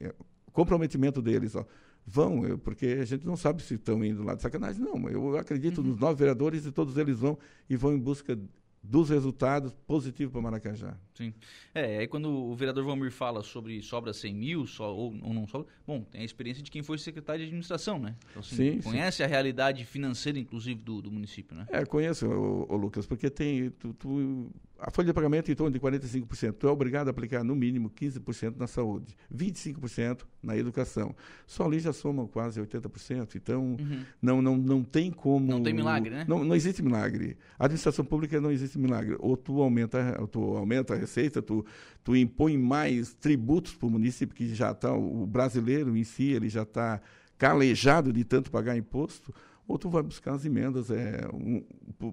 é, 0.00 0.14
comprometimento 0.52 1.22
deles, 1.22 1.54
ó, 1.56 1.64
vão, 2.06 2.44
eu, 2.44 2.58
porque 2.58 2.86
a 2.86 3.04
gente 3.04 3.26
não 3.26 3.36
sabe 3.36 3.62
se 3.62 3.74
estão 3.74 4.04
indo 4.04 4.22
lá 4.22 4.34
de 4.34 4.42
sacanagem, 4.42 4.82
não. 4.82 5.08
Eu 5.08 5.36
acredito 5.38 5.80
uhum. 5.80 5.88
nos 5.88 5.98
nove 5.98 6.18
vereadores 6.18 6.66
e 6.66 6.72
todos 6.72 6.96
eles 6.96 7.18
vão 7.18 7.38
e 7.68 7.76
vão 7.76 7.92
em 7.94 7.98
busca 7.98 8.38
dos 8.82 9.10
resultados 9.10 9.74
positivos 9.86 10.32
para 10.32 10.40
Maracajá. 10.40 10.96
Sim. 11.14 11.34
É, 11.74 11.98
aí 11.98 12.06
quando 12.08 12.30
o 12.30 12.54
vereador 12.54 12.84
Valmir 12.84 13.12
fala 13.12 13.42
sobre 13.42 13.82
sobra 13.82 14.12
100 14.12 14.34
mil 14.34 14.66
só, 14.66 14.94
ou, 14.94 15.14
ou 15.22 15.34
não 15.34 15.46
sobra, 15.46 15.68
bom, 15.86 16.02
tem 16.02 16.22
a 16.22 16.24
experiência 16.24 16.62
de 16.62 16.70
quem 16.70 16.82
foi 16.82 16.96
secretário 16.96 17.40
de 17.40 17.46
administração, 17.46 17.98
né? 17.98 18.16
Então, 18.30 18.40
assim, 18.40 18.56
sim, 18.56 18.80
conhece 18.80 19.18
sim. 19.18 19.22
a 19.22 19.26
realidade 19.26 19.84
financeira, 19.84 20.38
inclusive, 20.38 20.80
do, 20.80 21.02
do 21.02 21.10
município, 21.10 21.56
né? 21.56 21.66
É, 21.68 21.84
conheço, 21.84 22.26
o, 22.26 22.76
Lucas, 22.76 23.06
porque 23.06 23.28
tem, 23.28 23.70
tu, 23.70 23.92
tu, 23.92 24.50
a 24.80 24.90
folha 24.90 25.06
de 25.06 25.12
pagamento 25.12 25.48
é 25.48 25.52
em 25.52 25.54
torno 25.54 25.72
de 25.72 25.78
45%. 25.78 26.54
Tu 26.54 26.66
é 26.66 26.70
obrigado 26.70 27.08
a 27.08 27.10
aplicar 27.10 27.44
no 27.44 27.54
mínimo 27.54 27.90
15% 27.90 28.56
na 28.56 28.66
saúde, 28.66 29.16
25% 29.34 30.22
na 30.42 30.56
educação. 30.56 31.14
Só 31.46 31.64
ali 31.64 31.78
já 31.78 31.92
soma 31.92 32.26
quase 32.26 32.60
80%. 32.60 33.34
Então, 33.36 33.76
uhum. 33.78 34.02
não, 34.20 34.40
não, 34.40 34.56
não 34.56 34.82
tem 34.82 35.10
como. 35.10 35.46
Não 35.46 35.62
tem 35.62 35.74
milagre, 35.74 36.10
né? 36.10 36.24
Não, 36.26 36.44
não 36.44 36.56
existe 36.56 36.82
milagre. 36.82 37.36
A 37.58 37.66
administração 37.66 38.04
pública 38.04 38.40
não 38.40 38.50
existe 38.50 38.78
milagre. 38.78 39.16
Ou 39.18 39.36
tu 39.36 39.60
aumenta, 39.60 40.16
ou 40.18 40.26
tu 40.26 40.56
aumenta 40.56 40.94
a 40.94 40.96
receita, 40.96 41.42
tu, 41.42 41.64
tu 42.02 42.16
impõe 42.16 42.56
mais 42.56 43.12
tributos 43.12 43.74
para 43.74 43.86
o 43.86 43.90
município, 43.90 44.34
que 44.34 44.54
já 44.54 44.70
está, 44.70 44.92
o 44.92 45.26
brasileiro 45.26 45.96
em 45.96 46.04
si, 46.04 46.30
ele 46.30 46.48
já 46.48 46.62
está 46.62 47.00
calejado 47.36 48.12
de 48.12 48.24
tanto 48.24 48.50
pagar 48.50 48.76
imposto 48.76 49.32
ou 49.70 49.78
tu 49.78 49.88
vai 49.88 50.02
buscar 50.02 50.34
as 50.34 50.44
emendas, 50.44 50.90
é, 50.90 51.28
um, 51.32 51.62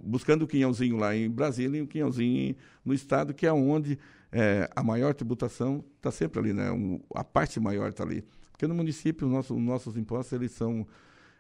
buscando 0.03 0.43
o 0.43 0.47
quinhãozinho 0.47 0.95
lá 0.95 1.15
em 1.15 1.27
Brasília 1.27 1.79
e 1.79 1.81
o 1.81 1.87
quinhãozinho 1.87 2.55
no 2.85 2.93
Estado, 2.93 3.33
que 3.33 3.47
é 3.47 3.51
onde 3.51 3.97
é, 4.31 4.69
a 4.75 4.83
maior 4.83 5.15
tributação 5.15 5.83
está 5.95 6.11
sempre 6.11 6.39
ali, 6.39 6.53
né? 6.53 6.71
Um, 6.71 6.99
a 7.15 7.23
parte 7.23 7.59
maior 7.59 7.89
está 7.89 8.03
ali. 8.03 8.23
Porque 8.51 8.67
no 8.67 8.75
município, 8.75 9.27
nosso, 9.27 9.55
os 9.55 9.59
nossos 9.61 9.97
impostos, 9.97 10.33
eles 10.33 10.51
são, 10.51 10.85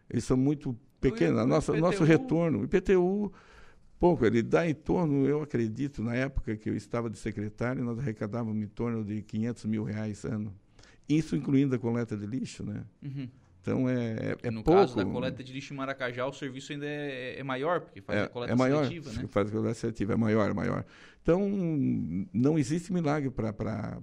eles 0.09 0.23
são 0.23 0.35
muito 0.35 0.75
pequenos. 0.99 1.43
O 1.43 1.45
nossa, 1.45 1.77
nosso 1.77 2.03
retorno, 2.03 2.61
o 2.61 2.63
IPTU, 2.63 3.31
pouco, 3.99 4.25
ele 4.25 4.41
dá 4.41 4.67
em 4.67 4.73
torno, 4.73 5.23
eu 5.27 5.43
acredito, 5.43 6.01
na 6.01 6.15
época 6.15 6.57
que 6.57 6.67
eu 6.67 6.75
estava 6.75 7.11
de 7.11 7.19
secretário, 7.19 7.83
nós 7.83 7.99
arrecadávamos 7.99 8.63
em 8.63 8.67
torno 8.67 9.05
de 9.05 9.21
500 9.21 9.65
mil 9.65 9.83
reais 9.83 10.25
ano. 10.25 10.51
Isso 11.07 11.35
incluindo 11.35 11.75
a 11.75 11.77
coleta 11.77 12.17
de 12.17 12.25
lixo, 12.25 12.63
né? 12.63 12.83
Uhum. 13.03 13.29
Então 13.67 13.89
é, 13.89 14.37
é 14.43 14.49
no 14.49 14.63
pouco. 14.63 14.79
caso 14.79 14.95
da 14.95 15.03
coleta 15.05 15.43
de 15.43 15.51
lixo 15.51 15.73
em 15.73 15.77
Maracajá, 15.77 16.25
o 16.25 16.31
serviço 16.31 16.71
ainda 16.71 16.85
é, 16.85 17.37
é 17.37 17.43
maior, 17.43 17.81
porque 17.81 17.99
faz 17.99 18.19
é, 18.19 18.23
a 18.23 18.29
coleta 18.29 18.53
é 18.53 18.55
maior, 18.55 18.85
seletiva, 18.85 19.11
né? 19.11 19.27
Faz 19.27 19.49
a 19.49 19.51
coleta 19.51 19.73
seletiva, 19.73 20.13
é 20.13 20.15
maior, 20.15 20.49
é 20.49 20.53
maior. 20.53 20.85
Então, 21.21 21.45
não 22.33 22.57
existe 22.57 22.93
milagre 22.93 23.29
para 23.29 23.99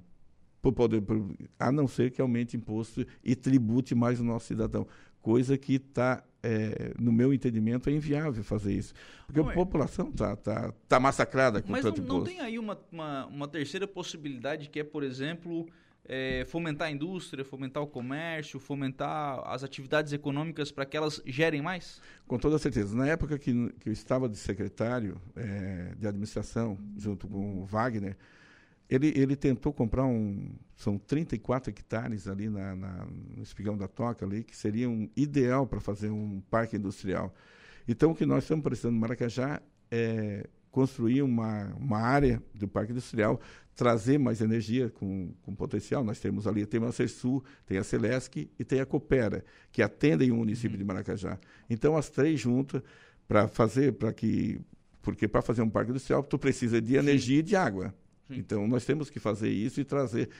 poder, 0.60 1.02
a 1.58 1.72
não 1.72 1.88
ser 1.88 2.10
que 2.10 2.20
aumente 2.20 2.58
imposto 2.58 3.06
e 3.24 3.34
tribute 3.34 3.94
mais 3.94 4.20
o 4.20 4.24
nosso 4.24 4.46
cidadão. 4.48 4.86
Coisa 5.22 5.56
que 5.56 5.76
está, 5.76 6.22
é, 6.42 6.92
no 6.98 7.10
meu 7.10 7.32
entendimento, 7.32 7.88
é 7.88 7.92
inviável 7.94 8.44
fazer 8.44 8.74
isso. 8.74 8.92
Porque 9.26 9.40
a 9.40 9.44
população 9.44 10.10
está 10.10 10.36
tá, 10.36 10.74
tá 10.86 11.00
massacrada 11.00 11.62
com 11.62 11.72
Mas 11.72 11.80
tanto 11.80 12.02
não, 12.02 12.18
imposto. 12.18 12.30
não 12.30 12.36
tem 12.36 12.40
aí 12.40 12.58
uma, 12.58 12.78
uma, 12.92 13.26
uma 13.28 13.48
terceira 13.48 13.88
possibilidade 13.88 14.68
que 14.68 14.80
é, 14.80 14.84
por 14.84 15.02
exemplo 15.02 15.66
é, 16.06 16.44
fomentar 16.46 16.88
a 16.88 16.90
indústria, 16.90 17.44
fomentar 17.44 17.82
o 17.82 17.86
comércio, 17.86 18.60
fomentar 18.60 19.42
as 19.46 19.64
atividades 19.64 20.12
econômicas 20.12 20.70
para 20.70 20.84
que 20.84 20.96
elas 20.96 21.22
gerem 21.24 21.62
mais? 21.62 22.00
Com 22.26 22.38
toda 22.38 22.58
certeza. 22.58 22.94
Na 22.94 23.06
época 23.06 23.38
que, 23.38 23.72
que 23.80 23.88
eu 23.88 23.92
estava 23.92 24.28
de 24.28 24.36
secretário 24.36 25.20
é, 25.34 25.94
de 25.98 26.06
administração, 26.06 26.78
junto 26.96 27.26
com 27.26 27.62
o 27.62 27.64
Wagner, 27.64 28.16
ele, 28.88 29.12
ele 29.16 29.34
tentou 29.34 29.72
comprar 29.72 30.04
um. 30.04 30.52
São 30.76 30.98
34 30.98 31.70
hectares 31.70 32.28
ali 32.28 32.48
na, 32.50 32.76
na, 32.76 33.06
no 33.36 33.42
espigão 33.42 33.76
da 33.76 33.88
Toca, 33.88 34.26
ali, 34.26 34.44
que 34.44 34.56
seriam 34.56 35.08
ideal 35.16 35.66
para 35.66 35.80
fazer 35.80 36.10
um 36.10 36.42
parque 36.50 36.76
industrial. 36.76 37.34
Então, 37.88 38.10
o 38.10 38.14
que 38.14 38.26
nós 38.26 38.44
estamos 38.44 38.62
precisando 38.62 38.94
no 38.94 39.00
Maracajá 39.00 39.62
é 39.90 40.46
construir 40.70 41.22
uma, 41.22 41.72
uma 41.76 42.00
área 42.00 42.42
do 42.52 42.66
parque 42.66 42.90
industrial, 42.90 43.40
trazer 43.74 44.18
mais 44.18 44.40
energia 44.40 44.88
com, 44.90 45.32
com 45.42 45.54
potencial. 45.54 46.04
Nós 46.04 46.18
temos 46.18 46.46
ali, 46.46 46.64
tem 46.64 46.82
a 46.84 46.92
Cersul, 46.92 47.42
tem 47.66 47.78
a 47.78 47.84
Celesc 47.84 48.48
e 48.58 48.64
tem 48.64 48.80
a 48.80 48.86
Coopera, 48.86 49.44
que 49.72 49.82
atendem 49.82 50.30
o 50.30 50.36
município 50.36 50.72
uhum. 50.72 50.78
de 50.78 50.84
Maracajá. 50.84 51.38
Então, 51.68 51.96
as 51.96 52.08
três 52.08 52.40
juntas, 52.40 52.82
para 53.26 53.48
fazer, 53.48 53.92
para 53.92 54.12
que. 54.12 54.60
Porque 55.02 55.28
para 55.28 55.42
fazer 55.42 55.60
um 55.60 55.68
parque 55.68 55.90
industrial, 55.90 56.22
tu 56.22 56.38
precisa 56.38 56.80
de 56.80 56.96
energia 56.96 57.36
Sim. 57.36 57.40
e 57.40 57.42
de 57.42 57.56
água. 57.56 57.94
Sim. 58.26 58.38
Então, 58.38 58.66
nós 58.66 58.86
temos 58.86 59.10
que 59.10 59.20
fazer 59.20 59.50
isso 59.50 59.80
e 59.80 59.84
trazer, 59.84 60.30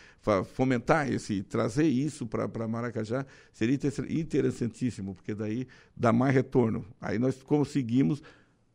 fomentar 0.55 1.13
esse, 1.13 1.43
trazer 1.43 1.87
isso 1.87 2.27
para 2.27 2.67
Maracajá 2.67 3.27
seria 3.53 3.79
interessantíssimo, 4.09 5.15
porque 5.15 5.35
daí 5.35 5.67
dá 5.95 6.13
mais 6.13 6.35
retorno. 6.35 6.87
Aí 6.99 7.19
nós 7.19 7.43
conseguimos 7.43 8.23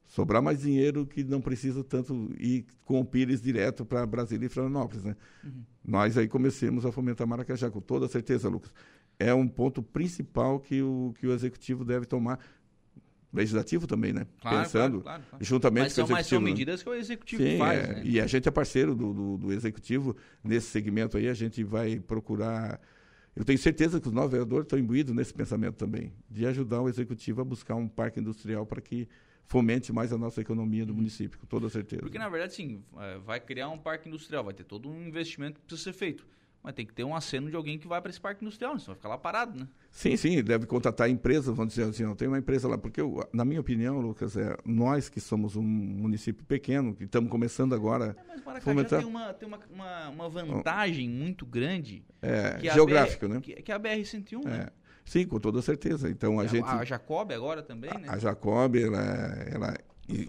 sobrar 0.10 0.41
mais 0.41 0.60
dinheiro 0.60 1.05
que 1.05 1.24
não 1.24 1.39
precisa 1.39 1.84
tanto 1.84 2.34
ir 2.38 2.66
com 2.84 2.99
o 2.99 3.05
Pires 3.05 3.41
direto 3.41 3.86
para 3.86 4.05
Brasília 4.05 4.47
e 4.47 4.49
Florianópolis. 4.49 5.05
Né? 5.05 5.16
Uhum. 5.43 5.64
Nós 5.86 6.18
aí 6.18 6.28
comecemos 6.28 6.86
a 6.86 6.91
fomentar 6.91 7.28
Maracajá, 7.28 7.70
com 7.70 7.80
toda 7.80 8.07
certeza, 8.07 8.49
Lucas. 8.49 8.74
É 9.20 9.34
um 9.34 9.47
ponto 9.47 9.84
principal 9.84 10.60
que 10.60 10.82
o, 10.82 11.14
que 11.20 11.28
o 11.28 11.32
executivo 11.32 11.86
deve 11.86 12.07
tomar 12.07 12.39
legislativo 13.32 13.86
também, 13.86 14.12
né? 14.12 14.26
Claro, 14.41 14.57
Pensando 14.57 15.01
claro, 15.01 15.24
claro, 15.30 15.45
juntamente 15.45 15.84
mas 15.84 15.93
com 15.93 16.01
o 16.01 16.03
executivo. 16.05 16.18
Mas 16.18 16.28
são 16.28 16.39
né? 16.39 16.45
medidas 16.45 16.82
que 16.82 16.89
o 16.89 16.93
executivo 16.95 17.43
Sim, 17.43 17.57
faz, 17.60 17.80
é, 17.80 17.93
né? 17.93 18.01
E 18.03 18.20
a 18.20 18.26
gente 18.26 18.47
é 18.47 18.51
parceiro 18.51 18.95
do, 18.95 19.14
do, 19.14 19.38
do, 19.38 19.53
executivo 19.53 20.16
nesse 20.43 20.68
segmento 20.68 21.18
aí, 21.18 21.30
a 21.30 21.34
gente 21.36 21.64
vai 21.64 21.99
procurar... 21.99 22.82
Eu 23.39 23.45
tenho 23.45 23.57
certeza 23.57 24.01
que 24.01 24.07
os 24.09 24.13
novos 24.13 24.31
vereadores 24.31 24.65
estão 24.65 24.77
imbuídos 24.77 25.15
nesse 25.15 25.33
pensamento 25.33 25.77
também, 25.77 26.11
de 26.29 26.45
ajudar 26.45 26.81
o 26.81 26.89
executivo 26.89 27.39
a 27.39 27.45
buscar 27.45 27.75
um 27.75 27.87
parque 27.87 28.19
industrial 28.19 28.65
para 28.65 28.81
que 28.81 29.07
fomente 29.45 29.93
mais 29.93 30.11
a 30.11 30.17
nossa 30.17 30.41
economia 30.41 30.85
do 30.85 30.93
município, 30.93 31.39
com 31.39 31.45
toda 31.45 31.69
certeza. 31.69 32.01
Porque, 32.01 32.19
na 32.19 32.27
verdade, 32.27 32.53
sim, 32.53 32.83
é, 32.97 33.17
vai 33.19 33.39
criar 33.39 33.69
um 33.69 33.77
parque 33.77 34.09
industrial, 34.09 34.43
vai 34.43 34.53
ter 34.53 34.65
todo 34.65 34.89
um 34.89 35.07
investimento 35.07 35.57
que 35.57 35.65
precisa 35.65 35.89
ser 35.89 35.97
feito. 35.97 36.27
Mas 36.62 36.74
tem 36.74 36.86
que 36.86 36.93
ter 36.93 37.03
um 37.03 37.16
aceno 37.16 37.49
de 37.49 37.55
alguém 37.55 37.78
que 37.78 37.88
vai 37.88 38.01
para 38.01 38.10
esse 38.10 38.20
parque 38.20 38.43
industrial, 38.43 38.78
senão 38.78 38.88
vai 38.88 38.95
ficar 38.95 39.10
lá 39.10 39.18
parado, 39.18 39.60
né? 39.60 39.68
Sim, 39.89 40.18
sim, 40.18 40.43
deve 40.43 40.66
contratar 40.66 41.10
empresas, 41.10 41.55
vamos 41.55 41.74
dizer 41.74 41.89
assim, 41.89 42.16
tem 42.16 42.28
uma 42.28 42.38
empresa 42.38 42.68
lá, 42.68 42.78
porque 42.78 42.99
eu, 42.99 43.28
na 43.32 43.45
minha 43.45 43.62
opinião, 43.62 43.99
Lucas, 43.99 44.36
é, 44.36 44.57
nós 44.66 45.07
que 45.07 45.22
somos 45.22 45.55
um 45.55 45.64
município 45.64 46.45
pequeno, 46.45 46.93
que 46.93 47.05
estamos 47.05 47.30
começando 47.30 47.74
agora... 47.74 48.16
É, 48.18 48.28
mas 48.28 48.43
Maracajá 48.43 48.62
fomentar... 48.62 48.99
tem, 48.99 49.07
uma, 49.07 49.34
tem 49.34 49.47
uma, 49.47 49.60
uma, 49.72 50.10
uma 50.10 50.30
vantagem 50.30 51.10
muito 51.10 51.45
grande... 51.45 52.03
É, 52.22 52.60
geográfico, 52.74 53.28
BR, 53.28 53.34
né? 53.34 53.41
Que, 53.41 53.53
que, 53.62 53.72
é 53.72 53.76
a 53.76 53.80
BR-101, 53.80 54.45
é. 54.45 54.49
né? 54.49 54.68
Sim, 55.05 55.26
com 55.26 55.39
toda 55.39 55.62
certeza. 55.62 56.10
Então 56.10 56.39
a, 56.39 56.43
a 56.43 56.47
gente... 56.47 56.68
A 56.68 56.84
Jacob 56.84 57.32
agora 57.32 57.64
também, 57.64 57.89
né? 57.97 58.10
A 58.10 58.18
Jacob, 58.18 58.76
ela... 58.76 58.99
ela 59.49 59.78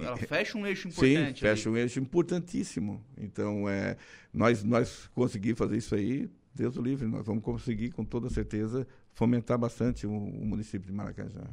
ela 0.01 0.17
fecha 0.17 0.59
um 0.59 0.67
eixo 0.67 0.89
importante. 0.89 1.39
Sim, 1.39 1.47
fecha 1.47 1.69
ali. 1.69 1.79
um 1.79 1.81
eixo 1.81 2.01
importantíssimo. 2.01 3.05
Então, 3.17 3.69
é, 3.69 3.97
nós, 4.33 4.63
nós 4.63 5.09
conseguimos 5.15 5.59
fazer 5.59 5.77
isso 5.77 5.95
aí, 5.95 6.29
Deus 6.55 6.77
o 6.77 6.83
livre, 6.83 7.07
nós 7.07 7.25
vamos 7.25 7.43
conseguir, 7.43 7.91
com 7.91 8.05
toda 8.05 8.29
certeza, 8.29 8.87
fomentar 9.13 9.59
bastante 9.59 10.07
o, 10.07 10.11
o 10.11 10.45
município 10.45 10.87
de 10.87 10.93
Maracajá. 10.93 11.49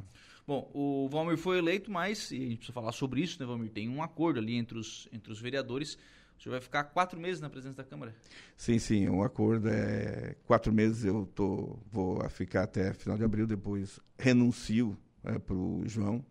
Bom, 0.46 0.70
o 0.72 1.08
Valmir 1.10 1.36
foi 1.36 1.58
eleito, 1.58 1.90
mas, 1.90 2.30
e 2.30 2.36
a 2.36 2.40
gente 2.40 2.56
precisa 2.56 2.72
falar 2.72 2.92
sobre 2.92 3.20
isso, 3.20 3.38
né, 3.38 3.46
Valmir? 3.46 3.70
Tem 3.70 3.88
um 3.88 4.02
acordo 4.02 4.38
ali 4.38 4.56
entre 4.56 4.78
os, 4.78 5.06
entre 5.12 5.30
os 5.30 5.38
vereadores. 5.40 5.98
O 6.38 6.42
senhor 6.42 6.52
vai 6.52 6.60
ficar 6.60 6.84
quatro 6.84 7.20
meses 7.20 7.40
na 7.40 7.50
presença 7.50 7.76
da 7.76 7.84
Câmara? 7.84 8.14
Sim, 8.56 8.78
sim. 8.78 9.08
O 9.08 9.16
um 9.16 9.22
acordo 9.22 9.68
é 9.68 10.36
quatro 10.46 10.72
meses. 10.72 11.04
Eu 11.04 11.26
tô, 11.34 11.78
vou 11.90 12.26
ficar 12.30 12.62
até 12.62 12.94
final 12.94 13.18
de 13.18 13.24
abril, 13.24 13.46
depois 13.46 14.00
renuncio 14.16 14.96
é, 15.24 15.38
para 15.38 15.54
o 15.54 15.82
João. 15.84 16.24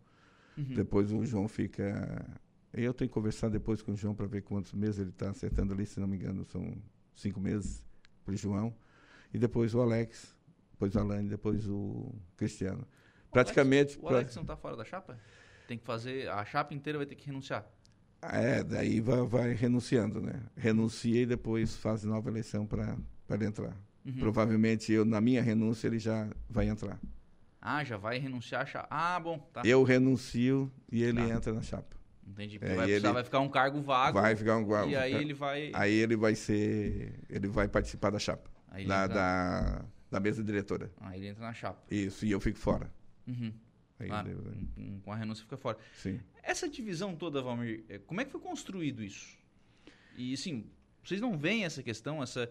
Uhum. 0.58 0.76
Depois 0.76 1.12
o 1.12 1.24
João 1.26 1.47
fica. 1.47 2.26
Eu 2.74 2.93
tenho 2.93 3.10
que 3.10 3.14
conversar 3.14 3.49
depois 3.49 3.82
com 3.82 3.91
o 3.91 3.95
João 3.95 4.14
para 4.14 4.28
ver 4.28 4.41
quantos 4.41 4.74
meses 4.74 4.99
ele 4.99 5.10
está 5.10 5.30
acertando 5.30 5.74
ali, 5.74 5.86
se 5.86 5.99
não 5.99 6.08
me 6.08 6.16
engano, 6.16 6.45
são 6.45 6.76
cinco 7.16 7.39
meses 7.39 7.84
para 8.24 8.34
o 8.34 8.38
João, 8.38 8.76
e 9.34 9.39
depois 9.39 9.74
o 9.74 9.82
Alex, 9.82 10.36
depois 10.72 10.95
o 10.95 10.99
Alane, 10.99 11.30
depois 11.30 11.68
o 11.68 12.14
Cristiano. 12.36 12.88
O 13.30 13.32
Praticamente. 13.32 13.93
Alex, 13.93 14.03
o 14.03 14.08
Alex 14.08 14.34
pra... 14.34 14.36
não 14.36 14.43
está 14.43 14.58
fora 14.58 14.76
da 14.76 14.84
chapa? 14.84 15.20
Tem 15.68 15.78
que 15.78 15.86
fazer. 15.86 16.30
A 16.30 16.45
chapa 16.45 16.74
inteira 16.74 16.97
vai 16.97 17.05
ter 17.05 17.16
que 17.16 17.26
renunciar. 17.26 17.66
É, 18.22 18.64
daí 18.64 18.99
vai, 18.99 19.26
vai 19.26 19.53
renunciando, 19.53 20.22
né? 20.22 20.41
Renuncia 20.55 21.22
e 21.22 21.26
depois 21.26 21.76
faz 21.76 22.03
nova 22.03 22.30
eleição 22.30 22.66
para 22.66 22.97
ele 23.30 23.45
entrar. 23.45 23.78
Uhum. 24.05 24.14
Provavelmente 24.18 24.91
eu, 24.91 25.03
na 25.05 25.20
minha 25.22 25.41
renúncia, 25.41 25.88
ele 25.88 25.99
já 25.99 26.30
vai 26.49 26.68
entrar. 26.68 26.99
Ah, 27.70 27.84
já 27.84 27.97
vai 27.97 28.18
renunciar 28.18 28.61
a 28.61 28.65
chapa. 28.65 28.88
Ah, 28.89 29.20
bom, 29.20 29.38
tá. 29.51 29.61
Eu 29.65 29.84
renuncio 29.84 30.72
e 30.89 31.03
ele 31.03 31.20
tá. 31.22 31.36
entra 31.36 31.51
na 31.51 31.61
chapa. 31.61 31.97
Entendi. 32.26 32.57
É, 32.61 32.76
vai, 32.76 32.89
ele, 32.89 33.11
vai 33.11 33.24
ficar 33.26 33.41
um 33.41 33.49
cargo 33.49 33.82
vago. 33.82 34.22
Vai 34.22 34.38
ficar 34.38 34.55
um 34.55 34.65
cargo. 34.65 34.89
E 34.89 34.95
aí 34.95 35.13
ele 35.13 35.34
vai. 35.34 35.72
Aí 35.74 35.93
ele 35.93 36.15
vai 36.15 36.34
ser. 36.34 37.20
Ele 37.30 37.49
vai 37.49 37.68
participar 37.68 38.09
da 38.09 38.20
chapa. 38.20 38.49
Da, 38.72 38.80
entra... 38.80 39.07
da, 39.07 39.86
da, 40.09 40.20
mesa 40.22 40.41
diretora. 40.41 40.89
Aí 41.01 41.20
ele 41.20 41.28
entra 41.28 41.43
na 41.43 41.53
chapa. 41.53 41.84
Isso, 41.91 42.26
e 42.26 42.32
eu 42.32 42.39
fico 42.39 42.57
fora. 42.57 42.89
Uhum. 43.28 43.51
Aí 43.99 44.09
ah, 44.11 44.24
ele... 44.26 45.01
com 45.03 45.11
a 45.11 45.15
renúncia 45.18 45.43
fica 45.43 45.57
fora. 45.57 45.78
Sim. 45.93 46.22
Essa 46.41 46.70
divisão 46.70 47.18
toda, 47.18 47.41
Valmir, 47.41 47.84
é, 47.89 47.97
como 47.97 48.22
é 48.22 48.26
que 48.26 48.32
foi 48.32 48.39
construído 48.39 49.03
isso? 49.03 49.38
E 50.15 50.34
assim, 50.34 50.70
vocês 51.03 51.20
não 51.20 51.38
veem 51.38 51.65
essa 51.65 51.84
questão, 51.84 52.24
essa, 52.24 52.49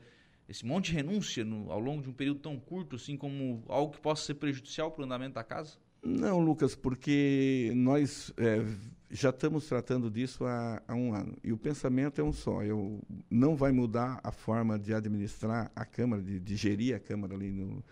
esse 0.49 0.65
monte 0.65 0.87
de 0.87 0.97
renúncia 0.97 1.45
no, 1.45 1.71
ao 1.71 1.81
longo 1.81 2.03
de 2.03 2.09
um 2.09 2.13
período 2.13 2.41
tão 2.41 2.59
curto, 2.59 2.97
assim, 2.97 3.17
como 3.17 3.65
algo 3.69 3.93
que 3.93 4.01
possa 4.01 4.25
ser 4.25 4.35
prejudicial 4.35 4.91
para 4.91 5.03
o 5.03 5.05
andamento 5.05 5.35
da 5.35 5.45
casa? 5.45 5.77
Não, 6.03 6.39
Lucas, 6.39 6.77
porque 6.77 7.73
nós 7.75 8.33
é, 8.37 8.65
já 9.11 9.31
estamos 9.31 9.67
tratando 9.67 10.11
disso 10.11 10.45
há, 10.45 10.81
há, 10.87 10.95
um 10.95 11.13
ano. 11.13 11.37
E 11.43 11.53
o 11.53 11.57
pensamento 11.57 12.21
é 12.21 12.25
um 12.25 12.33
só. 12.33 12.63
Eu, 12.63 13.01
não 13.29 13.57
vai 13.57 13.73
mudar 13.73 14.21
a 14.23 14.31
forma 14.31 14.79
de 14.79 14.95
administrar 14.95 15.71
a 15.75 15.85
Câmara, 15.85 16.23
de, 16.23 16.39
de 16.39 16.57
gerir 16.57 16.95
a 16.95 17.01
Câmara 17.01 17.35
ali 17.35 17.51
no, 17.51 17.85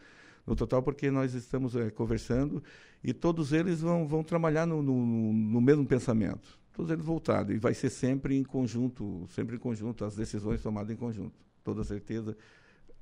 no 0.47 0.55
total, 0.55 0.83
porque 0.83 1.11
nós 1.11 1.35
estamos 1.35 1.75
é, 1.75 1.91
conversando 1.91 2.63
e 3.03 3.13
todos 3.13 3.53
eles 3.53 3.81
vão, 3.81 4.07
vão 4.07 4.23
trabalhar 4.23 4.67
no, 4.67 4.81
no, 4.81 5.33
no, 5.33 5.61
mesmo 5.61 5.85
pensamento. 5.85 6.59
Todos 6.73 6.91
eles 6.91 7.05
voltados. 7.05 7.55
E 7.55 7.59
vai 7.59 7.75
ser 7.75 7.91
sempre 7.91 8.37
em 8.37 8.45
conjunto, 8.45 9.27
sempre 9.29 9.57
em 9.57 9.59
conjunto, 9.59 10.05
as 10.05 10.15
decisões 10.15 10.63
tomadas 10.63 10.91
em 10.91 10.97
conjunto. 10.97 11.35
Toda 11.65 11.83
certeza. 11.83 12.37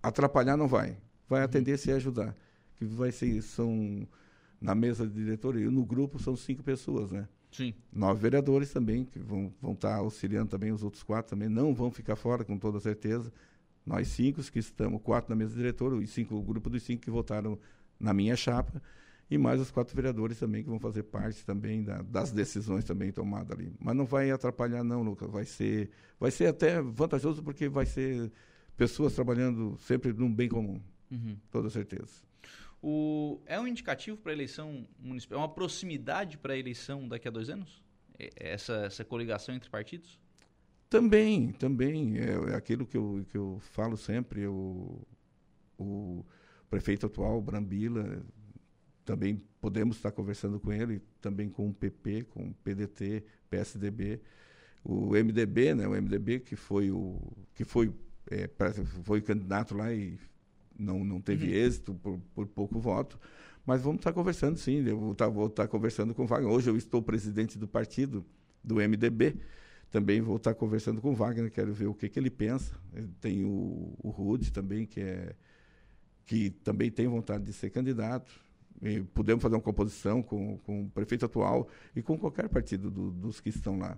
Atrapalhar 0.03 0.57
não 0.57 0.69
vai. 0.69 0.97
Vai 1.29 1.41
uhum. 1.41 1.45
atender 1.45 1.79
se 1.79 1.91
ajudar. 1.91 2.35
Que 2.77 2.85
vai 2.85 3.13
ser, 3.13 3.43
são, 3.43 4.09
na 4.61 4.75
mesa 4.75 5.07
de 5.07 5.13
diretoria, 5.13 5.71
no 5.71 5.85
grupo 5.85 6.19
são 6.19 6.37
cinco 6.37 6.63
pessoas, 6.63 7.11
né? 7.11 7.29
Sim. 7.51 7.75
Nove 7.93 8.23
vereadores 8.23 8.73
também, 8.73 9.05
que 9.05 9.19
vão, 9.19 9.53
vão 9.61 9.73
estar 9.73 9.97
auxiliando 9.97 10.49
também, 10.49 10.73
os 10.73 10.83
outros 10.83 11.03
quatro 11.03 11.31
também 11.31 11.51
não 11.51 11.75
vão 11.75 11.91
ficar 11.91 12.17
fora, 12.17 12.45
com 12.45 12.57
toda 12.57 12.81
certeza. 12.81 13.31
Nós 13.85 14.09
cinco 14.09 14.41
que 14.43 14.59
estamos, 14.59 15.03
quatro 15.03 15.29
na 15.29 15.37
mesa 15.37 15.55
diretora, 15.55 15.97
os 15.97 16.09
cinco, 16.11 16.35
o 16.37 16.43
grupo 16.43 16.71
dos 16.71 16.83
cinco 16.83 17.03
que 17.03 17.11
votaram 17.11 17.59
na 18.01 18.15
minha 18.15 18.35
chapa, 18.37 18.81
e 19.31 19.37
mais 19.37 19.61
os 19.61 19.71
quatro 19.71 19.95
vereadores 19.95 20.39
também 20.39 20.63
que 20.63 20.69
vão 20.69 20.79
fazer 20.79 21.03
parte 21.05 21.45
também 21.45 21.83
da, 21.83 22.03
das 22.03 22.33
decisões 22.33 22.85
também 22.85 23.11
tomadas 23.13 23.59
ali. 23.59 23.73
Mas 23.81 23.97
não 23.97 24.05
vai 24.05 24.31
atrapalhar 24.31 24.85
não, 24.85 25.03
Lucas. 25.03 25.31
Vai 25.31 25.45
ser, 25.45 25.91
vai 26.19 26.31
ser 26.31 26.47
até 26.47 26.81
vantajoso 26.81 27.43
porque 27.43 27.69
vai 27.69 27.87
ser 27.87 28.31
pessoas 28.77 29.15
trabalhando 29.15 29.77
sempre 29.79 30.13
num 30.13 30.33
bem 30.33 30.49
comum. 30.49 30.81
Uhum. 31.11 31.37
Toda 31.51 31.69
certeza. 31.69 32.23
O, 32.83 33.41
é 33.47 33.61
um 33.61 33.67
indicativo 33.67 34.17
para 34.17 34.33
a 34.33 34.35
eleição 34.35 34.87
municipal? 34.99 35.39
É 35.39 35.41
uma 35.41 35.49
proximidade 35.49 36.37
para 36.37 36.55
a 36.55 36.57
eleição 36.57 37.07
daqui 37.07 37.29
a 37.29 37.31
dois 37.31 37.49
anos? 37.49 37.83
Essa, 38.37 38.87
essa 38.87 39.05
coligação 39.05 39.55
entre 39.55 39.71
partidos? 39.71 40.19
Também, 40.91 41.53
também. 41.53 42.19
É, 42.19 42.53
é 42.53 42.55
aquilo 42.55 42.85
que 42.85 42.97
eu, 42.97 43.25
que 43.31 43.37
eu 43.37 43.59
falo 43.61 43.97
sempre. 43.97 44.47
O, 44.47 45.01
o 45.79 46.25
prefeito 46.69 47.07
atual, 47.07 47.41
Brambila, 47.41 48.23
também 49.05 49.41
podemos 49.61 49.97
estar 49.97 50.11
conversando 50.11 50.59
com 50.59 50.73
ele, 50.73 51.01
também 51.21 51.49
com 51.49 51.69
o 51.69 51.75
PP, 51.75 52.25
com 52.25 52.49
o 52.49 52.55
PDT, 52.65 53.25
PSDB. 53.49 54.21
O 54.85 55.11
MDB, 55.11 55.75
né, 55.75 55.87
o 55.87 55.93
MDB 55.93 56.41
que 56.41 56.57
foi 56.57 56.91
o 56.91 57.21
que 57.55 57.65
foi 57.65 57.95
é, 58.31 58.49
foi 59.05 59.21
candidato 59.21 59.77
lá 59.77 59.93
e 59.93 60.19
não, 60.79 61.05
não 61.05 61.21
teve 61.21 61.47
uhum. 61.47 61.55
êxito 61.55 61.95
por, 61.95 62.19
por 62.35 62.47
pouco 62.47 62.79
voto. 62.79 63.19
Mas 63.65 63.83
vamos 63.83 64.01
estar 64.01 64.13
conversando, 64.13 64.59
sim. 64.59 64.85
Eu 64.85 64.99
vou 64.99 65.13
estar, 65.13 65.29
vou 65.29 65.47
estar 65.47 65.69
conversando 65.69 66.15
com 66.15 66.25
o 66.25 66.27
Wagner. 66.27 66.51
Hoje 66.51 66.69
eu 66.69 66.77
estou 66.77 67.01
presidente 67.01 67.59
do 67.59 67.69
partido, 67.69 68.25
do 68.63 68.77
MDB. 68.77 69.37
Também 69.91 70.21
vou 70.21 70.37
estar 70.37 70.55
conversando 70.55 71.01
com 71.01 71.13
o 71.13 71.15
Wagner, 71.15 71.51
quero 71.51 71.73
ver 71.73 71.87
o 71.87 71.95
que, 71.95 72.09
que 72.09 72.19
ele 72.19 72.31
pensa. 72.31 72.75
Tem 73.21 73.45
o, 73.45 73.95
o 74.03 74.11
Rude 74.11 74.51
também, 74.51 74.87
que, 74.87 75.01
é, 75.01 75.35
que 76.25 76.51
também 76.51 76.91
tem 76.91 77.07
vontade 77.07 77.45
de 77.45 77.53
ser 77.53 77.71
candidato. 77.71 78.33
E 78.81 79.01
podemos 79.01 79.43
fazer 79.43 79.55
uma 79.55 79.61
composição 79.61 80.23
com, 80.23 80.59
com 80.59 80.85
o 80.85 80.91
prefeito 80.91 81.25
atual 81.25 81.69
e 81.95 82.03
com 82.03 82.19
qualquer 82.19 82.49
partido 82.49 82.91
do, 82.91 83.11
dos 83.11 83.41
que 83.41 83.51
estão 83.51 83.79
lá. 83.79 83.97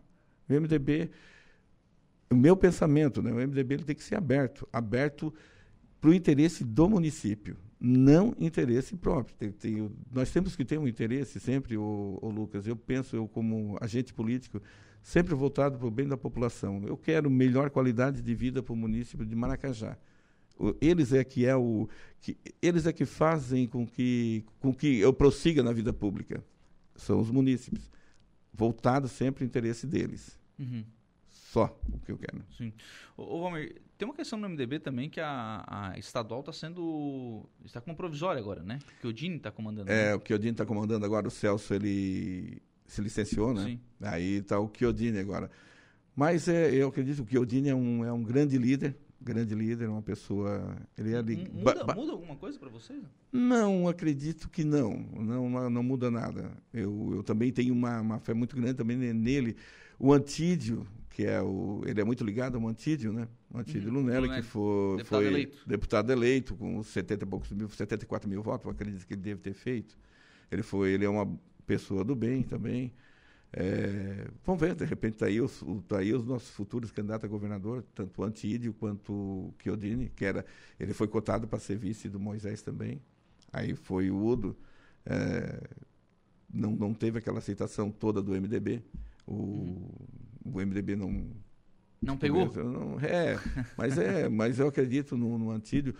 O 0.48 0.52
MDB 0.52 1.10
o 2.30 2.36
meu 2.36 2.56
pensamento, 2.56 3.22
né? 3.22 3.32
O 3.32 3.36
MDB 3.36 3.74
ele 3.74 3.84
tem 3.84 3.94
que 3.94 4.02
ser 4.02 4.16
aberto, 4.16 4.68
aberto 4.72 5.32
para 6.00 6.10
o 6.10 6.14
interesse 6.14 6.64
do 6.64 6.88
município, 6.88 7.56
não 7.80 8.34
interesse 8.38 8.94
próprio. 8.96 9.34
Tem, 9.36 9.50
tem, 9.50 9.90
nós 10.12 10.30
temos 10.30 10.54
que 10.54 10.64
ter 10.64 10.78
um 10.78 10.86
interesse 10.86 11.40
sempre, 11.40 11.76
o, 11.76 12.18
o 12.20 12.28
Lucas. 12.28 12.66
Eu 12.66 12.76
penso, 12.76 13.16
eu 13.16 13.26
como 13.26 13.78
agente 13.80 14.12
político, 14.12 14.60
sempre 15.02 15.34
voltado 15.34 15.78
para 15.78 15.86
o 15.86 15.90
bem 15.90 16.08
da 16.08 16.16
população. 16.16 16.82
Eu 16.86 16.96
quero 16.96 17.30
melhor 17.30 17.70
qualidade 17.70 18.22
de 18.22 18.34
vida 18.34 18.62
para 18.62 18.72
o 18.72 18.76
município 18.76 19.24
de 19.24 19.34
Maracajá. 19.36 19.96
Eles 20.80 21.12
é 21.12 21.24
que 21.24 21.44
é 21.44 21.56
o 21.56 21.88
que 22.20 22.36
eles 22.62 22.86
é 22.86 22.92
que 22.92 23.04
fazem 23.04 23.66
com 23.66 23.84
que 23.84 24.44
com 24.60 24.72
que 24.72 24.98
eu 24.98 25.12
prossiga 25.12 25.62
na 25.62 25.72
vida 25.72 25.92
pública. 25.92 26.44
São 26.94 27.18
os 27.18 27.30
munícipes, 27.30 27.90
voltado 28.52 29.08
sempre 29.08 29.42
ao 29.42 29.46
interesse 29.46 29.86
deles. 29.86 30.38
Uhum. 30.58 30.84
Só 31.54 31.78
o 31.88 32.00
que 32.00 32.10
eu 32.10 32.18
quero. 32.18 32.42
Sim. 32.58 32.72
Ô, 33.16 33.40
Valmir, 33.40 33.80
tem 33.96 34.08
uma 34.08 34.14
questão 34.14 34.36
no 34.36 34.48
MDB 34.48 34.80
também 34.80 35.08
que 35.08 35.20
a, 35.20 35.64
a 35.64 35.96
estadual 35.96 36.40
está 36.40 36.52
sendo. 36.52 37.48
está 37.64 37.80
com 37.80 37.94
provisória 37.94 38.40
agora, 38.40 38.60
né? 38.60 38.80
Que 39.00 39.06
o 39.06 39.12
Dini 39.12 39.36
está 39.36 39.52
comandando. 39.52 39.88
É, 39.88 40.06
né? 40.06 40.14
o 40.16 40.20
que 40.20 40.34
o 40.34 40.38
Dini 40.38 40.50
está 40.50 40.66
comandando 40.66 41.06
agora, 41.06 41.28
o 41.28 41.30
Celso, 41.30 41.72
ele 41.72 42.60
se 42.88 43.00
licenciou, 43.00 43.54
né? 43.54 43.62
Sim. 43.62 43.80
Aí 44.02 44.38
está 44.38 44.58
o 44.58 44.68
Chiodini 44.76 45.18
agora. 45.20 45.48
Mas 46.16 46.48
é, 46.48 46.74
eu 46.74 46.88
acredito 46.88 47.18
que 47.18 47.22
o 47.22 47.30
Chiodini 47.30 47.68
é 47.68 47.74
um, 47.74 48.04
é 48.04 48.12
um 48.12 48.24
grande 48.24 48.58
líder, 48.58 48.96
grande 49.20 49.54
líder, 49.54 49.88
uma 49.88 50.02
pessoa. 50.02 50.76
Ele 50.98 51.14
é 51.14 51.18
ali. 51.18 51.48
Muda, 51.52 51.94
muda 51.94 52.12
alguma 52.12 52.34
coisa 52.34 52.58
para 52.58 52.68
vocês? 52.68 53.00
Não, 53.30 53.86
acredito 53.86 54.50
que 54.50 54.64
não. 54.64 54.96
Não, 55.12 55.70
não 55.70 55.82
muda 55.84 56.10
nada. 56.10 56.50
Eu, 56.72 57.12
eu 57.14 57.22
também 57.22 57.52
tenho 57.52 57.72
uma, 57.72 58.00
uma 58.00 58.18
fé 58.18 58.34
muito 58.34 58.56
grande 58.56 58.74
também 58.74 58.96
nele. 58.96 59.56
O 60.00 60.12
Antídio, 60.12 60.84
que 61.14 61.24
é 61.24 61.40
o. 61.40 61.80
Ele 61.86 62.00
é 62.00 62.04
muito 62.04 62.24
ligado 62.24 62.58
ao 62.58 62.68
Antídio, 62.68 63.12
né? 63.12 63.28
O 63.48 63.58
Antídio 63.58 63.88
uhum, 63.88 64.00
Lunella, 64.00 64.34
que 64.34 64.42
foi, 64.42 64.96
deputado, 64.96 65.06
foi 65.06 65.26
eleito. 65.26 65.68
deputado 65.68 66.10
eleito, 66.10 66.56
com 66.56 66.82
70 66.82 67.22
e 67.22 67.26
poucos 67.26 67.52
mil, 67.52 67.68
74 67.68 68.28
mil 68.28 68.42
votos, 68.42 68.64
eu 68.64 68.72
acredito 68.72 69.06
que 69.06 69.14
ele 69.14 69.22
deve 69.22 69.40
ter 69.40 69.54
feito. 69.54 69.96
Ele 70.50 70.64
foi, 70.64 70.90
ele 70.90 71.04
é 71.04 71.08
uma 71.08 71.32
pessoa 71.64 72.04
do 72.04 72.16
bem 72.16 72.42
também. 72.42 72.92
É, 73.52 74.26
vamos 74.44 74.60
ver, 74.60 74.74
de 74.74 74.84
repente 74.84 75.12
está 75.12 75.26
aí, 75.26 75.40
os, 75.40 75.64
tá 75.86 75.98
aí 75.98 76.12
os 76.12 76.24
nossos 76.24 76.50
futuros 76.50 76.90
candidatos 76.90 77.24
a 77.24 77.28
governador, 77.28 77.84
tanto 77.94 78.20
o 78.20 78.24
Antídio 78.24 78.74
quanto 78.74 79.12
o 79.12 79.54
Chiodini, 79.62 80.10
que 80.16 80.24
era, 80.24 80.44
ele 80.80 80.92
foi 80.92 81.06
cotado 81.06 81.46
para 81.46 81.60
ser 81.60 81.76
vice 81.76 82.08
do 82.08 82.18
Moisés 82.18 82.60
também. 82.60 83.00
Aí 83.52 83.76
foi 83.76 84.10
o 84.10 84.20
Udo, 84.20 84.56
é, 85.06 85.62
não, 86.52 86.72
não 86.72 86.92
teve 86.92 87.20
aquela 87.20 87.38
aceitação 87.38 87.92
toda 87.92 88.20
do 88.20 88.32
MDB. 88.32 88.82
O, 89.24 89.32
uhum. 89.32 89.88
O 90.44 90.60
MDB 90.60 90.96
não. 90.96 91.30
Não 92.00 92.16
pegou? 92.16 92.52
Não, 92.54 93.00
é, 93.00 93.38
mas 93.76 93.96
é, 93.96 94.28
mas 94.28 94.58
eu 94.58 94.68
acredito 94.68 95.16
no, 95.16 95.38
no 95.38 95.50
Antídio. 95.50 95.94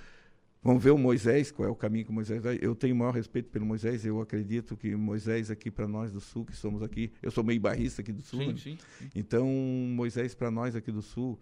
Vamos 0.63 0.83
ver 0.83 0.93
o 0.93 0.99
Moisés, 0.99 1.51
qual 1.51 1.69
é 1.69 1.71
o 1.71 1.75
caminho 1.77 2.07
que 2.07 2.11
o 2.11 2.15
Moisés 2.15 2.43
vai. 2.43 2.59
Eu 2.61 2.75
tenho 2.75 2.95
o 2.95 2.99
maior 2.99 3.13
respeito 3.13 3.51
pelo 3.51 3.67
Moisés, 3.67 4.05
eu 4.07 4.19
acredito 4.21 4.77
que 4.77 4.97
Moisés 4.97 5.51
aqui 5.51 5.71
para 5.71 5.87
nós 5.87 6.11
do 6.11 6.21
Sul, 6.21 6.47
que 6.47 6.57
somos 6.57 6.83
aqui, 6.83 7.13
eu 7.23 7.31
sou 7.31 7.45
meio 7.45 7.61
barrista 7.61 8.01
aqui 8.01 8.13
do 8.13 8.23
Sul, 8.23 8.41
sim, 8.41 8.47
né? 8.49 8.57
sim, 8.57 8.79
sim. 8.99 9.11
então 9.15 9.47
Moisés 9.47 10.35
para 10.35 10.51
nós 10.51 10.75
aqui 10.75 10.91
do 10.91 11.03
Sul, 11.03 11.39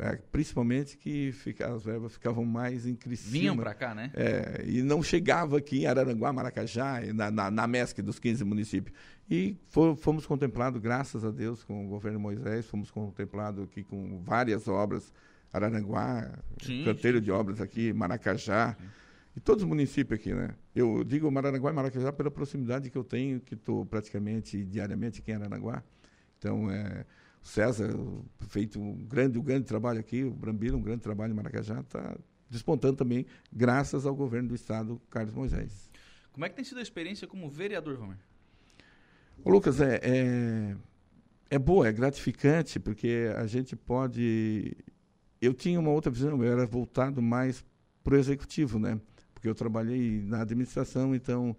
é, 0.00 0.16
principalmente 0.30 0.96
que 0.96 1.32
fica, 1.32 1.72
as 1.72 1.84
verbas 1.84 2.12
ficavam 2.12 2.44
mais 2.44 2.86
em 2.86 2.94
Criciúma. 2.94 3.32
Vinham 3.32 3.56
para 3.56 3.74
cá, 3.74 3.94
né? 3.94 4.10
É, 4.14 4.64
e 4.66 4.82
não 4.82 5.02
chegava 5.02 5.58
aqui 5.58 5.80
em 5.80 5.86
Araranguá, 5.86 6.32
Maracajá, 6.32 7.00
na, 7.14 7.30
na, 7.30 7.50
na 7.50 7.66
MESC 7.66 8.02
dos 8.02 8.18
15 8.18 8.44
municípios. 8.44 8.96
E 9.30 9.56
for, 9.68 9.96
fomos 9.96 10.26
contemplados, 10.26 10.80
graças 10.80 11.24
a 11.24 11.30
Deus, 11.30 11.64
com 11.64 11.84
o 11.86 11.88
governo 11.88 12.20
Moisés, 12.20 12.66
fomos 12.66 12.90
contemplados 12.90 13.64
aqui 13.64 13.82
com 13.82 14.22
várias 14.22 14.68
obras 14.68 15.12
Araranguá, 15.52 16.30
sim, 16.62 16.84
canteiro 16.84 17.18
sim. 17.18 17.24
de 17.24 17.30
obras 17.30 17.60
aqui, 17.60 17.92
Maracajá, 17.92 18.76
sim. 18.78 18.86
e 19.36 19.40
todos 19.40 19.62
os 19.62 19.68
municípios 19.68 20.20
aqui, 20.20 20.34
né? 20.34 20.50
Eu 20.74 21.02
digo 21.02 21.26
Araranguá 21.36 21.70
e 21.70 21.74
Maracajá 21.74 22.12
pela 22.12 22.30
proximidade 22.30 22.90
que 22.90 22.96
eu 22.96 23.04
tenho, 23.04 23.40
que 23.40 23.54
estou 23.54 23.84
praticamente 23.86 24.64
diariamente 24.64 25.20
aqui 25.20 25.32
em 25.32 25.34
Araranguá. 25.34 25.82
Então, 26.38 26.70
é, 26.70 27.04
César, 27.46 27.94
feito 28.48 28.80
um 28.80 28.94
grande, 29.04 29.38
um 29.38 29.42
grande 29.42 29.66
trabalho 29.66 30.00
aqui, 30.00 30.24
o 30.24 30.30
Brambila, 30.30 30.76
um 30.76 30.82
grande 30.82 31.00
trabalho 31.00 31.32
em 31.32 31.36
Maracajá, 31.36 31.80
está 31.80 32.16
despontando 32.48 32.96
também, 32.96 33.26
graças 33.52 34.06
ao 34.06 34.14
governo 34.14 34.50
do 34.50 34.54
Estado, 34.54 35.00
Carlos 35.10 35.34
Moisés. 35.34 35.90
Como 36.32 36.44
é 36.44 36.48
que 36.48 36.56
tem 36.56 36.64
sido 36.64 36.78
a 36.78 36.82
experiência 36.82 37.26
como 37.26 37.48
vereador, 37.48 37.96
Valmer? 37.96 38.18
Ô, 39.44 39.50
Lucas, 39.50 39.80
é, 39.80 40.00
é, 40.02 40.76
é 41.50 41.58
boa, 41.58 41.88
é 41.88 41.92
gratificante, 41.92 42.78
porque 42.78 43.32
a 43.36 43.46
gente 43.46 43.74
pode 43.74 44.76
eu 45.40 45.54
tinha 45.54 45.78
uma 45.78 45.90
outra 45.90 46.10
visão, 46.10 46.42
eu 46.42 46.52
era 46.52 46.66
voltado 46.66 47.20
mais 47.20 47.64
para 48.02 48.14
o 48.14 48.18
executivo, 48.18 48.78
né? 48.78 49.00
Porque 49.34 49.48
eu 49.48 49.54
trabalhei 49.54 50.22
na 50.22 50.42
administração, 50.42 51.14
então 51.14 51.56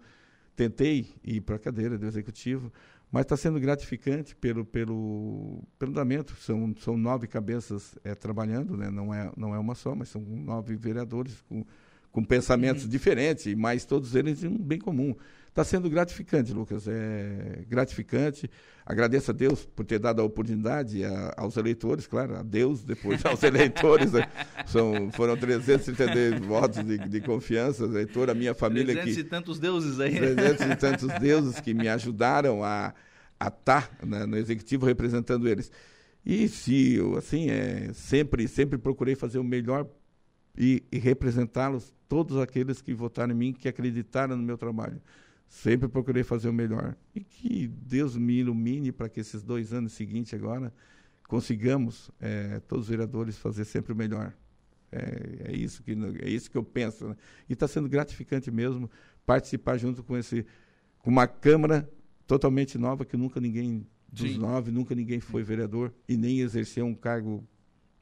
tentei 0.56 1.14
ir 1.22 1.40
para 1.40 1.56
a 1.56 1.58
cadeira 1.58 1.96
do 1.96 2.06
executivo, 2.06 2.72
mas 3.10 3.22
está 3.22 3.36
sendo 3.36 3.58
gratificante 3.58 4.36
pelo 4.36 4.64
pelo 4.64 5.62
pelo 5.78 5.92
andamento. 5.92 6.34
São 6.40 6.74
são 6.78 6.96
nove 6.96 7.26
cabeças 7.26 7.94
é, 8.04 8.14
trabalhando, 8.14 8.76
né? 8.76 8.90
Não 8.90 9.12
é 9.14 9.30
não 9.36 9.54
é 9.54 9.58
uma 9.58 9.74
só, 9.74 9.94
mas 9.94 10.08
são 10.08 10.20
nove 10.22 10.76
vereadores 10.76 11.42
com 11.48 11.64
com 12.10 12.24
pensamentos 12.24 12.84
uhum. 12.84 12.88
diferentes, 12.90 13.54
mas 13.54 13.84
todos 13.84 14.14
eles 14.14 14.42
em 14.42 14.48
um 14.48 14.58
bem 14.58 14.78
comum. 14.78 15.14
Está 15.48 15.64
sendo 15.64 15.90
gratificante, 15.90 16.52
Lucas. 16.52 16.86
É 16.86 17.64
gratificante. 17.68 18.50
Agradeço 18.86 19.30
a 19.30 19.34
Deus 19.34 19.66
por 19.66 19.84
ter 19.84 19.98
dado 19.98 20.22
a 20.22 20.24
oportunidade 20.24 21.04
a, 21.04 21.34
aos 21.36 21.56
eleitores, 21.56 22.06
claro, 22.06 22.36
a 22.36 22.42
Deus, 22.42 22.84
depois 22.84 23.24
aos 23.24 23.42
eleitores. 23.44 24.12
Né? 24.12 24.26
São, 24.66 25.10
foram 25.12 25.36
332 25.36 26.40
votos 26.40 26.84
de, 26.84 26.98
de 26.98 27.20
confiança, 27.20 27.84
eleitor, 27.84 28.30
a 28.30 28.34
minha 28.34 28.54
família 28.54 28.94
300 28.94 29.14
que... 29.14 29.20
e 29.20 29.24
tantos 29.24 29.58
deuses 29.58 30.00
aí. 30.00 30.16
300 30.16 30.66
e 30.66 30.76
tantos 30.76 31.08
deuses 31.20 31.60
que 31.60 31.74
me 31.74 31.88
ajudaram 31.88 32.64
a 32.64 32.94
estar 33.40 33.88
tá, 33.88 34.06
né, 34.06 34.26
no 34.26 34.36
executivo 34.36 34.86
representando 34.86 35.48
eles. 35.48 35.70
E 36.24 36.48
se 36.48 36.94
eu, 36.94 37.16
assim, 37.16 37.50
é, 37.50 37.90
sempre, 37.92 38.46
sempre 38.48 38.78
procurei 38.78 39.14
fazer 39.14 39.38
o 39.38 39.44
melhor 39.44 39.86
e, 40.56 40.82
e 40.90 40.98
representá-los, 40.98 41.94
todos 42.08 42.36
aqueles 42.38 42.82
que 42.82 42.92
votaram 42.92 43.32
em 43.32 43.36
mim, 43.36 43.52
que 43.52 43.68
acreditaram 43.68 44.36
no 44.36 44.42
meu 44.42 44.58
trabalho. 44.58 45.00
Sempre 45.48 45.88
procurei 45.88 46.22
fazer 46.22 46.48
o 46.48 46.52
melhor. 46.52 46.94
E 47.14 47.20
que 47.20 47.66
Deus 47.66 48.16
me 48.16 48.34
ilumine 48.34 48.92
para 48.92 49.08
que 49.08 49.20
esses 49.20 49.42
dois 49.42 49.72
anos 49.72 49.92
seguintes 49.92 50.34
agora 50.34 50.72
consigamos, 51.26 52.10
é, 52.20 52.60
todos 52.60 52.84
os 52.84 52.90
vereadores, 52.90 53.38
fazer 53.38 53.64
sempre 53.64 53.92
o 53.92 53.96
melhor. 53.96 54.34
É, 54.90 55.50
é, 55.50 55.56
isso, 55.56 55.82
que, 55.82 55.92
é 56.22 56.28
isso 56.28 56.50
que 56.50 56.56
eu 56.56 56.62
penso. 56.62 57.08
Né? 57.08 57.16
E 57.48 57.52
está 57.52 57.68
sendo 57.68 57.88
gratificante 57.88 58.50
mesmo 58.50 58.90
participar 59.26 59.76
junto 59.76 60.02
com, 60.02 60.16
esse, 60.16 60.46
com 60.98 61.10
uma 61.10 61.26
Câmara 61.26 61.90
totalmente 62.26 62.78
nova, 62.78 63.04
que 63.04 63.16
nunca 63.16 63.40
ninguém, 63.40 63.86
dos 64.10 64.32
Sim. 64.32 64.38
nove, 64.38 64.70
nunca 64.70 64.94
ninguém 64.94 65.20
foi 65.20 65.42
vereador 65.42 65.92
e 66.08 66.16
nem 66.16 66.40
exerceu 66.40 66.86
um 66.86 66.94
cargo 66.94 67.46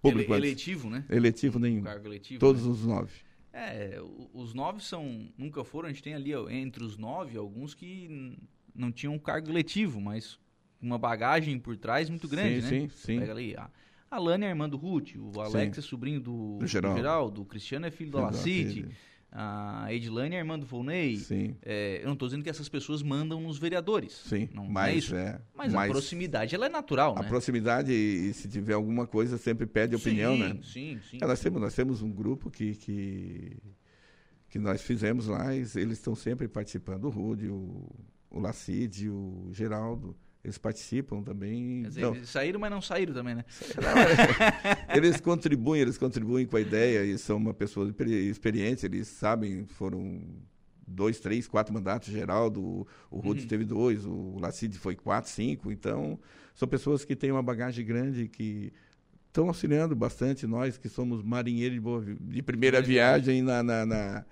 público. 0.01 0.35
Ele, 0.35 0.49
eletivo, 0.49 0.89
né? 0.91 1.05
Eletivo 1.09 1.59
nenhum. 1.59 1.81
Um 1.81 1.85
cargo 1.85 2.07
eletivo. 2.07 2.39
Todos 2.39 2.65
né? 2.65 2.71
os 2.71 2.85
nove. 2.85 3.13
É, 3.59 3.99
os 4.35 4.53
nove 4.53 4.83
são. 4.83 5.29
Nunca 5.39 5.65
foram, 5.65 5.89
a 5.89 5.93
gente 5.93 6.03
tem 6.03 6.15
ali 6.15 6.33
entre 6.51 6.85
os 6.85 6.99
nove 6.99 7.39
alguns 7.39 7.73
que 7.73 8.37
não 8.75 8.93
tinham 8.93 9.15
um 9.15 9.19
cargo 9.19 9.51
letivo, 9.51 9.99
mas 9.99 10.39
uma 10.81 10.99
bagagem 10.99 11.59
por 11.59 11.75
trás 11.75 12.11
muito 12.11 12.29
grande, 12.29 12.61
sim, 12.61 12.81
né? 12.81 12.81
Sim, 12.81 12.89
sim. 12.91 13.19
Pega 13.19 13.33
ali, 13.33 13.57
a, 13.57 13.71
a 14.11 14.19
Lani 14.19 14.45
é 14.45 14.49
irmã 14.51 14.69
do 14.69 14.77
Ruth, 14.77 15.15
o 15.17 15.41
Alex 15.41 15.77
sim. 15.77 15.81
é 15.81 15.83
sobrinho 15.83 16.21
do, 16.21 16.59
do, 16.59 16.67
Geraldo. 16.67 16.97
do 16.97 17.03
Geraldo, 17.03 17.43
o 17.43 17.45
Cristiano 17.47 17.87
é 17.87 17.91
filho 17.91 18.11
do 18.11 18.19
Alacide 18.19 18.89
a 19.39 19.93
Edilane 19.93 20.35
é 20.35 20.39
irmã 20.39 20.59
do 20.59 20.65
Volney. 20.65 21.19
Sim. 21.19 21.55
É, 21.63 22.01
eu 22.01 22.07
não 22.07 22.15
estou 22.15 22.27
dizendo 22.27 22.43
que 22.43 22.49
essas 22.49 22.71
pessoas 22.71 23.03
mandam 23.03 23.39
nos 23.39 23.59
vereadores. 23.59 24.15
Sim. 24.15 24.49
Não, 24.55 24.65
mas, 24.65 24.95
é 24.95 24.97
isso. 24.97 25.15
É, 25.15 25.39
mas, 25.55 25.75
mas, 25.75 25.91
a 25.91 25.93
proximidade 25.93 26.55
ela 26.55 26.65
é 26.65 26.69
natural, 26.71 27.15
a 27.19 27.23
né? 27.23 27.29
Proximidade, 27.29 27.93
e 27.93 28.33
se 28.33 28.49
tiver 28.49 28.73
alguma 28.73 29.07
coisa, 29.07 29.37
sempre 29.37 29.67
pede 29.67 29.95
opinião, 29.95 30.35
sim, 30.35 30.43
né? 30.43 30.59
Sim, 30.63 31.01
sim. 31.11 31.19
É, 31.21 31.27
nós, 31.27 31.39
temos, 31.39 31.61
nós 31.61 31.75
temos 31.75 32.01
um 32.01 32.11
grupo 32.11 32.51
que, 32.51 32.75
que, 32.77 33.59
que 34.49 34.59
nós 34.59 34.81
fizemos 34.81 35.27
lá, 35.27 35.55
eles 35.55 35.77
estão 35.77 36.15
sempre 36.15 36.49
participando. 36.49 37.05
O 37.05 37.11
Rude, 37.11 37.49
o, 37.49 37.87
o 38.31 38.41
Lacide, 38.41 39.11
o 39.11 39.51
Geraldo 39.53 40.17
eles 40.47 40.59
participam 40.59 41.23
também. 41.23 41.83
Quer 41.83 41.89
dizer, 41.89 42.01
então, 42.01 42.15
eles 42.15 42.29
saíram, 42.29 42.61
mas 42.61 42.71
não 42.71 42.81
saíram 42.81 43.13
também, 43.13 43.35
né? 43.35 43.45
eles 44.95 45.21
contribuem, 45.21 45.83
eles 45.83 45.99
contribuem 45.99 46.47
com 46.47 46.57
a 46.57 46.61
ideia 46.61 47.05
e 47.05 47.19
são 47.19 47.37
uma 47.37 47.53
pessoa 47.53 47.93
experiente, 48.31 48.87
eles 48.87 49.09
sabem, 49.09 49.67
foram 49.67 50.23
dois, 50.87 51.19
três, 51.19 51.49
quatro 51.49 51.75
mandatos, 51.75 52.13
Geraldo, 52.13 52.87
o 53.11 53.19
Rudes 53.19 53.43
uhum. 53.43 53.49
teve 53.49 53.65
dois, 53.65 54.07
o 54.07 54.39
Lacide 54.39 54.79
foi 54.79 54.95
quatro, 54.95 55.29
cinco, 55.29 55.73
então 55.73 56.17
são 56.55 56.69
pessoas 56.69 57.05
que 57.05 57.17
têm 57.17 57.33
uma 57.33 57.43
bagagem 57.43 57.85
grande 57.85 58.29
que 58.29 58.73
estão 59.27 59.49
auxiliando 59.49 59.97
bastante 59.97 60.47
nós 60.47 60.79
que 60.79 60.89
somos 60.89 61.25
marinheiros 61.25 61.75
de, 61.75 61.81
boa, 61.81 62.05
de 62.05 62.41
primeira 62.41 62.81
viagem 62.81 63.43
na, 63.43 63.65
na, 63.65 63.85
na, 63.85 64.25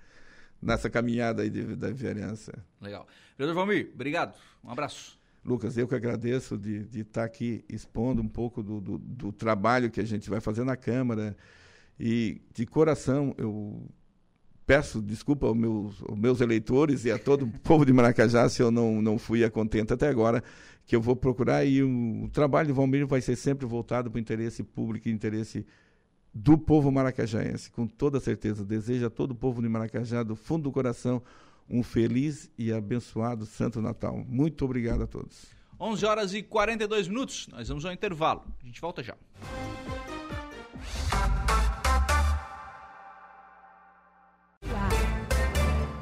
nessa 0.61 0.89
caminhada 0.89 1.41
aí 1.41 1.49
de, 1.49 1.75
da 1.75 1.91
vereança. 1.91 2.53
Legal. 2.79 3.05
Vereador 3.37 3.65
Valmir, 3.65 3.91
obrigado. 3.93 4.33
Um 4.63 4.71
abraço. 4.71 5.19
Lucas, 5.45 5.77
eu 5.77 5.87
que 5.87 5.93
agradeço 5.93 6.57
de, 6.57 6.85
de 6.85 7.01
estar 7.01 7.23
aqui 7.23 7.63
expondo 7.69 8.19
um 8.19 8.27
pouco 8.27 8.63
do, 8.63 8.81
do, 8.81 8.97
do, 8.97 9.31
trabalho 9.31 9.91
que 9.91 10.01
a 10.01 10.05
gente 10.05 10.27
vai 10.27 10.41
fazer 10.41 10.63
na 10.63 10.75
Câmara. 10.75 11.37
E, 11.99 12.41
de 12.51 12.65
coração, 12.65 13.35
eu 13.37 13.87
peço 14.65 14.99
desculpa 14.99 15.45
aos 15.45 15.55
meus, 15.55 16.01
aos 16.01 16.17
meus 16.17 16.41
eleitores 16.41 17.05
e 17.05 17.11
a 17.11 17.19
todo 17.19 17.45
o 17.45 17.59
povo 17.59 17.85
de 17.85 17.93
Maracajá 17.93 18.49
se 18.49 18.63
eu 18.63 18.71
não, 18.71 19.03
não 19.03 19.19
fui 19.19 19.43
a 19.43 19.51
contento 19.51 19.93
até 19.93 20.07
agora, 20.07 20.43
que 20.83 20.95
eu 20.95 21.01
vou 21.01 21.15
procurar. 21.15 21.63
E 21.63 21.83
o, 21.83 22.23
o 22.23 22.29
trabalho 22.29 22.67
de 22.67 22.73
Valmir 22.73 23.05
vai 23.05 23.21
ser 23.21 23.35
sempre 23.35 23.67
voltado 23.67 24.09
para 24.09 24.17
o 24.17 24.19
interesse 24.19 24.63
público 24.63 25.07
e 25.07 25.11
interesse 25.11 25.63
do 26.33 26.57
povo 26.57 26.91
maracajaense, 26.91 27.69
com 27.69 27.85
toda 27.85 28.19
certeza. 28.19 28.65
Desejo 28.65 29.05
a 29.05 29.09
todo 29.11 29.31
o 29.31 29.35
povo 29.35 29.61
de 29.61 29.69
Maracajá, 29.69 30.23
do 30.23 30.35
fundo 30.35 30.63
do 30.63 30.71
coração, 30.71 31.21
um 31.69 31.83
feliz 31.83 32.49
e 32.57 32.71
abençoado 32.71 33.45
Santo 33.45 33.81
Natal. 33.81 34.17
Muito 34.27 34.65
obrigado 34.65 35.03
a 35.03 35.07
todos. 35.07 35.45
11 35.79 36.05
horas 36.05 36.33
e 36.33 36.41
42 36.41 37.07
minutos. 37.07 37.47
Nós 37.47 37.67
vamos 37.67 37.85
ao 37.85 37.91
intervalo. 37.91 38.43
A 38.63 38.65
gente 38.65 38.79
volta 38.79 39.03
já. 39.03 39.15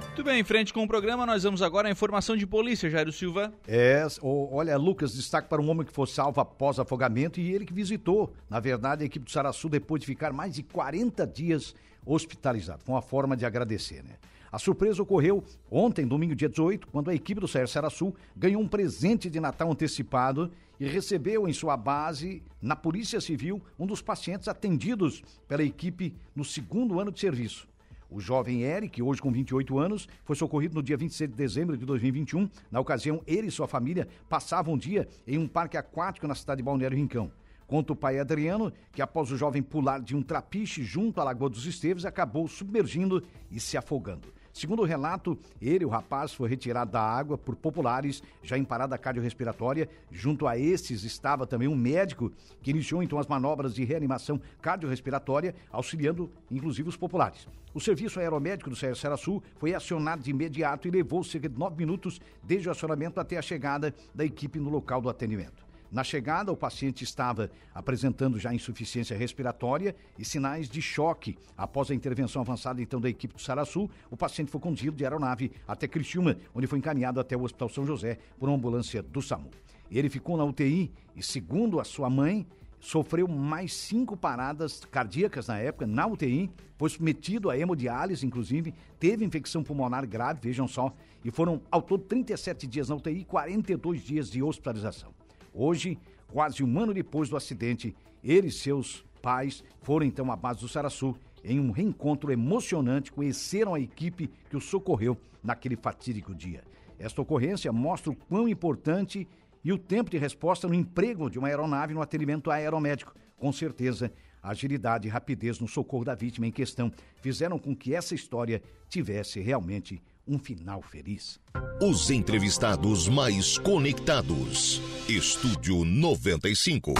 Muito 0.08 0.24
bem, 0.24 0.40
em 0.40 0.44
frente 0.44 0.72
com 0.72 0.84
o 0.84 0.88
programa, 0.88 1.26
nós 1.26 1.44
vamos 1.44 1.62
agora 1.62 1.90
à 1.90 1.92
informação 1.92 2.38
de 2.38 2.48
polícia, 2.48 2.90
Jairo 2.90 3.12
Silva. 3.12 3.54
É, 3.68 4.06
olha, 4.22 4.78
Lucas, 4.78 5.14
destaque 5.14 5.50
para 5.50 5.62
um 5.62 5.70
homem 5.70 5.86
que 5.86 5.92
foi 5.92 6.08
salvo 6.08 6.40
após 6.40 6.80
afogamento 6.80 7.42
e 7.42 7.54
ele 7.54 7.66
que 7.66 7.74
visitou, 7.74 8.34
na 8.50 8.60
verdade, 8.60 9.04
a 9.04 9.06
equipe 9.06 9.26
do 9.26 9.32
Saraçu 9.32 9.68
depois 9.68 10.00
de 10.00 10.06
ficar 10.06 10.32
mais 10.32 10.54
de 10.54 10.64
40 10.64 11.28
dias 11.28 11.76
hospitalizado. 12.06 12.84
Foi 12.86 12.96
uma 12.96 13.02
forma 13.02 13.36
de 13.36 13.46
agradecer, 13.46 14.02
né? 14.02 14.16
A 14.54 14.60
surpresa 14.60 15.02
ocorreu 15.02 15.44
ontem, 15.72 16.06
domingo 16.06 16.36
dia 16.36 16.48
18, 16.48 16.88
quando 16.90 17.10
a 17.10 17.16
equipe 17.16 17.42
do 17.42 17.48
Sérgio 17.48 17.74
Saraçu 17.74 18.14
ganhou 18.38 18.62
um 18.62 18.68
presente 18.68 19.28
de 19.28 19.40
Natal 19.40 19.72
antecipado 19.72 20.52
e 20.80 20.86
recebeu 20.86 21.48
em 21.48 21.54
sua 21.54 21.76
base, 21.76 22.44
na 22.62 22.76
Polícia 22.76 23.20
Civil, 23.20 23.60
um 23.80 23.88
dos 23.88 24.00
pacientes 24.00 24.48
atendidos 24.48 25.24
pela 25.48 25.64
equipe 25.64 26.16
no 26.36 26.46
segundo 26.46 27.00
ano 27.00 27.12
de 27.12 27.20
serviço. 27.20 27.68
O 28.12 28.20
jovem 28.20 28.62
Eric, 28.62 29.02
hoje 29.02 29.20
com 29.20 29.32
28 29.32 29.80
anos, 29.80 30.08
foi 30.24 30.36
socorrido 30.36 30.76
no 30.76 30.84
dia 30.84 30.98
26 30.98 31.32
de 31.32 31.36
dezembro 31.36 31.76
de 31.76 31.84
2021. 31.84 32.48
Na 32.70 32.80
ocasião, 32.80 33.24
ele 33.26 33.48
e 33.48 33.52
sua 33.52 33.68
família 33.68 34.08
passavam 34.30 34.76
um 34.76 34.78
dia 34.78 35.08
em 35.26 35.40
um 35.40 35.48
parque 35.48 35.78
aquático 35.78 36.28
na 36.28 36.36
cidade 36.36 36.60
de 36.60 36.64
Balneário 36.64 36.96
Rincão. 36.96 37.32
Conta 37.66 37.94
o 37.94 37.96
pai 37.96 38.20
Adriano 38.20 38.72
que, 38.92 39.02
após 39.02 39.32
o 39.32 39.36
jovem 39.36 39.64
pular 39.64 40.00
de 40.00 40.16
um 40.16 40.22
trapiche 40.22 40.84
junto 40.84 41.20
à 41.20 41.24
Lagoa 41.24 41.50
dos 41.50 41.66
Esteves, 41.66 42.06
acabou 42.06 42.48
submergindo 42.48 43.24
e 43.50 43.60
se 43.60 43.76
afogando. 43.78 44.32
Segundo 44.54 44.84
o 44.84 44.86
relato, 44.86 45.36
ele, 45.60 45.84
o 45.84 45.90
rapaz, 45.90 46.32
foi 46.32 46.48
retirado 46.48 46.92
da 46.92 47.02
água 47.02 47.40
por 47.40 47.56
populares, 47.56 48.22
já 48.44 48.56
em 48.56 48.64
parada 48.64 48.96
cardiorrespiratória. 49.00 49.90
Junto 50.12 50.46
a 50.46 50.56
esses 50.56 51.04
estava 51.04 51.48
também 51.48 51.68
um 51.68 51.76
médico 51.76 52.32
que 52.62 52.70
iniciou 52.70 53.02
então 53.02 53.18
as 53.18 53.26
manobras 53.26 53.74
de 53.74 53.84
reanimação 53.84 54.40
cardiorrespiratória, 54.62 55.56
auxiliando 55.72 56.30
inclusive 56.52 56.88
os 56.88 56.96
populares. 56.96 57.48
O 57.74 57.82
serviço 57.82 58.20
aeromédico 58.20 58.70
do 58.70 58.76
Sérgio 58.76 59.02
Saraçu 59.02 59.42
foi 59.58 59.74
acionado 59.74 60.22
de 60.22 60.30
imediato 60.30 60.88
e 60.88 60.92
levou 60.92 61.24
cerca 61.24 61.50
de 61.50 61.58
nove 61.58 61.76
minutos 61.76 62.22
desde 62.44 62.68
o 62.68 62.72
acionamento 62.72 63.20
até 63.20 63.38
a 63.38 63.42
chegada 63.42 63.92
da 64.14 64.24
equipe 64.24 64.60
no 64.60 64.70
local 64.70 65.02
do 65.02 65.10
atendimento. 65.10 65.66
Na 65.94 66.04
chegada, 66.04 66.52
o 66.52 66.58
paciente 66.58 67.04
estava 67.04 67.52
apresentando 67.72 68.40
já 68.40 68.52
insuficiência 68.52 69.16
respiratória 69.16 69.96
e 70.18 70.26
sinais 70.26 70.68
de 70.68 70.82
choque. 70.82 71.38
Após 71.56 71.92
a 71.92 71.94
intervenção 71.94 72.42
avançada 72.42 72.82
então 72.82 73.00
da 73.00 73.08
equipe 73.08 73.36
do 73.36 73.40
Saraçu, 73.40 73.88
o 74.10 74.18
paciente 74.18 74.50
foi 74.50 74.60
conduzido 74.60 74.98
de 74.98 75.04
aeronave 75.04 75.52
até 75.68 75.88
Criciúma, 75.88 76.36
onde 76.52 76.66
foi 76.66 76.80
encaminhado 76.80 77.20
até 77.20 77.38
o 77.38 77.44
Hospital 77.44 77.70
São 77.70 77.86
José 77.86 78.18
por 78.40 78.50
uma 78.50 78.58
ambulância 78.58 79.04
do 79.04 79.22
SAMU. 79.22 79.52
Ele 79.92 80.10
ficou 80.10 80.36
na 80.36 80.44
UTI 80.44 80.92
e, 81.16 81.22
segundo 81.22 81.80
a 81.80 81.84
sua 81.84 82.10
mãe, 82.10 82.48
sofreu 82.80 83.28
mais 83.28 83.72
cinco 83.72 84.18
paradas 84.18 84.84
cardíacas 84.86 85.46
na 85.46 85.60
época, 85.60 85.86
na 85.86 86.08
UTI, 86.08 86.50
foi 86.76 86.90
submetido 86.90 87.52
a 87.52 87.58
hemodiálise, 87.58 88.26
inclusive, 88.26 88.74
teve 89.00 89.24
infecção 89.24 89.64
pulmonar 89.64 90.08
grave, 90.08 90.40
vejam 90.42 90.68
só, 90.68 90.92
e 91.24 91.30
foram 91.30 91.62
ao 91.70 91.84
todo 91.84 92.04
37 92.04 92.66
dias 92.66 92.90
na 92.90 92.96
UTI 92.96 93.20
e 93.20 93.26
42 93.26 94.02
dias 94.02 94.32
de 94.32 94.42
hospitalização. 94.42 95.14
Hoje, 95.54 96.00
quase 96.28 96.64
um 96.64 96.80
ano 96.80 96.94
depois 96.94 97.30
do 97.30 97.38
acidente, 97.38 97.96
ele 98.24 98.48
e 98.48 98.52
seus 98.52 99.06
pais 99.22 99.64
foram 99.82 100.06
então 100.06 100.32
à 100.32 100.36
base 100.36 100.62
do 100.62 100.68
Saraçu 100.68 101.16
em 101.44 101.60
um 101.60 101.72
reencontro 101.72 102.32
emocionante, 102.32 103.12
conheceram 103.12 103.74
a 103.74 103.80
equipe 103.80 104.30
que 104.50 104.58
o 104.58 104.62
socorreu 104.62 105.18
naquele 105.44 105.76
fatídico 105.76 106.34
dia. 106.34 106.64
Esta 106.98 107.22
ocorrência 107.22 107.72
mostra 107.72 108.12
o 108.12 108.16
quão 108.16 108.48
importante 108.48 109.28
e 109.64 109.72
o 109.72 109.78
tempo 109.78 110.10
de 110.10 110.18
resposta 110.18 110.68
no 110.68 110.74
emprego 110.74 111.30
de 111.30 111.38
uma 111.38 111.48
aeronave 111.48 111.94
no 111.94 112.02
atendimento 112.02 112.50
aeromédico. 112.50 113.14
Com 113.38 113.52
certeza, 113.52 114.12
a 114.42 114.50
agilidade 114.50 115.08
e 115.08 115.12
rapidez 115.12 115.60
no 115.60 115.68
socorro 115.68 116.06
da 116.06 116.16
vítima 116.16 116.48
em 116.48 116.52
questão 116.52 116.92
fizeram 117.22 117.60
com 117.60 117.76
que 117.76 117.94
essa 117.94 118.16
história 118.16 118.62
tivesse 118.90 119.40
realmente 119.40 120.02
um 120.28 120.40
final 120.40 120.82
feliz. 120.82 121.40
Os 121.82 122.10
entrevistados 122.10 123.08
mais 123.08 123.58
conectados. 123.58 124.82
Estúdio 125.08 125.84
95. 125.84 126.94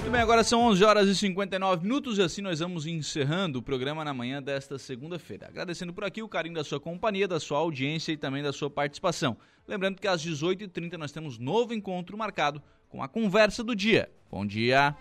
Muito 0.00 0.10
bem, 0.10 0.20
agora 0.20 0.44
são 0.44 0.60
11 0.62 0.84
horas 0.84 1.08
e 1.08 1.14
59 1.14 1.84
minutos 1.84 2.18
e 2.18 2.22
assim 2.22 2.42
nós 2.42 2.58
vamos 2.58 2.86
encerrando 2.86 3.60
o 3.60 3.62
programa 3.62 4.04
na 4.04 4.12
manhã 4.12 4.42
desta 4.42 4.78
segunda-feira. 4.78 5.46
Agradecendo 5.46 5.92
por 5.92 6.04
aqui 6.04 6.22
o 6.22 6.28
carinho 6.28 6.56
da 6.56 6.64
sua 6.64 6.80
companhia, 6.80 7.28
da 7.28 7.38
sua 7.38 7.58
audiência 7.58 8.12
e 8.12 8.16
também 8.16 8.42
da 8.42 8.52
sua 8.52 8.68
participação. 8.68 9.36
Lembrando 9.66 10.00
que 10.00 10.08
às 10.08 10.22
18h30 10.22 10.96
nós 10.98 11.12
temos 11.12 11.38
novo 11.38 11.72
encontro 11.72 12.18
marcado 12.18 12.60
com 12.88 13.02
a 13.02 13.08
conversa 13.08 13.62
do 13.62 13.74
dia. 13.74 14.10
Bom 14.30 14.44
dia! 14.44 14.94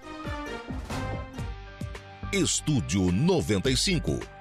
Estúdio 2.32 3.12
95 3.12 4.41